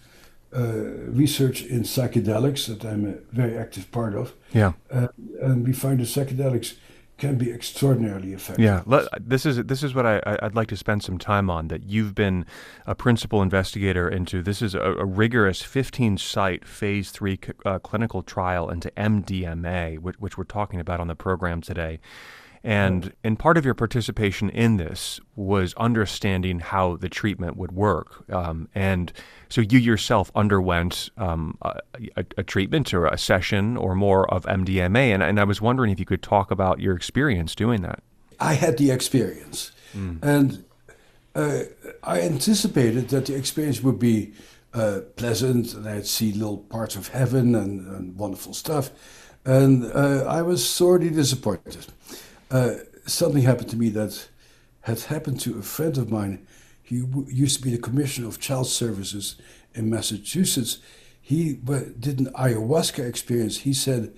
uh, 0.57 0.62
research 1.09 1.62
in 1.64 1.82
psychedelics 1.82 2.66
that 2.66 2.85
I'm 2.85 3.07
a 3.07 3.14
very 3.32 3.59
active 3.59 3.91
part 3.91 4.14
of. 4.14 4.32
Yeah. 4.53 4.72
Uh, 4.91 5.09
and 5.43 5.66
we 5.66 5.72
find 5.72 5.99
that 5.99 6.05
psychedelics 6.05 6.74
can 7.17 7.39
be 7.39 7.53
extraordinarily 7.53 8.33
effective. 8.33 8.65
Yeah, 8.65 8.83
this 9.21 9.47
is 9.47 9.62
this 9.65 9.83
is 9.83 9.95
what 9.95 10.05
I, 10.05 10.39
would 10.43 10.57
like 10.57 10.69
to 10.69 10.77
spend 10.77 11.03
some 11.03 11.19
time 11.19 11.49
on. 11.49 11.69
That 11.69 11.85
you've 11.85 12.15
been 12.15 12.45
a 12.87 12.95
principal 12.95 13.41
investigator 13.43 14.09
into. 14.09 14.43
This 14.43 14.61
is 14.61 14.75
a, 14.75 14.81
a 14.81 15.05
rigorous 15.05 15.62
15 15.62 16.19
site 16.19 16.67
phase 16.67 17.11
three 17.11 17.39
uh, 17.65 17.79
clinical 17.79 18.23
trial 18.23 18.69
into 18.69 18.91
MDMA, 18.97 19.99
which, 19.99 20.17
which 20.19 20.39
we're 20.39 20.45
talking 20.45 20.81
about 20.81 21.01
on 21.01 21.07
the 21.07 21.15
program 21.15 21.61
today. 21.61 22.01
And 22.65 23.12
and 23.23 23.39
part 23.39 23.59
of 23.59 23.65
your 23.67 23.75
participation 23.75 24.49
in 24.49 24.79
this 24.79 25.21
was 25.37 25.75
understanding 25.75 26.61
how 26.61 26.97
the 26.97 27.11
treatment 27.11 27.59
would 27.59 27.73
work. 27.73 28.25
Um, 28.31 28.69
and 28.75 29.12
so 29.51 29.61
you 29.61 29.79
yourself 29.79 30.33
underwent 30.35 31.11
um, 31.19 31.59
a, 31.61 32.25
a, 32.39 32.43
treatment 32.43 32.95
or 32.95 33.07
a 33.07 33.19
session 33.19 33.77
or 33.77 33.95
more 33.95 34.33
of 34.33 34.47
MDMA. 34.47 35.12
And, 35.12 35.23
and 35.23 35.39
I 35.39 35.45
was 35.45 35.61
wondering 35.61 35.91
if 35.91 36.01
you 36.01 36.07
could 36.07 36.23
talk 36.23 36.51
about 36.51 36.81
your 36.81 36.97
experience 36.97 37.55
doing 37.55 37.83
that. 37.83 38.03
I 38.41 38.55
had 38.55 38.79
the 38.79 38.91
experience. 38.91 39.71
Mm. 39.95 40.23
And 40.23 40.65
uh, 41.35 41.65
I 42.03 42.23
anticipated 42.23 43.11
that 43.11 43.27
the 43.27 43.37
experience 43.37 43.83
would 43.83 43.99
be 43.99 44.33
uh, 44.73 45.01
pleasant 45.17 45.75
and 45.75 45.87
I'd 45.87 46.07
see 46.07 46.33
little 46.33 46.59
parts 46.59 46.97
of 46.97 47.09
heaven 47.09 47.55
and, 47.55 47.87
and 47.87 48.17
wonderful 48.17 48.55
stuff. 48.55 48.91
And 49.45 49.85
uh, 49.85 50.25
I 50.27 50.43
was 50.43 50.67
sorely 50.67 51.11
disappointed. 51.11 51.87
Uh, 52.51 52.75
something 53.07 53.43
happened 53.43 53.71
to 53.71 53.77
me 53.77 53.89
that 53.91 54.29
had 54.83 55.01
happened 55.01 55.41
to 55.41 55.59
a 55.59 55.63
friend 55.63 55.97
of 55.99 56.11
mine. 56.11 56.47
He 56.83 57.01
w- 57.01 57.27
used 57.31 57.59
to 57.59 57.63
be 57.63 57.71
the 57.71 57.83
commissioner 57.83 58.29
of 58.29 58.39
child 58.39 58.67
services 58.67 59.37
in 59.75 59.91
Massachusetts. 59.91 60.79
He 61.21 61.55
did 61.55 62.21
an 62.21 62.27
ayahuasca 62.35 63.07
experience. 63.07 63.59
He 63.59 63.73
said, 63.73 64.15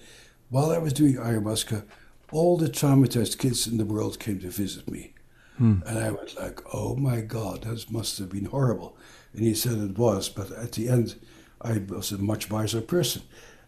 while 0.51 0.71
I 0.71 0.79
was 0.79 0.93
doing 0.93 1.15
ayahuasca, 1.15 1.85
all 2.33 2.57
the 2.57 2.69
traumatized 2.69 3.39
kids 3.39 3.67
in 3.67 3.79
the 3.79 3.85
world 3.85 4.19
came 4.19 4.41
to 4.41 4.51
visit 4.51 4.91
me. 4.91 5.15
Hmm. 5.59 5.81
And 5.87 5.99
I 5.99 6.11
was 6.11 6.37
like, 6.37 6.61
oh 6.75 6.97
my 6.97 7.21
God, 7.21 7.63
that 7.63 7.91
must 7.91 8.19
have 8.19 8.31
been 8.31 8.47
horrible. 8.47 8.97
And 9.33 9.43
he 9.43 9.55
said 9.55 9.79
it 9.79 9.99
was, 9.99 10.29
but 10.29 10.51
at 10.51 10.73
the 10.73 10.89
end, 10.89 11.15
I 11.63 11.83
was 11.89 12.13
a 12.13 12.19
much 12.19 12.51
wiser 12.51 12.81
person. 12.81 13.23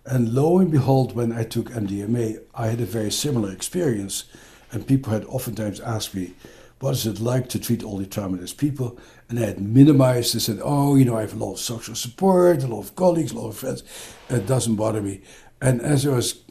And 0.04 0.32
lo 0.32 0.58
and 0.58 0.70
behold, 0.70 1.14
when 1.14 1.32
I 1.32 1.44
took 1.44 1.70
MDMA, 1.70 2.42
I 2.54 2.68
had 2.68 2.80
a 2.80 2.86
very 2.86 3.10
similar 3.10 3.52
experience. 3.52 4.24
And 4.72 4.86
people 4.86 5.12
had 5.12 5.24
oftentimes 5.24 5.80
asked 5.80 6.14
me, 6.14 6.34
what 6.80 6.92
is 6.92 7.06
it 7.06 7.20
like 7.20 7.48
to 7.48 7.58
treat 7.58 7.82
all 7.82 7.98
the 7.98 8.06
traumatized 8.06 8.56
people? 8.56 8.98
And 9.28 9.38
I 9.38 9.46
had 9.46 9.60
minimized 9.60 10.34
and 10.34 10.42
said, 10.42 10.60
oh, 10.62 10.94
you 10.94 11.04
know, 11.04 11.16
I 11.16 11.22
have 11.22 11.34
a 11.34 11.44
lot 11.44 11.54
of 11.54 11.58
social 11.58 11.94
support, 11.94 12.62
a 12.62 12.68
lot 12.68 12.80
of 12.80 12.94
colleagues, 12.94 13.32
a 13.32 13.38
lot 13.38 13.48
of 13.48 13.56
friends. 13.56 13.82
It 14.28 14.46
doesn't 14.46 14.76
bother 14.76 15.02
me. 15.02 15.22
And 15.60 15.80
as 15.80 16.06
I 16.06 16.10
was 16.10 16.44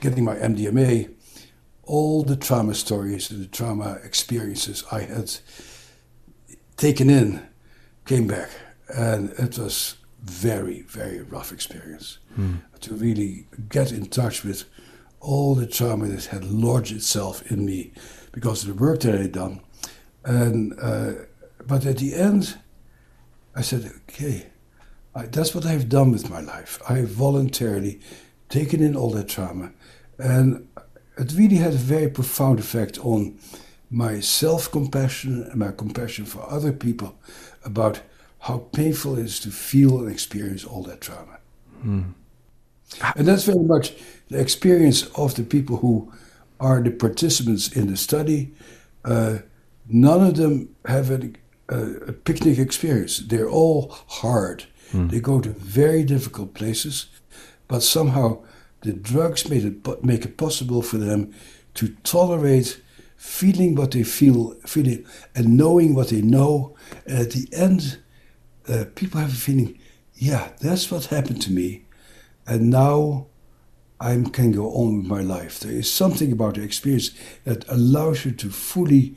getting 0.00 0.24
my 0.24 0.36
MDMA, 0.36 1.12
all 1.82 2.22
the 2.22 2.36
trauma 2.36 2.74
stories 2.74 3.30
and 3.30 3.42
the 3.42 3.48
trauma 3.48 3.98
experiences 4.04 4.84
I 4.92 5.00
had 5.00 5.32
taken 6.76 7.10
in 7.10 7.44
came 8.06 8.28
back. 8.28 8.50
And 8.88 9.30
it 9.30 9.58
was 9.58 9.96
very, 10.22 10.82
very 10.82 11.22
rough 11.22 11.50
experience 11.50 12.18
hmm. 12.34 12.56
to 12.80 12.94
really 12.94 13.46
get 13.68 13.90
in 13.90 14.06
touch 14.06 14.44
with 14.44 14.64
all 15.20 15.54
the 15.54 15.66
trauma 15.66 16.06
that 16.08 16.26
had 16.26 16.44
lodged 16.44 16.92
itself 16.92 17.50
in 17.50 17.64
me 17.64 17.92
because 18.32 18.62
of 18.62 18.68
the 18.68 18.84
work 18.84 19.00
that 19.00 19.14
I 19.14 19.22
had 19.22 19.32
done. 19.32 19.60
And 20.24 20.74
uh, 20.80 21.12
but 21.66 21.86
at 21.86 21.98
the 21.98 22.14
end, 22.14 22.58
I 23.54 23.62
said, 23.62 23.90
okay, 24.08 24.46
I, 25.14 25.26
that's 25.26 25.54
what 25.54 25.66
I've 25.66 25.88
done 25.88 26.10
with 26.10 26.30
my 26.30 26.40
life. 26.40 26.80
I 26.88 27.02
voluntarily 27.02 28.00
taken 28.48 28.82
in 28.82 28.96
all 28.96 29.10
that 29.10 29.28
trauma, 29.28 29.72
and 30.18 30.68
it 31.16 31.32
really 31.32 31.56
had 31.56 31.74
a 31.74 31.76
very 31.76 32.08
profound 32.08 32.58
effect 32.58 32.98
on 32.98 33.38
my 33.90 34.20
self-compassion 34.20 35.42
and 35.42 35.56
my 35.56 35.72
compassion 35.72 36.24
for 36.24 36.48
other 36.50 36.72
people 36.72 37.18
about 37.64 38.00
how 38.40 38.58
painful 38.72 39.18
it 39.18 39.24
is 39.24 39.40
to 39.40 39.50
feel 39.50 39.98
and 39.98 40.10
experience 40.10 40.64
all 40.64 40.82
that 40.84 41.00
trauma. 41.00 41.38
Mm. 41.84 42.14
And 43.16 43.26
that's 43.26 43.44
very 43.44 43.64
much 43.64 43.94
the 44.30 44.40
experience 44.40 45.06
of 45.16 45.34
the 45.34 45.42
people 45.42 45.78
who 45.78 46.12
are 46.60 46.82
the 46.82 46.90
participants 46.90 47.72
in 47.72 47.88
the 47.88 47.96
study. 47.96 48.52
Uh, 49.04 49.38
none 49.88 50.24
of 50.24 50.36
them 50.36 50.74
have 50.84 51.10
a, 51.10 51.32
a, 51.68 51.78
a, 52.08 52.12
picnic 52.12 52.58
experience. 52.58 53.18
They're 53.18 53.48
all 53.48 53.90
hard. 54.06 54.64
Mm. 54.92 55.10
They 55.10 55.20
go 55.20 55.40
to 55.40 55.50
very 55.50 56.04
difficult 56.04 56.54
places, 56.54 57.06
but 57.66 57.82
somehow 57.82 58.42
the 58.82 58.92
drugs 58.92 59.48
made 59.48 59.64
it, 59.64 60.04
make 60.04 60.24
it 60.24 60.36
possible 60.36 60.82
for 60.82 60.98
them 60.98 61.34
to 61.74 61.88
tolerate 62.04 62.80
feeling 63.16 63.74
what 63.74 63.90
they 63.90 64.02
feel, 64.02 64.54
feeling, 64.66 65.04
and 65.34 65.56
knowing 65.56 65.94
what 65.94 66.08
they 66.08 66.22
know. 66.22 66.74
And 67.06 67.18
at 67.18 67.30
the 67.30 67.48
end, 67.52 67.98
uh, 68.68 68.84
people 68.94 69.20
have 69.20 69.32
a 69.32 69.36
feeling, 69.36 69.78
yeah, 70.14 70.50
that's 70.60 70.90
what 70.90 71.06
happened 71.06 71.42
to 71.42 71.52
me. 71.52 71.84
And 72.46 72.70
now 72.70 73.26
I 74.00 74.14
can 74.32 74.52
go 74.52 74.70
on 74.72 74.98
with 74.98 75.06
my 75.06 75.20
life. 75.20 75.60
There 75.60 75.72
is 75.72 75.90
something 75.90 76.32
about 76.32 76.54
the 76.54 76.62
experience 76.62 77.10
that 77.44 77.68
allows 77.68 78.24
you 78.24 78.32
to 78.32 78.48
fully 78.48 79.14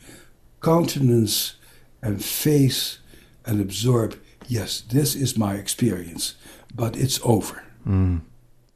countenance 0.61 1.55
and 2.01 2.23
face 2.23 2.99
and 3.45 3.61
absorb 3.61 4.19
yes, 4.47 4.81
this 4.81 5.15
is 5.15 5.37
my 5.37 5.55
experience, 5.55 6.35
but 6.75 6.97
it's 6.97 7.19
over. 7.23 7.63
Mm. 7.87 8.21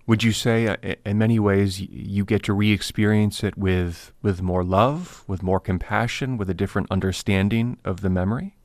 Would 0.06 0.24
you 0.24 0.32
say, 0.32 0.68
uh, 0.68 0.96
in 1.06 1.18
many 1.18 1.40
ways, 1.40 1.82
you 1.82 2.24
get 2.24 2.42
to 2.44 2.54
re-experience 2.54 3.44
it 3.44 3.58
with 3.58 4.14
with 4.22 4.42
more 4.42 4.64
love, 4.64 5.26
with 5.28 5.44
more 5.44 5.60
compassion, 5.60 6.38
with 6.38 6.50
a 6.50 6.54
different 6.54 6.90
understanding 6.90 7.78
of 7.84 8.00
the 8.00 8.10
memory? 8.10 8.56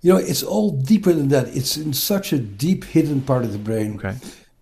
You 0.00 0.12
know, 0.12 0.18
it's 0.18 0.44
all 0.44 0.70
deeper 0.70 1.12
than 1.12 1.28
that. 1.28 1.48
It's 1.48 1.76
in 1.76 1.92
such 1.92 2.32
a 2.32 2.38
deep, 2.38 2.84
hidden 2.84 3.22
part 3.22 3.42
of 3.42 3.52
the 3.52 3.58
brain 3.58 3.96
okay 3.96 4.14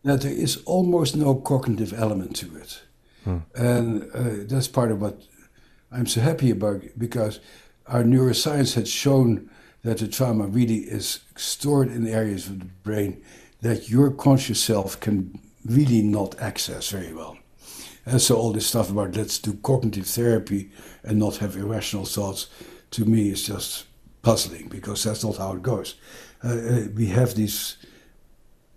that 0.09 0.23
there 0.23 0.33
is 0.33 0.63
almost 0.65 1.17
no 1.17 1.35
cognitive 1.35 1.93
element 1.93 2.37
to 2.37 2.57
it. 2.57 2.83
Hmm. 3.25 3.39
And 3.55 4.11
uh, 4.15 4.45
that's 4.47 4.69
part 4.69 4.91
of 4.91 5.01
what 5.01 5.23
I'm 5.91 6.07
so 6.07 6.21
happy 6.21 6.51
about 6.51 6.83
because 6.97 7.41
our 7.87 8.03
neuroscience 8.03 8.75
had 8.75 8.89
shown 8.89 9.51
that 9.83 9.99
the 9.99 10.09
trauma 10.09 10.47
really 10.47 10.79
is 10.79 11.21
stored 11.37 11.89
in 11.89 12.07
areas 12.07 12.49
of 12.49 12.59
the 12.59 12.65
brain 12.83 13.23
that 13.63 13.89
your 13.89 14.11
conscious 14.11 14.63
self 14.63 14.99
can 15.01 15.39
really 15.65 16.03
not 16.03 16.39
access 16.41 16.91
very 16.91 17.13
well. 17.13 17.39
And 18.05 18.21
so 18.21 18.37
all 18.37 18.53
this 18.53 18.67
stuff 18.67 18.91
about 18.91 19.17
let's 19.17 19.39
do 19.39 19.55
cognitive 19.55 20.07
therapy 20.07 20.71
and 21.03 21.19
not 21.19 21.39
have 21.39 21.57
irrational 21.57 22.05
thoughts, 22.05 22.49
to 22.93 23.05
me 23.05 23.31
is 23.31 23.47
just 23.47 23.87
puzzling 24.23 24.69
because 24.69 25.03
that's 25.05 25.25
not 25.25 25.37
how 25.37 25.55
it 25.55 25.63
goes. 25.63 25.97
Uh, 26.45 26.49
uh 26.49 26.89
we 26.95 27.07
have 27.07 27.35
these 27.35 27.77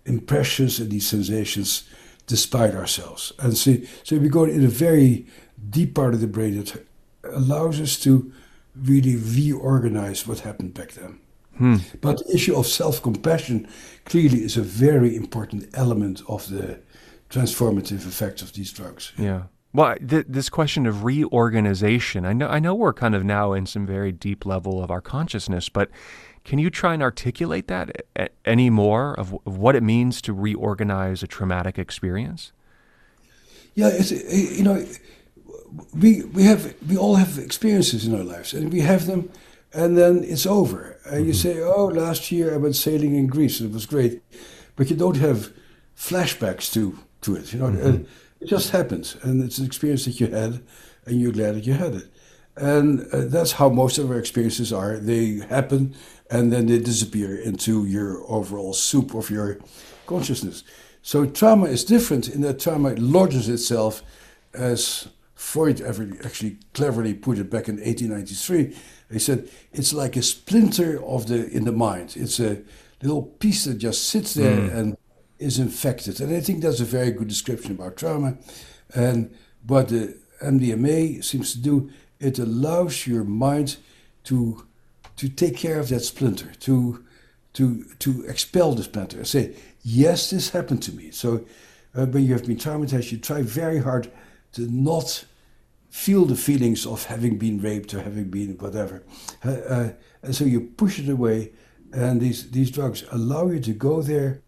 impressions 0.04 0.78
and 0.80 0.90
these 0.90 1.06
sensations 1.06 1.88
despite 2.26 2.74
ourselves. 2.74 3.32
And 3.38 3.56
so, 3.56 3.76
so 4.04 4.16
we 4.16 4.28
go 4.28 4.44
in 4.44 4.64
a 4.64 4.68
very 4.68 5.26
deep 5.68 5.94
part 5.94 6.14
of 6.14 6.20
the 6.20 6.26
brain 6.26 6.56
that 6.58 6.86
allows 7.24 7.80
us 7.80 7.98
to 8.00 8.32
really 8.74 9.16
reorganize 9.16 10.26
what 10.26 10.40
happened 10.40 10.74
back 10.74 10.92
then. 10.92 11.18
Hmm. 11.58 11.76
But 12.00 12.18
the 12.18 12.34
issue 12.34 12.56
of 12.56 12.66
self 12.66 13.02
compassion 13.02 13.68
clearly 14.04 14.44
is 14.44 14.56
a 14.56 14.62
very 14.62 15.14
important 15.16 15.68
element 15.74 16.22
of 16.28 16.48
the 16.48 16.80
transformative 17.28 18.06
effects 18.06 18.42
of 18.42 18.52
these 18.52 18.72
drugs. 18.72 19.12
Yeah. 19.18 19.42
Well, 19.72 19.96
th- 19.96 20.26
this 20.28 20.48
question 20.48 20.86
of 20.86 21.04
reorganization, 21.04 22.24
I 22.24 22.32
know, 22.32 22.48
I 22.48 22.58
know 22.58 22.74
we're 22.74 22.92
kind 22.92 23.14
of 23.14 23.24
now 23.24 23.52
in 23.52 23.66
some 23.66 23.86
very 23.86 24.10
deep 24.10 24.44
level 24.44 24.82
of 24.82 24.90
our 24.90 25.00
consciousness, 25.00 25.68
but 25.68 25.90
can 26.44 26.58
you 26.58 26.70
try 26.70 26.94
and 26.94 27.02
articulate 27.02 27.68
that 27.68 28.04
any 28.44 28.70
more 28.70 29.14
of, 29.14 29.36
of 29.46 29.58
what 29.58 29.76
it 29.76 29.82
means 29.82 30.22
to 30.22 30.32
reorganize 30.32 31.22
a 31.22 31.26
traumatic 31.26 31.78
experience? 31.78 32.52
Yeah, 33.74 33.88
it's, 33.92 34.10
you 34.10 34.64
know, 34.64 34.84
we 35.94 36.24
we 36.24 36.42
have 36.44 36.74
we 36.88 36.96
all 36.96 37.14
have 37.14 37.38
experiences 37.38 38.06
in 38.06 38.14
our 38.14 38.24
lives, 38.24 38.52
and 38.52 38.72
we 38.72 38.80
have 38.80 39.06
them 39.06 39.30
and 39.72 39.96
then 39.96 40.24
it's 40.24 40.46
over. 40.46 40.98
And 41.04 41.14
mm-hmm. 41.14 41.26
you 41.26 41.32
say, 41.32 41.60
"Oh, 41.60 41.86
last 41.86 42.30
year 42.32 42.54
I 42.54 42.56
went 42.56 42.76
sailing 42.76 43.14
in 43.14 43.26
Greece. 43.26 43.60
It 43.60 43.72
was 43.72 43.86
great," 43.86 44.22
but 44.76 44.90
you 44.90 44.96
don't 44.96 45.16
have 45.16 45.52
flashbacks 45.96 46.72
to 46.74 46.98
to 47.22 47.36
it. 47.36 47.52
You 47.52 47.60
know, 47.60 47.70
mm-hmm. 47.70 48.04
it 48.40 48.46
just 48.46 48.70
happens, 48.70 49.16
and 49.22 49.42
it's 49.42 49.58
an 49.58 49.66
experience 49.66 50.04
that 50.04 50.20
you 50.20 50.28
had, 50.28 50.62
and 51.06 51.20
you're 51.20 51.32
glad 51.32 51.54
that 51.54 51.66
you 51.66 51.74
had 51.74 51.94
it. 51.94 52.08
And 52.56 53.06
uh, 53.12 53.24
that's 53.26 53.52
how 53.52 53.68
most 53.68 53.98
of 53.98 54.10
our 54.10 54.18
experiences 54.18 54.72
are. 54.72 54.96
They 54.96 55.38
happen, 55.48 55.94
and 56.30 56.52
then 56.52 56.66
they 56.66 56.78
disappear 56.78 57.36
into 57.36 57.86
your 57.86 58.22
overall 58.30 58.72
soup 58.74 59.14
of 59.14 59.30
your 59.30 59.58
consciousness. 60.06 60.64
So 61.02 61.24
trauma 61.24 61.66
is 61.66 61.84
different 61.84 62.28
in 62.28 62.42
that 62.42 62.60
trauma 62.60 62.94
lodges 62.94 63.48
itself, 63.48 64.02
as 64.52 65.08
Freud 65.34 65.80
ever 65.80 66.06
actually 66.22 66.58
cleverly 66.74 67.14
put 67.14 67.38
it 67.38 67.50
back 67.50 67.68
in 67.68 67.76
1893. 67.76 68.76
He 69.10 69.18
said 69.18 69.48
it's 69.72 69.94
like 69.94 70.16
a 70.16 70.22
splinter 70.22 71.02
of 71.02 71.28
the 71.28 71.48
in 71.48 71.64
the 71.64 71.72
mind. 71.72 72.14
It's 72.16 72.38
a 72.38 72.62
little 73.02 73.22
piece 73.22 73.64
that 73.64 73.78
just 73.78 74.04
sits 74.04 74.34
there 74.34 74.56
mm. 74.56 74.74
and 74.74 74.96
is 75.38 75.58
infected. 75.58 76.20
And 76.20 76.34
I 76.36 76.40
think 76.40 76.62
that's 76.62 76.80
a 76.80 76.84
very 76.84 77.10
good 77.10 77.28
description 77.28 77.72
about 77.72 77.96
trauma. 77.96 78.36
And 78.94 79.34
what 79.66 79.88
the 79.88 80.18
MDMA 80.42 81.24
seems 81.24 81.52
to 81.52 81.58
do, 81.58 81.90
it 82.20 82.38
allows 82.38 83.06
your 83.06 83.24
mind 83.24 83.76
to 84.24 84.66
to 85.16 85.28
take 85.28 85.56
care 85.56 85.80
of 85.80 85.88
that 85.88 86.00
splinter, 86.00 86.52
to 86.60 87.04
to 87.54 87.84
to 87.98 88.24
expel 88.26 88.74
the 88.74 88.82
splinter. 88.82 89.18
And 89.18 89.26
say, 89.26 89.54
yes, 89.82 90.30
this 90.30 90.50
happened 90.50 90.82
to 90.84 90.92
me. 90.92 91.10
So 91.10 91.44
uh, 91.94 92.06
when 92.06 92.24
you 92.24 92.32
have 92.34 92.46
been 92.46 92.56
traumatized, 92.56 93.10
you 93.10 93.18
try 93.18 93.42
very 93.42 93.78
hard 93.78 94.10
to 94.52 94.62
not 94.62 95.24
feel 95.90 96.24
the 96.24 96.36
feelings 96.36 96.86
of 96.86 97.04
having 97.06 97.36
been 97.36 97.60
raped 97.60 97.92
or 97.94 98.02
having 98.02 98.30
been 98.30 98.56
whatever. 98.58 99.02
Uh, 99.44 99.50
uh, 99.50 99.92
and 100.22 100.34
so 100.34 100.44
you 100.44 100.60
push 100.60 100.98
it 100.98 101.08
away, 101.08 101.50
and 101.92 102.20
these, 102.20 102.50
these 102.50 102.70
drugs 102.70 103.04
allow 103.10 103.48
you 103.48 103.58
to 103.60 103.72
go 103.72 104.00
there 104.00 104.42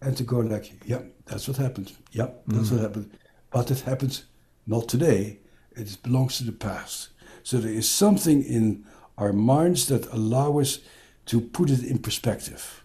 and 0.00 0.16
to 0.16 0.22
go 0.24 0.38
like, 0.38 0.72
yeah, 0.86 1.02
that's 1.26 1.46
what 1.46 1.58
happened. 1.58 1.92
Yeah, 2.12 2.28
that's 2.46 2.68
mm. 2.68 2.72
what 2.72 2.80
happened. 2.80 3.10
But 3.50 3.70
it 3.70 3.80
happens 3.80 4.24
not 4.66 4.88
today. 4.88 5.40
It 5.78 6.02
belongs 6.02 6.38
to 6.38 6.44
the 6.44 6.52
past. 6.52 7.10
So 7.42 7.58
there 7.58 7.72
is 7.72 7.88
something 7.88 8.42
in 8.42 8.84
our 9.16 9.32
minds 9.32 9.86
that 9.86 10.06
allow 10.12 10.58
us 10.58 10.80
to 11.26 11.40
put 11.40 11.70
it 11.70 11.82
in 11.82 11.98
perspective. 11.98 12.82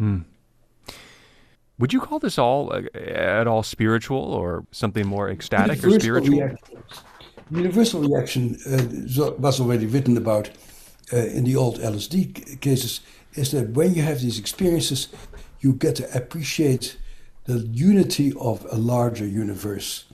Mm. 0.00 0.24
Would 1.78 1.92
you 1.92 2.00
call 2.00 2.18
this 2.18 2.38
all 2.38 2.72
uh, 2.72 2.98
at 2.98 3.46
all 3.46 3.62
spiritual 3.62 4.18
or 4.18 4.64
something 4.70 5.06
more 5.06 5.30
ecstatic 5.30 5.82
or 5.84 5.98
spiritual? 5.98 6.38
Reaction, 6.38 6.82
universal 7.50 8.00
reaction 8.02 8.56
uh, 8.66 9.32
was 9.38 9.60
already 9.60 9.86
written 9.86 10.16
about 10.16 10.50
uh, 11.12 11.16
in 11.16 11.44
the 11.44 11.56
old 11.56 11.78
LSD 11.78 12.60
cases 12.60 13.00
is 13.34 13.50
that 13.50 13.70
when 13.70 13.94
you 13.94 14.02
have 14.02 14.20
these 14.20 14.38
experiences, 14.38 15.08
you 15.60 15.72
get 15.72 15.96
to 15.96 16.16
appreciate 16.16 16.96
the 17.44 17.58
unity 17.58 18.32
of 18.38 18.66
a 18.70 18.76
larger 18.76 19.26
universe 19.26 20.04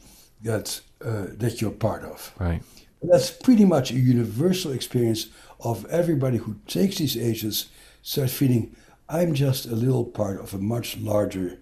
that 0.43 0.81
uh, 1.05 1.27
that 1.33 1.61
you're 1.61 1.71
part 1.71 2.05
of. 2.05 2.33
Right. 2.39 2.63
And 3.01 3.11
that's 3.11 3.31
pretty 3.31 3.65
much 3.65 3.91
a 3.91 3.99
universal 3.99 4.73
experience 4.73 5.29
of 5.61 5.85
everybody 5.87 6.39
who 6.39 6.57
takes 6.67 6.97
these 6.99 7.17
agents 7.17 7.67
starts 8.03 8.33
feeling 8.33 8.75
I'm 9.09 9.35
just 9.35 9.67
a 9.67 9.75
little 9.75 10.05
part 10.05 10.41
of 10.41 10.55
a 10.55 10.59
much 10.59 10.99
larger 10.99 11.59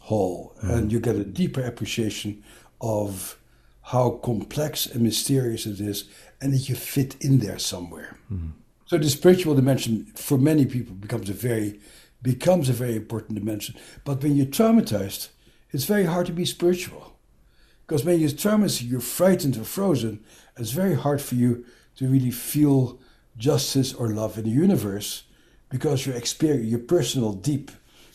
whole, 0.00 0.56
mm. 0.62 0.70
and 0.70 0.92
you 0.92 1.00
get 1.00 1.16
a 1.16 1.24
deeper 1.24 1.62
appreciation 1.62 2.42
of 2.80 3.38
how 3.82 4.10
complex 4.10 4.86
and 4.86 5.02
mysterious 5.02 5.66
it 5.66 5.80
is, 5.80 6.04
and 6.40 6.52
that 6.52 6.68
you 6.68 6.74
fit 6.74 7.16
in 7.20 7.38
there 7.38 7.58
somewhere. 7.58 8.16
Mm. 8.32 8.52
So 8.86 8.98
the 8.98 9.08
spiritual 9.08 9.54
dimension 9.54 10.06
for 10.14 10.38
many 10.38 10.64
people 10.64 10.94
becomes 10.94 11.28
a 11.28 11.32
very 11.32 11.80
becomes 12.22 12.68
a 12.68 12.72
very 12.72 12.96
important 12.96 13.38
dimension. 13.38 13.76
But 14.04 14.22
when 14.22 14.36
you're 14.36 14.46
traumatized, 14.46 15.28
it's 15.70 15.84
very 15.84 16.04
hard 16.04 16.26
to 16.26 16.32
be 16.32 16.44
spiritual. 16.44 17.15
Because 17.86 18.04
when 18.04 18.18
you're 18.18 18.30
traumatized, 18.30 18.88
you're 18.88 19.00
frightened 19.00 19.56
or 19.56 19.64
frozen, 19.64 20.24
it's 20.56 20.72
very 20.72 20.94
hard 20.94 21.20
for 21.22 21.36
you 21.36 21.64
to 21.96 22.08
really 22.08 22.32
feel 22.32 22.98
justice 23.36 23.94
or 23.94 24.08
love 24.08 24.38
in 24.38 24.44
the 24.44 24.50
universe 24.50 25.24
because 25.68 26.06
your 26.06 26.16
experience, 26.16 26.66
your 26.66 26.80
personal, 26.80 27.32
deep, 27.32 27.70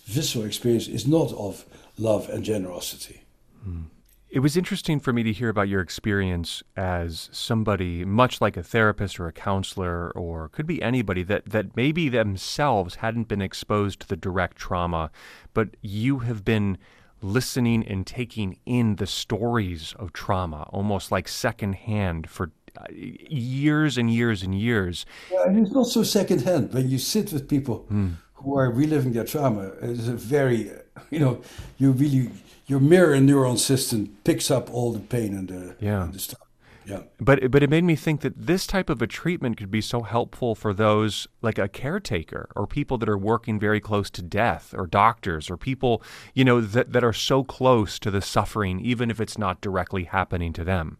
visceral 0.06 0.46
experience 0.46 0.88
is 0.88 1.08
not 1.08 1.32
of 1.34 1.66
love 1.98 2.28
and 2.30 2.44
generosity. 2.44 3.24
Mm. 3.68 3.86
It 4.30 4.40
was 4.40 4.56
interesting 4.56 5.02
for 5.02 5.12
me 5.12 5.24
to 5.24 5.34
hear 5.34 5.50
about 5.50 5.68
your 5.68 5.82
experience 5.82 6.64
as 6.78 7.28
somebody, 7.34 8.06
much 8.06 8.40
like 8.40 8.56
a 8.56 8.64
therapist 8.64 9.20
or 9.20 9.28
a 9.28 9.34
counselor, 9.34 10.10
or 10.12 10.48
could 10.48 10.66
be 10.66 10.82
anybody 10.82 11.22
that, 11.24 11.48
that 11.48 11.76
maybe 11.76 12.08
themselves 12.08 12.96
hadn't 12.96 13.28
been 13.28 13.42
exposed 13.42 14.00
to 14.00 14.08
the 14.08 14.16
direct 14.16 14.56
trauma, 14.56 15.12
but 15.54 15.76
you 15.82 16.20
have 16.20 16.46
been 16.46 16.78
listening 17.22 17.86
and 17.88 18.06
taking 18.06 18.60
in 18.66 18.96
the 18.96 19.08
stories 19.08 19.94
of 19.98 20.14
trauma 20.14 20.68
almost 20.70 21.12
like 21.12 21.28
secondhand 21.28 22.30
for 22.30 22.52
uh, 22.78 22.86
years 22.90 23.98
and 23.98 24.10
years 24.12 24.44
and 24.44 24.56
years. 24.56 25.06
Yeah, 25.32 25.44
and 25.46 25.66
it's 25.66 25.74
not 25.74 25.88
so 25.88 26.04
secondhand 26.04 26.74
when 26.74 26.90
you 26.90 26.98
sit 26.98 27.32
with 27.34 27.48
people 27.48 27.86
mm. 27.92 28.14
who 28.36 28.58
are 28.58 28.72
reliving 28.72 29.14
their 29.14 29.26
trauma. 29.26 29.72
It's 29.82 30.08
a 30.08 30.14
very, 30.14 30.72
you 31.10 31.20
know, 31.20 31.42
you 31.78 31.92
really 31.92 32.32
your 32.68 32.80
mirror 32.80 33.18
neuron 33.18 33.58
system 33.58 34.18
picks 34.24 34.50
up 34.50 34.74
all 34.74 34.94
the 34.94 35.00
pain 35.00 35.34
and 35.36 35.50
the, 35.50 35.76
yeah. 35.80 36.04
And 36.04 36.14
the 36.14 36.20
stuff. 36.20 36.40
Yeah. 36.86 37.02
But 37.20 37.52
but 37.52 37.62
it 37.62 37.70
made 37.70 37.84
me 37.84 37.96
think 37.96 38.22
that 38.22 38.34
this 38.36 38.66
type 38.66 38.90
of 38.90 39.02
a 39.02 39.08
treatment 39.08 39.58
could 39.58 39.70
be 39.70 39.82
so 39.82 40.02
helpful 40.02 40.56
for 40.56 40.74
those 40.74 41.28
like 41.42 41.58
a 41.58 41.68
caretaker 41.68 42.50
or 42.56 42.66
people 42.66 42.98
that 43.00 43.10
are 43.10 43.18
working 43.18 43.60
very 43.60 43.80
close 43.80 44.10
to 44.12 44.22
death 44.22 44.74
or 44.76 44.88
doctors 44.88 45.50
or 45.50 45.58
people, 45.58 46.02
you 46.34 46.44
know, 46.44 46.60
that, 46.60 46.92
that 46.92 47.04
are 47.04 47.14
so 47.14 47.44
close 47.44 48.00
to 48.00 48.10
the 48.10 48.22
suffering 48.22 48.80
even 48.80 49.12
if 49.12 49.22
it's 49.22 49.38
not 49.38 49.62
directly 49.62 50.06
happening 50.06 50.54
to 50.54 50.64
them. 50.64 50.98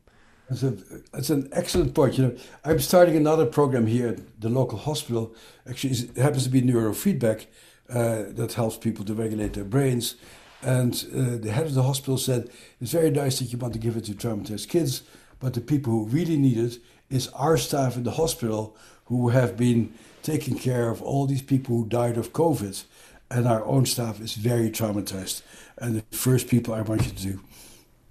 That's, 0.50 0.64
a, 0.64 0.72
that's 1.14 1.30
an 1.30 1.48
excellent 1.54 1.96
point. 1.96 2.18
You 2.18 2.26
know, 2.26 2.38
I'm 2.66 2.80
starting 2.80 3.16
another 3.16 3.46
program 3.46 3.88
here 3.88 4.10
at 4.10 4.42
the 4.42 4.50
local 4.50 4.78
hospital. 4.78 5.34
Actually, 5.68 5.94
it 5.94 6.18
happens 6.18 6.44
to 6.44 6.50
be 6.50 6.62
neurofeedback 6.62 7.46
uh, 7.90 8.24
that 8.28 8.54
helps 8.54 8.76
people 8.78 9.06
to 9.06 9.14
regulate 9.14 9.54
their 9.54 9.64
brains. 9.64 10.16
And 10.62 10.94
uh, 11.16 11.38
the 11.38 11.52
head 11.52 11.66
of 11.66 11.74
the 11.74 11.84
hospital 11.84 12.18
said, 12.18 12.50
It's 12.80 12.92
very 12.92 13.10
nice 13.10 13.40
that 13.40 13.46
you 13.46 13.58
want 13.58 13.74
to 13.74 13.80
give 13.80 13.96
it 13.96 14.06
to 14.06 14.14
traumatized 14.14 14.68
kids, 14.68 15.04
but 15.42 15.54
the 15.54 15.62
people 15.62 15.92
who 15.92 16.06
really 16.06 16.38
need 16.38 16.58
it 16.58 16.78
is 17.10 17.28
our 17.30 17.58
staff 17.58 17.98
in 17.98 18.04
the 18.04 18.12
hospital 18.12 18.78
who 19.06 19.30
have 19.30 19.58
been 19.58 19.94
taking 20.24 20.58
care 20.58 20.90
of 20.90 21.02
all 21.02 21.26
these 21.26 21.42
people 21.42 21.76
who 21.76 21.86
died 21.86 22.18
of 22.18 22.32
COVID. 22.32 22.84
And 23.30 23.48
our 23.48 23.66
own 23.66 23.86
staff 23.86 24.22
is 24.22 24.36
very 24.36 24.70
traumatized. 24.70 25.42
And 25.78 25.96
the 25.98 26.18
first 26.18 26.48
people 26.48 26.74
I 26.74 26.82
want 26.82 27.06
you 27.06 27.12
to 27.34 27.40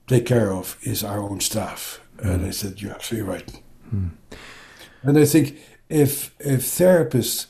take 0.07 0.27
care 0.27 0.53
of 0.53 0.77
is 0.83 1.05
our 1.05 1.21
own 1.21 1.41
staff. 1.41 2.01
Mm. 2.19 2.35
And 2.35 2.47
I 2.47 2.51
said, 2.51 2.83
You're 2.83 2.93
absolutely 2.93 3.31
right. 3.31 3.63
Mm. 3.95 4.11
And 5.03 5.19
I 5.19 5.25
think 5.25 5.59
if 5.89 6.35
if 6.41 6.63
therapists 6.63 7.47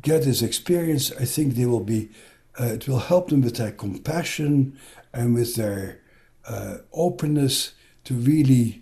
get 0.00 0.22
this 0.22 0.42
experience, 0.42 1.12
I 1.12 1.24
think 1.24 1.54
they 1.54 1.66
will 1.66 1.84
be 1.84 2.10
uh, 2.58 2.64
it 2.64 2.88
will 2.88 2.98
help 2.98 3.28
them 3.28 3.42
with 3.42 3.56
their 3.56 3.72
compassion 3.72 4.78
and 5.12 5.34
with 5.34 5.54
their 5.56 6.00
uh, 6.46 6.78
openness 6.92 7.72
to 8.04 8.14
really 8.14 8.81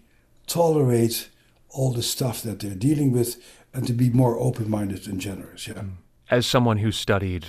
tolerate 0.51 1.29
all 1.69 1.93
the 1.93 2.03
stuff 2.03 2.43
that 2.43 2.61
they're 2.61 2.75
dealing 2.75 3.13
with 3.13 3.37
and 3.73 3.87
to 3.87 3.93
be 3.93 4.11
more 4.11 4.39
open-minded 4.39 5.07
and 5.07 5.21
generous 5.21 5.69
yeah 5.69 5.75
mm. 5.75 5.93
as 6.31 6.47
someone 6.47 6.79
who 6.79 6.93
studied 6.93 7.47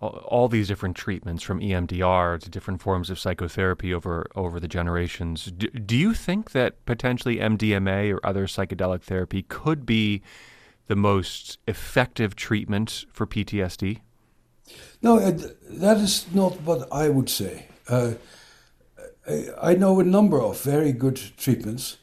all 0.00 0.48
these 0.48 0.66
different 0.66 0.96
treatments 0.96 1.44
from 1.44 1.60
EMDR 1.60 2.40
to 2.40 2.50
different 2.50 2.82
forms 2.82 3.08
of 3.08 3.20
psychotherapy 3.20 3.94
over 3.94 4.26
over 4.34 4.58
the 4.58 4.68
generations 4.68 5.46
do, 5.46 5.68
do 5.68 5.96
you 5.96 6.12
think 6.12 6.50
that 6.50 6.84
potentially 6.86 7.36
MDMA 7.36 8.12
or 8.12 8.24
other 8.26 8.46
psychedelic 8.46 9.02
therapy 9.02 9.42
could 9.42 9.86
be 9.86 10.20
the 10.88 10.96
most 10.96 11.58
effective 11.68 12.34
treatment 12.34 13.06
for 13.12 13.26
PTSD 13.26 14.00
no, 15.02 15.18
that 15.18 15.96
is 15.98 16.26
not 16.32 16.60
what 16.62 16.88
I 16.92 17.08
would 17.08 17.28
say. 17.28 17.66
Uh, 17.88 18.12
I 19.60 19.74
know 19.74 20.00
a 20.00 20.04
number 20.04 20.40
of 20.40 20.62
very 20.62 20.92
good 20.92 21.20
treatments, 21.36 21.98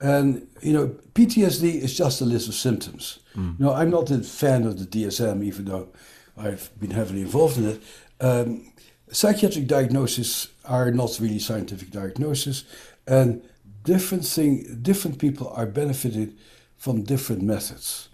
and 0.00 0.46
you 0.62 0.72
know, 0.72 0.88
PTSD 1.14 1.74
is 1.82 1.96
just 1.96 2.20
a 2.20 2.24
list 2.24 2.48
of 2.48 2.54
symptoms. 2.54 3.20
Mm. 3.36 3.58
You 3.58 3.66
know, 3.66 3.72
I'm 3.72 3.90
not 3.90 4.10
a 4.10 4.18
fan 4.18 4.66
of 4.66 4.78
the 4.78 4.86
DSM, 4.86 5.44
even 5.44 5.66
though 5.66 5.88
I've 6.36 6.70
been 6.80 6.92
heavily 6.92 7.20
involved 7.20 7.58
in 7.58 7.68
it. 7.68 7.82
Um, 8.20 8.72
psychiatric 9.10 9.66
diagnoses 9.66 10.48
are 10.64 10.90
not 10.90 11.18
really 11.20 11.38
scientific 11.38 11.90
diagnoses, 11.90 12.64
and 13.06 13.42
different 13.84 14.24
thing, 14.24 14.78
different 14.82 15.18
people 15.18 15.48
are 15.48 15.66
benefited 15.66 16.36
from 16.76 17.02
different 17.02 17.42
methods. 17.42 18.08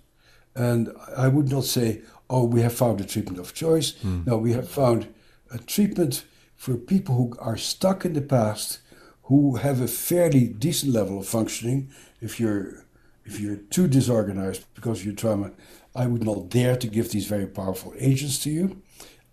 And 0.55 0.93
I 1.17 1.29
would 1.29 1.51
not 1.51 1.65
say, 1.65 2.03
oh, 2.31 2.45
we 2.45 2.63
have 2.63 2.73
found 2.73 3.01
a 3.01 3.05
treatment 3.05 3.39
of 3.39 3.55
choice. 3.55 3.93
Mm. 3.93 4.27
No, 4.27 4.39
we 4.39 4.53
have 4.53 4.69
found 4.69 5.13
a 5.53 5.59
treatment 5.59 6.25
for 6.57 6.77
people 6.77 7.15
who 7.15 7.37
are 7.39 7.57
stuck 7.57 8.05
in 8.05 8.15
the 8.15 8.23
past, 8.23 8.81
who 9.27 9.57
have 9.57 9.81
a 9.81 9.89
fairly 9.89 10.47
decent 10.49 10.93
level 10.93 11.19
of 11.19 11.27
functioning. 11.27 11.91
If 12.21 12.41
you're 12.41 12.85
if 13.25 13.41
you're 13.41 13.57
too 13.57 13.89
disorganized 13.89 14.65
because 14.75 15.01
of 15.01 15.07
your 15.07 15.15
trauma, 15.15 15.51
I 15.95 16.07
would 16.07 16.25
not 16.25 16.49
dare 16.49 16.77
to 16.77 16.87
give 16.87 17.11
these 17.11 17.27
very 17.27 17.47
powerful 17.47 17.93
agents 17.99 18.39
to 18.45 18.51
you. 18.51 18.83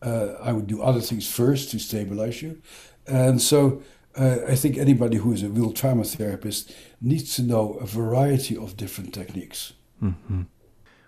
Uh, 0.02 0.34
I 0.42 0.52
would 0.52 0.68
do 0.68 0.82
other 0.82 1.00
things 1.00 1.30
first 1.30 1.70
to 1.72 1.80
stabilize 1.80 2.42
you. 2.42 2.62
And 3.06 3.40
so 3.42 3.84
uh, 4.16 4.38
I 4.48 4.56
think 4.56 4.78
anybody 4.78 5.18
who 5.18 5.32
is 5.32 5.44
a 5.44 5.50
real 5.50 5.72
trauma 5.72 6.04
therapist 6.04 6.74
needs 7.00 7.36
to 7.36 7.44
know 7.44 7.74
a 7.74 7.86
variety 7.86 8.58
of 8.58 8.78
different 8.78 9.14
techniques. 9.14 9.74
Mm-hmm. 10.02 10.42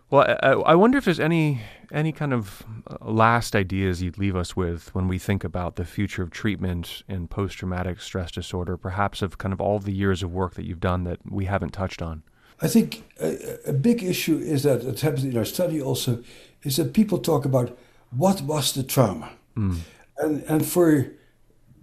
Well, 0.10 0.38
I, 0.44 0.52
I, 0.52 0.76
wonder 0.76 0.98
if 1.00 1.06
there's 1.06 1.20
any 1.20 1.62
any 1.92 2.12
kind 2.12 2.32
of 2.32 2.64
uh, 2.88 2.98
last 3.02 3.56
ideas 3.56 4.04
you'd 4.04 4.20
leave 4.20 4.36
us 4.36 4.56
with 4.56 4.94
when 4.94 5.08
we 5.08 5.18
think 5.18 5.44
about 5.44 5.78
the 5.78 5.86
future 5.86 6.22
of 6.22 6.30
treatment 6.30 7.04
in 7.08 7.28
post 7.28 7.58
traumatic 7.58 8.00
stress 8.00 8.32
disorder, 8.32 8.78
perhaps 8.78 9.22
of 9.24 9.38
kind 9.40 9.52
of 9.52 9.60
all 9.60 9.80
the 9.80 9.92
years 9.92 10.22
of 10.22 10.32
work 10.32 10.54
that 10.54 10.66
you've 10.66 10.80
done 10.80 11.06
that 11.06 11.20
we 11.30 11.46
haven't 11.46 11.72
touched 11.72 12.02
on. 12.02 12.22
I 12.62 12.68
think 12.68 13.04
a, 13.20 13.70
a 13.70 13.74
big 13.74 14.04
issue 14.04 14.38
is 14.38 14.64
that 14.64 14.84
it 14.84 15.02
happens 15.02 15.24
in 15.24 15.36
our 15.38 15.46
study 15.46 15.82
also 15.82 16.24
is 16.64 16.78
that 16.78 16.94
people 16.94 17.18
talk 17.18 17.44
about 17.44 17.76
what 18.12 18.42
was 18.42 18.74
the 18.74 18.84
trauma, 18.84 19.32
mm. 19.58 19.80
and 20.20 20.44
and 20.44 20.66
for 20.66 21.08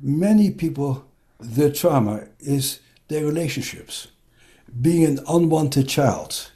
many 0.01 0.51
people 0.51 1.05
the 1.41 1.73
trauma 1.73 2.29
is 2.39 2.79
their 3.09 3.27
relationships, 3.27 4.09
being 4.81 5.05
an 5.05 5.19
unwanted 5.27 5.89
child. 5.89 6.52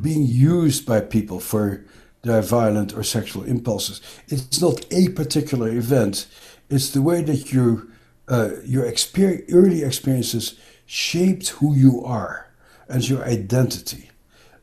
Being 0.00 0.26
used 0.26 0.86
by 0.86 1.00
people 1.00 1.40
for 1.40 1.84
their 2.22 2.42
violent 2.42 2.96
or 2.96 3.02
sexual 3.02 3.44
impulses. 3.44 4.00
It's 4.28 4.60
not 4.60 4.84
a 4.90 5.08
particular 5.10 5.68
event, 5.68 6.26
it's 6.68 6.90
the 6.90 7.02
way 7.02 7.22
that 7.22 7.52
you, 7.52 7.90
uh, 8.28 8.50
your 8.64 8.84
early 8.84 9.82
experiences 9.82 10.58
shaped 10.86 11.48
who 11.48 11.74
you 11.74 12.04
are 12.04 12.48
and 12.88 13.08
your 13.08 13.24
identity. 13.24 14.10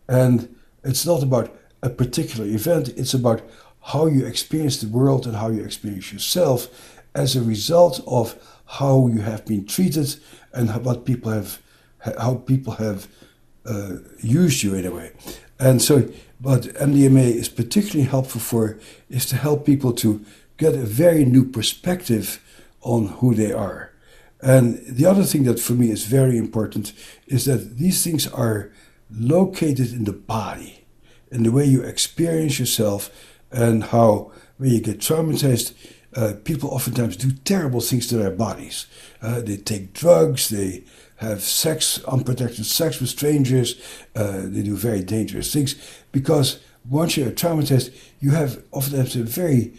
And 0.08 0.56
it's 0.84 1.06
not 1.06 1.24
about 1.24 1.56
a 1.82 1.90
particular 1.90 2.46
event, 2.46 2.90
it's 2.90 3.14
about 3.14 3.42
how 3.82 4.06
you 4.06 4.26
experience 4.26 4.78
the 4.78 4.88
world 4.88 5.26
and 5.26 5.36
how 5.36 5.50
you 5.50 5.64
experience 5.64 6.12
yourself 6.12 7.02
as 7.16 7.36
a 7.36 7.44
result 7.44 8.02
of 8.08 8.36
how 8.66 9.08
you 9.08 9.22
have 9.22 9.46
been 9.46 9.66
treated 9.66 10.16
and 10.54 10.70
what 10.86 11.06
people 11.06 11.32
have, 11.32 11.62
how 12.18 12.36
people 12.36 12.74
have 12.74 13.08
uh, 13.66 13.97
used 14.20 14.64
you 14.64 14.76
in 14.76 14.86
a 14.86 14.91
way. 14.91 15.11
And 15.59 15.82
so, 15.82 16.09
what 16.39 16.64
MDMA 16.64 17.36
is 17.36 17.47
particularly 17.47 18.09
helpful 18.09 18.41
for 18.41 18.78
is 19.09 19.26
to 19.28 19.38
help 19.38 19.66
people 19.66 19.93
to 19.93 20.26
get 20.57 20.76
a 20.76 20.86
very 20.86 21.24
new 21.26 21.45
perspective 21.45 22.43
on 22.82 23.07
who 23.20 23.34
they 23.34 23.53
are. 23.53 23.93
And 24.41 24.84
the 24.86 25.05
other 25.05 25.24
thing 25.24 25.43
that 25.43 25.59
for 25.59 25.74
me 25.74 25.89
is 25.89 26.05
very 26.05 26.38
important 26.38 26.91
is 27.28 27.45
that 27.45 27.78
these 27.78 28.03
things 28.03 28.28
are 28.28 28.72
located 29.09 29.93
in 29.93 30.03
the 30.03 30.14
body, 30.14 30.86
in 31.32 31.43
the 31.43 31.51
way 31.51 31.66
you 31.66 31.82
experience 31.82 32.59
yourself, 32.59 33.09
and 33.51 33.86
how 33.86 34.32
when 34.57 34.72
you 34.72 34.82
get 34.82 34.99
traumatized, 34.99 35.74
uh, 36.16 36.34
people 36.43 36.70
oftentimes 36.70 37.16
do 37.16 37.32
terrible 37.32 37.80
things 37.80 38.07
to 38.07 38.18
their 38.18 38.32
bodies. 38.32 38.86
Uh, 39.22 39.39
they 39.39 39.57
take 39.57 39.93
drugs, 39.93 40.49
they 40.49 40.84
have 41.24 41.42
sex, 41.42 42.04
unprotected 42.06 42.66
sex 42.66 43.00
with 43.00 43.10
strangers, 43.10 43.82
uh, 44.16 44.42
they 44.44 44.64
do 44.64 44.76
very 44.76 45.04
dangerous 45.04 45.52
things 45.52 45.76
because 46.12 46.60
once 46.90 47.18
you're 47.18 47.32
traumatized, 47.32 47.96
you 48.20 48.32
have 48.32 48.64
oftentimes 48.72 49.16
a 49.16 49.24
very 49.24 49.74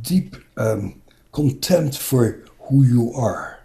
deep 0.00 0.36
um, 0.56 1.00
contempt 1.32 1.96
for 1.96 2.44
who 2.62 2.84
you 2.84 3.12
are. 3.14 3.60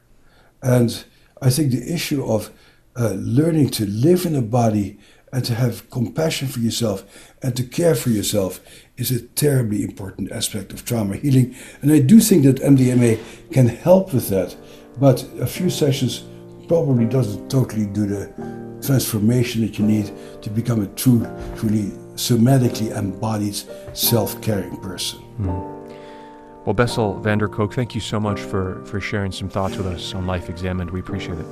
And 0.61 1.03
I 1.41 1.49
think 1.49 1.71
the 1.71 1.93
issue 1.93 2.25
of 2.25 2.51
uh, 2.95 3.13
learning 3.17 3.69
to 3.71 3.85
live 3.85 4.25
in 4.25 4.35
a 4.35 4.41
body 4.41 4.99
and 5.31 5.43
to 5.45 5.55
have 5.55 5.89
compassion 5.89 6.47
for 6.47 6.59
yourself 6.59 7.03
and 7.41 7.55
to 7.57 7.63
care 7.63 7.95
for 7.95 8.09
yourself 8.09 8.59
is 8.97 9.09
a 9.09 9.21
terribly 9.21 9.83
important 9.83 10.31
aspect 10.31 10.71
of 10.71 10.85
trauma 10.85 11.15
healing. 11.15 11.55
And 11.81 11.91
I 11.91 11.99
do 11.99 12.19
think 12.19 12.43
that 12.43 12.57
MDMA 12.57 13.19
can 13.51 13.67
help 13.67 14.13
with 14.13 14.29
that, 14.29 14.55
but 14.99 15.25
a 15.39 15.47
few 15.47 15.69
sessions 15.71 16.23
probably 16.73 17.05
doesn't 17.05 17.51
totally 17.51 17.85
do 17.85 18.07
the 18.07 18.25
transformation 18.83 19.61
that 19.61 19.77
you 19.77 19.85
need 19.85 20.11
to 20.41 20.49
become 20.49 20.81
a 20.81 20.87
true, 20.95 21.19
truly 21.55 21.91
somatically 22.15 22.89
embodied, 22.97 23.55
self 23.93 24.41
caring 24.41 24.75
person. 24.77 25.19
Mm. 25.39 26.65
Well, 26.65 26.73
Bessel 26.73 27.19
van 27.19 27.37
der 27.37 27.47
Kolk, 27.47 27.75
thank 27.75 27.93
you 27.93 28.01
so 28.01 28.19
much 28.19 28.39
for, 28.39 28.83
for 28.85 28.99
sharing 28.99 29.31
some 29.31 29.49
thoughts 29.49 29.77
with 29.77 29.85
us 29.85 30.15
on 30.15 30.25
Life 30.25 30.49
Examined. 30.49 30.89
We 30.89 30.99
appreciate 30.99 31.37
it. 31.37 31.45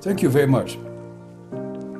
Thank 0.00 0.20
you 0.20 0.28
very 0.28 0.48
much. 0.48 0.78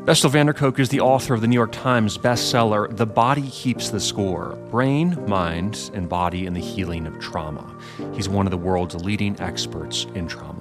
Bessel 0.04 0.28
van 0.28 0.46
der 0.46 0.54
Kolk 0.54 0.80
is 0.80 0.88
the 0.88 1.00
author 1.00 1.34
of 1.34 1.40
the 1.40 1.46
New 1.46 1.54
York 1.54 1.70
Times 1.70 2.18
bestseller, 2.18 2.94
The 2.96 3.06
Body 3.06 3.48
Keeps 3.50 3.90
the 3.90 4.00
Score 4.00 4.56
Brain, 4.72 5.16
Mind, 5.28 5.92
and 5.94 6.08
Body 6.08 6.46
in 6.46 6.52
the 6.52 6.60
Healing 6.60 7.06
of 7.06 7.16
Trauma. 7.20 7.64
He's 8.12 8.28
one 8.28 8.44
of 8.44 8.50
the 8.50 8.58
world's 8.58 8.96
leading 8.96 9.38
experts 9.40 10.06
in 10.16 10.26
trauma. 10.26 10.53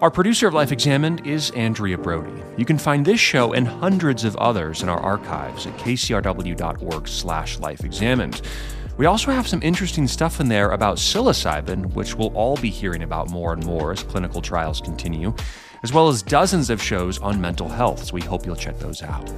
Our 0.00 0.12
producer 0.12 0.46
of 0.46 0.54
Life 0.54 0.70
Examined 0.70 1.26
is 1.26 1.50
Andrea 1.50 1.98
Brody. 1.98 2.30
You 2.56 2.64
can 2.64 2.78
find 2.78 3.04
this 3.04 3.18
show 3.18 3.52
and 3.52 3.66
hundreds 3.66 4.22
of 4.22 4.36
others 4.36 4.84
in 4.84 4.88
our 4.88 5.00
archives 5.00 5.66
at 5.66 5.76
kcrw.org 5.76 7.08
slash 7.08 7.58
lifeexamined. 7.58 8.46
We 8.96 9.06
also 9.06 9.32
have 9.32 9.48
some 9.48 9.60
interesting 9.60 10.06
stuff 10.06 10.38
in 10.38 10.48
there 10.48 10.70
about 10.70 10.98
psilocybin, 10.98 11.94
which 11.94 12.14
we'll 12.14 12.32
all 12.36 12.56
be 12.58 12.70
hearing 12.70 13.02
about 13.02 13.30
more 13.30 13.52
and 13.52 13.66
more 13.66 13.90
as 13.90 14.04
clinical 14.04 14.40
trials 14.40 14.80
continue 14.80 15.34
as 15.82 15.92
well 15.92 16.08
as 16.08 16.22
dozens 16.22 16.70
of 16.70 16.82
shows 16.82 17.18
on 17.20 17.40
mental 17.40 17.68
health, 17.68 18.04
so 18.04 18.14
we 18.14 18.20
hope 18.20 18.44
you'll 18.44 18.56
check 18.56 18.78
those 18.78 19.02
out. 19.02 19.32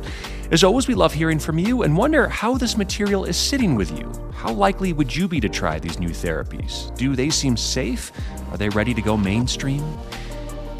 As 0.51 0.65
always, 0.65 0.89
we 0.89 0.95
love 0.95 1.13
hearing 1.13 1.39
from 1.39 1.59
you 1.59 1.83
and 1.83 1.97
wonder 1.97 2.29
how 2.29 2.57
this 2.57 2.77
material 2.77 3.25
is 3.25 3.37
sitting 3.37 3.75
with 3.75 3.97
you. 3.99 4.11
How 4.33 4.53
likely 4.53 4.93
would 4.93 5.15
you 5.15 5.29
be 5.29 5.41
to 5.41 5.49
try 5.49 5.79
these 5.79 5.99
new 5.99 6.09
therapies? 6.09 6.97
Do 6.97 7.15
they 7.15 7.31
seem 7.31 7.57
safe? 7.57 8.11
Are 8.51 8.57
they 8.57 8.69
ready 8.71 8.95
to 8.95 9.03
go 9.03 9.17
mainstream? 9.17 9.85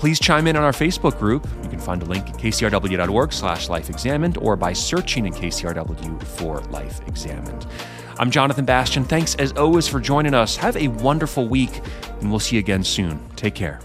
Please 0.01 0.19
chime 0.19 0.47
in 0.47 0.57
on 0.57 0.63
our 0.65 0.73
Facebook 0.73 1.19
group. 1.19 1.47
You 1.63 1.69
can 1.69 1.79
find 1.79 2.03
a 2.03 2.07
link 2.07 2.27
at 2.31 2.39
kcrw.org 2.39 3.33
slash 3.35 3.69
lifeexamined 3.69 4.41
or 4.41 4.57
by 4.57 4.73
searching 4.73 5.27
in 5.27 5.35
KCRW 5.35 6.23
for 6.23 6.61
Life 6.71 7.07
Examined. 7.07 7.67
I'm 8.19 8.31
Jonathan 8.31 8.65
Bastian. 8.65 9.05
Thanks 9.05 9.35
as 9.35 9.53
always 9.53 9.87
for 9.87 10.01
joining 10.01 10.33
us. 10.33 10.57
Have 10.57 10.79
a 10.79 10.89
wonderful 10.89 11.49
week, 11.49 11.83
and 12.23 12.31
we'll 12.31 12.41
see 12.41 12.57
you 12.57 12.61
again 12.61 12.83
soon. 12.83 13.21
Take 13.37 13.55
care. 13.55 13.79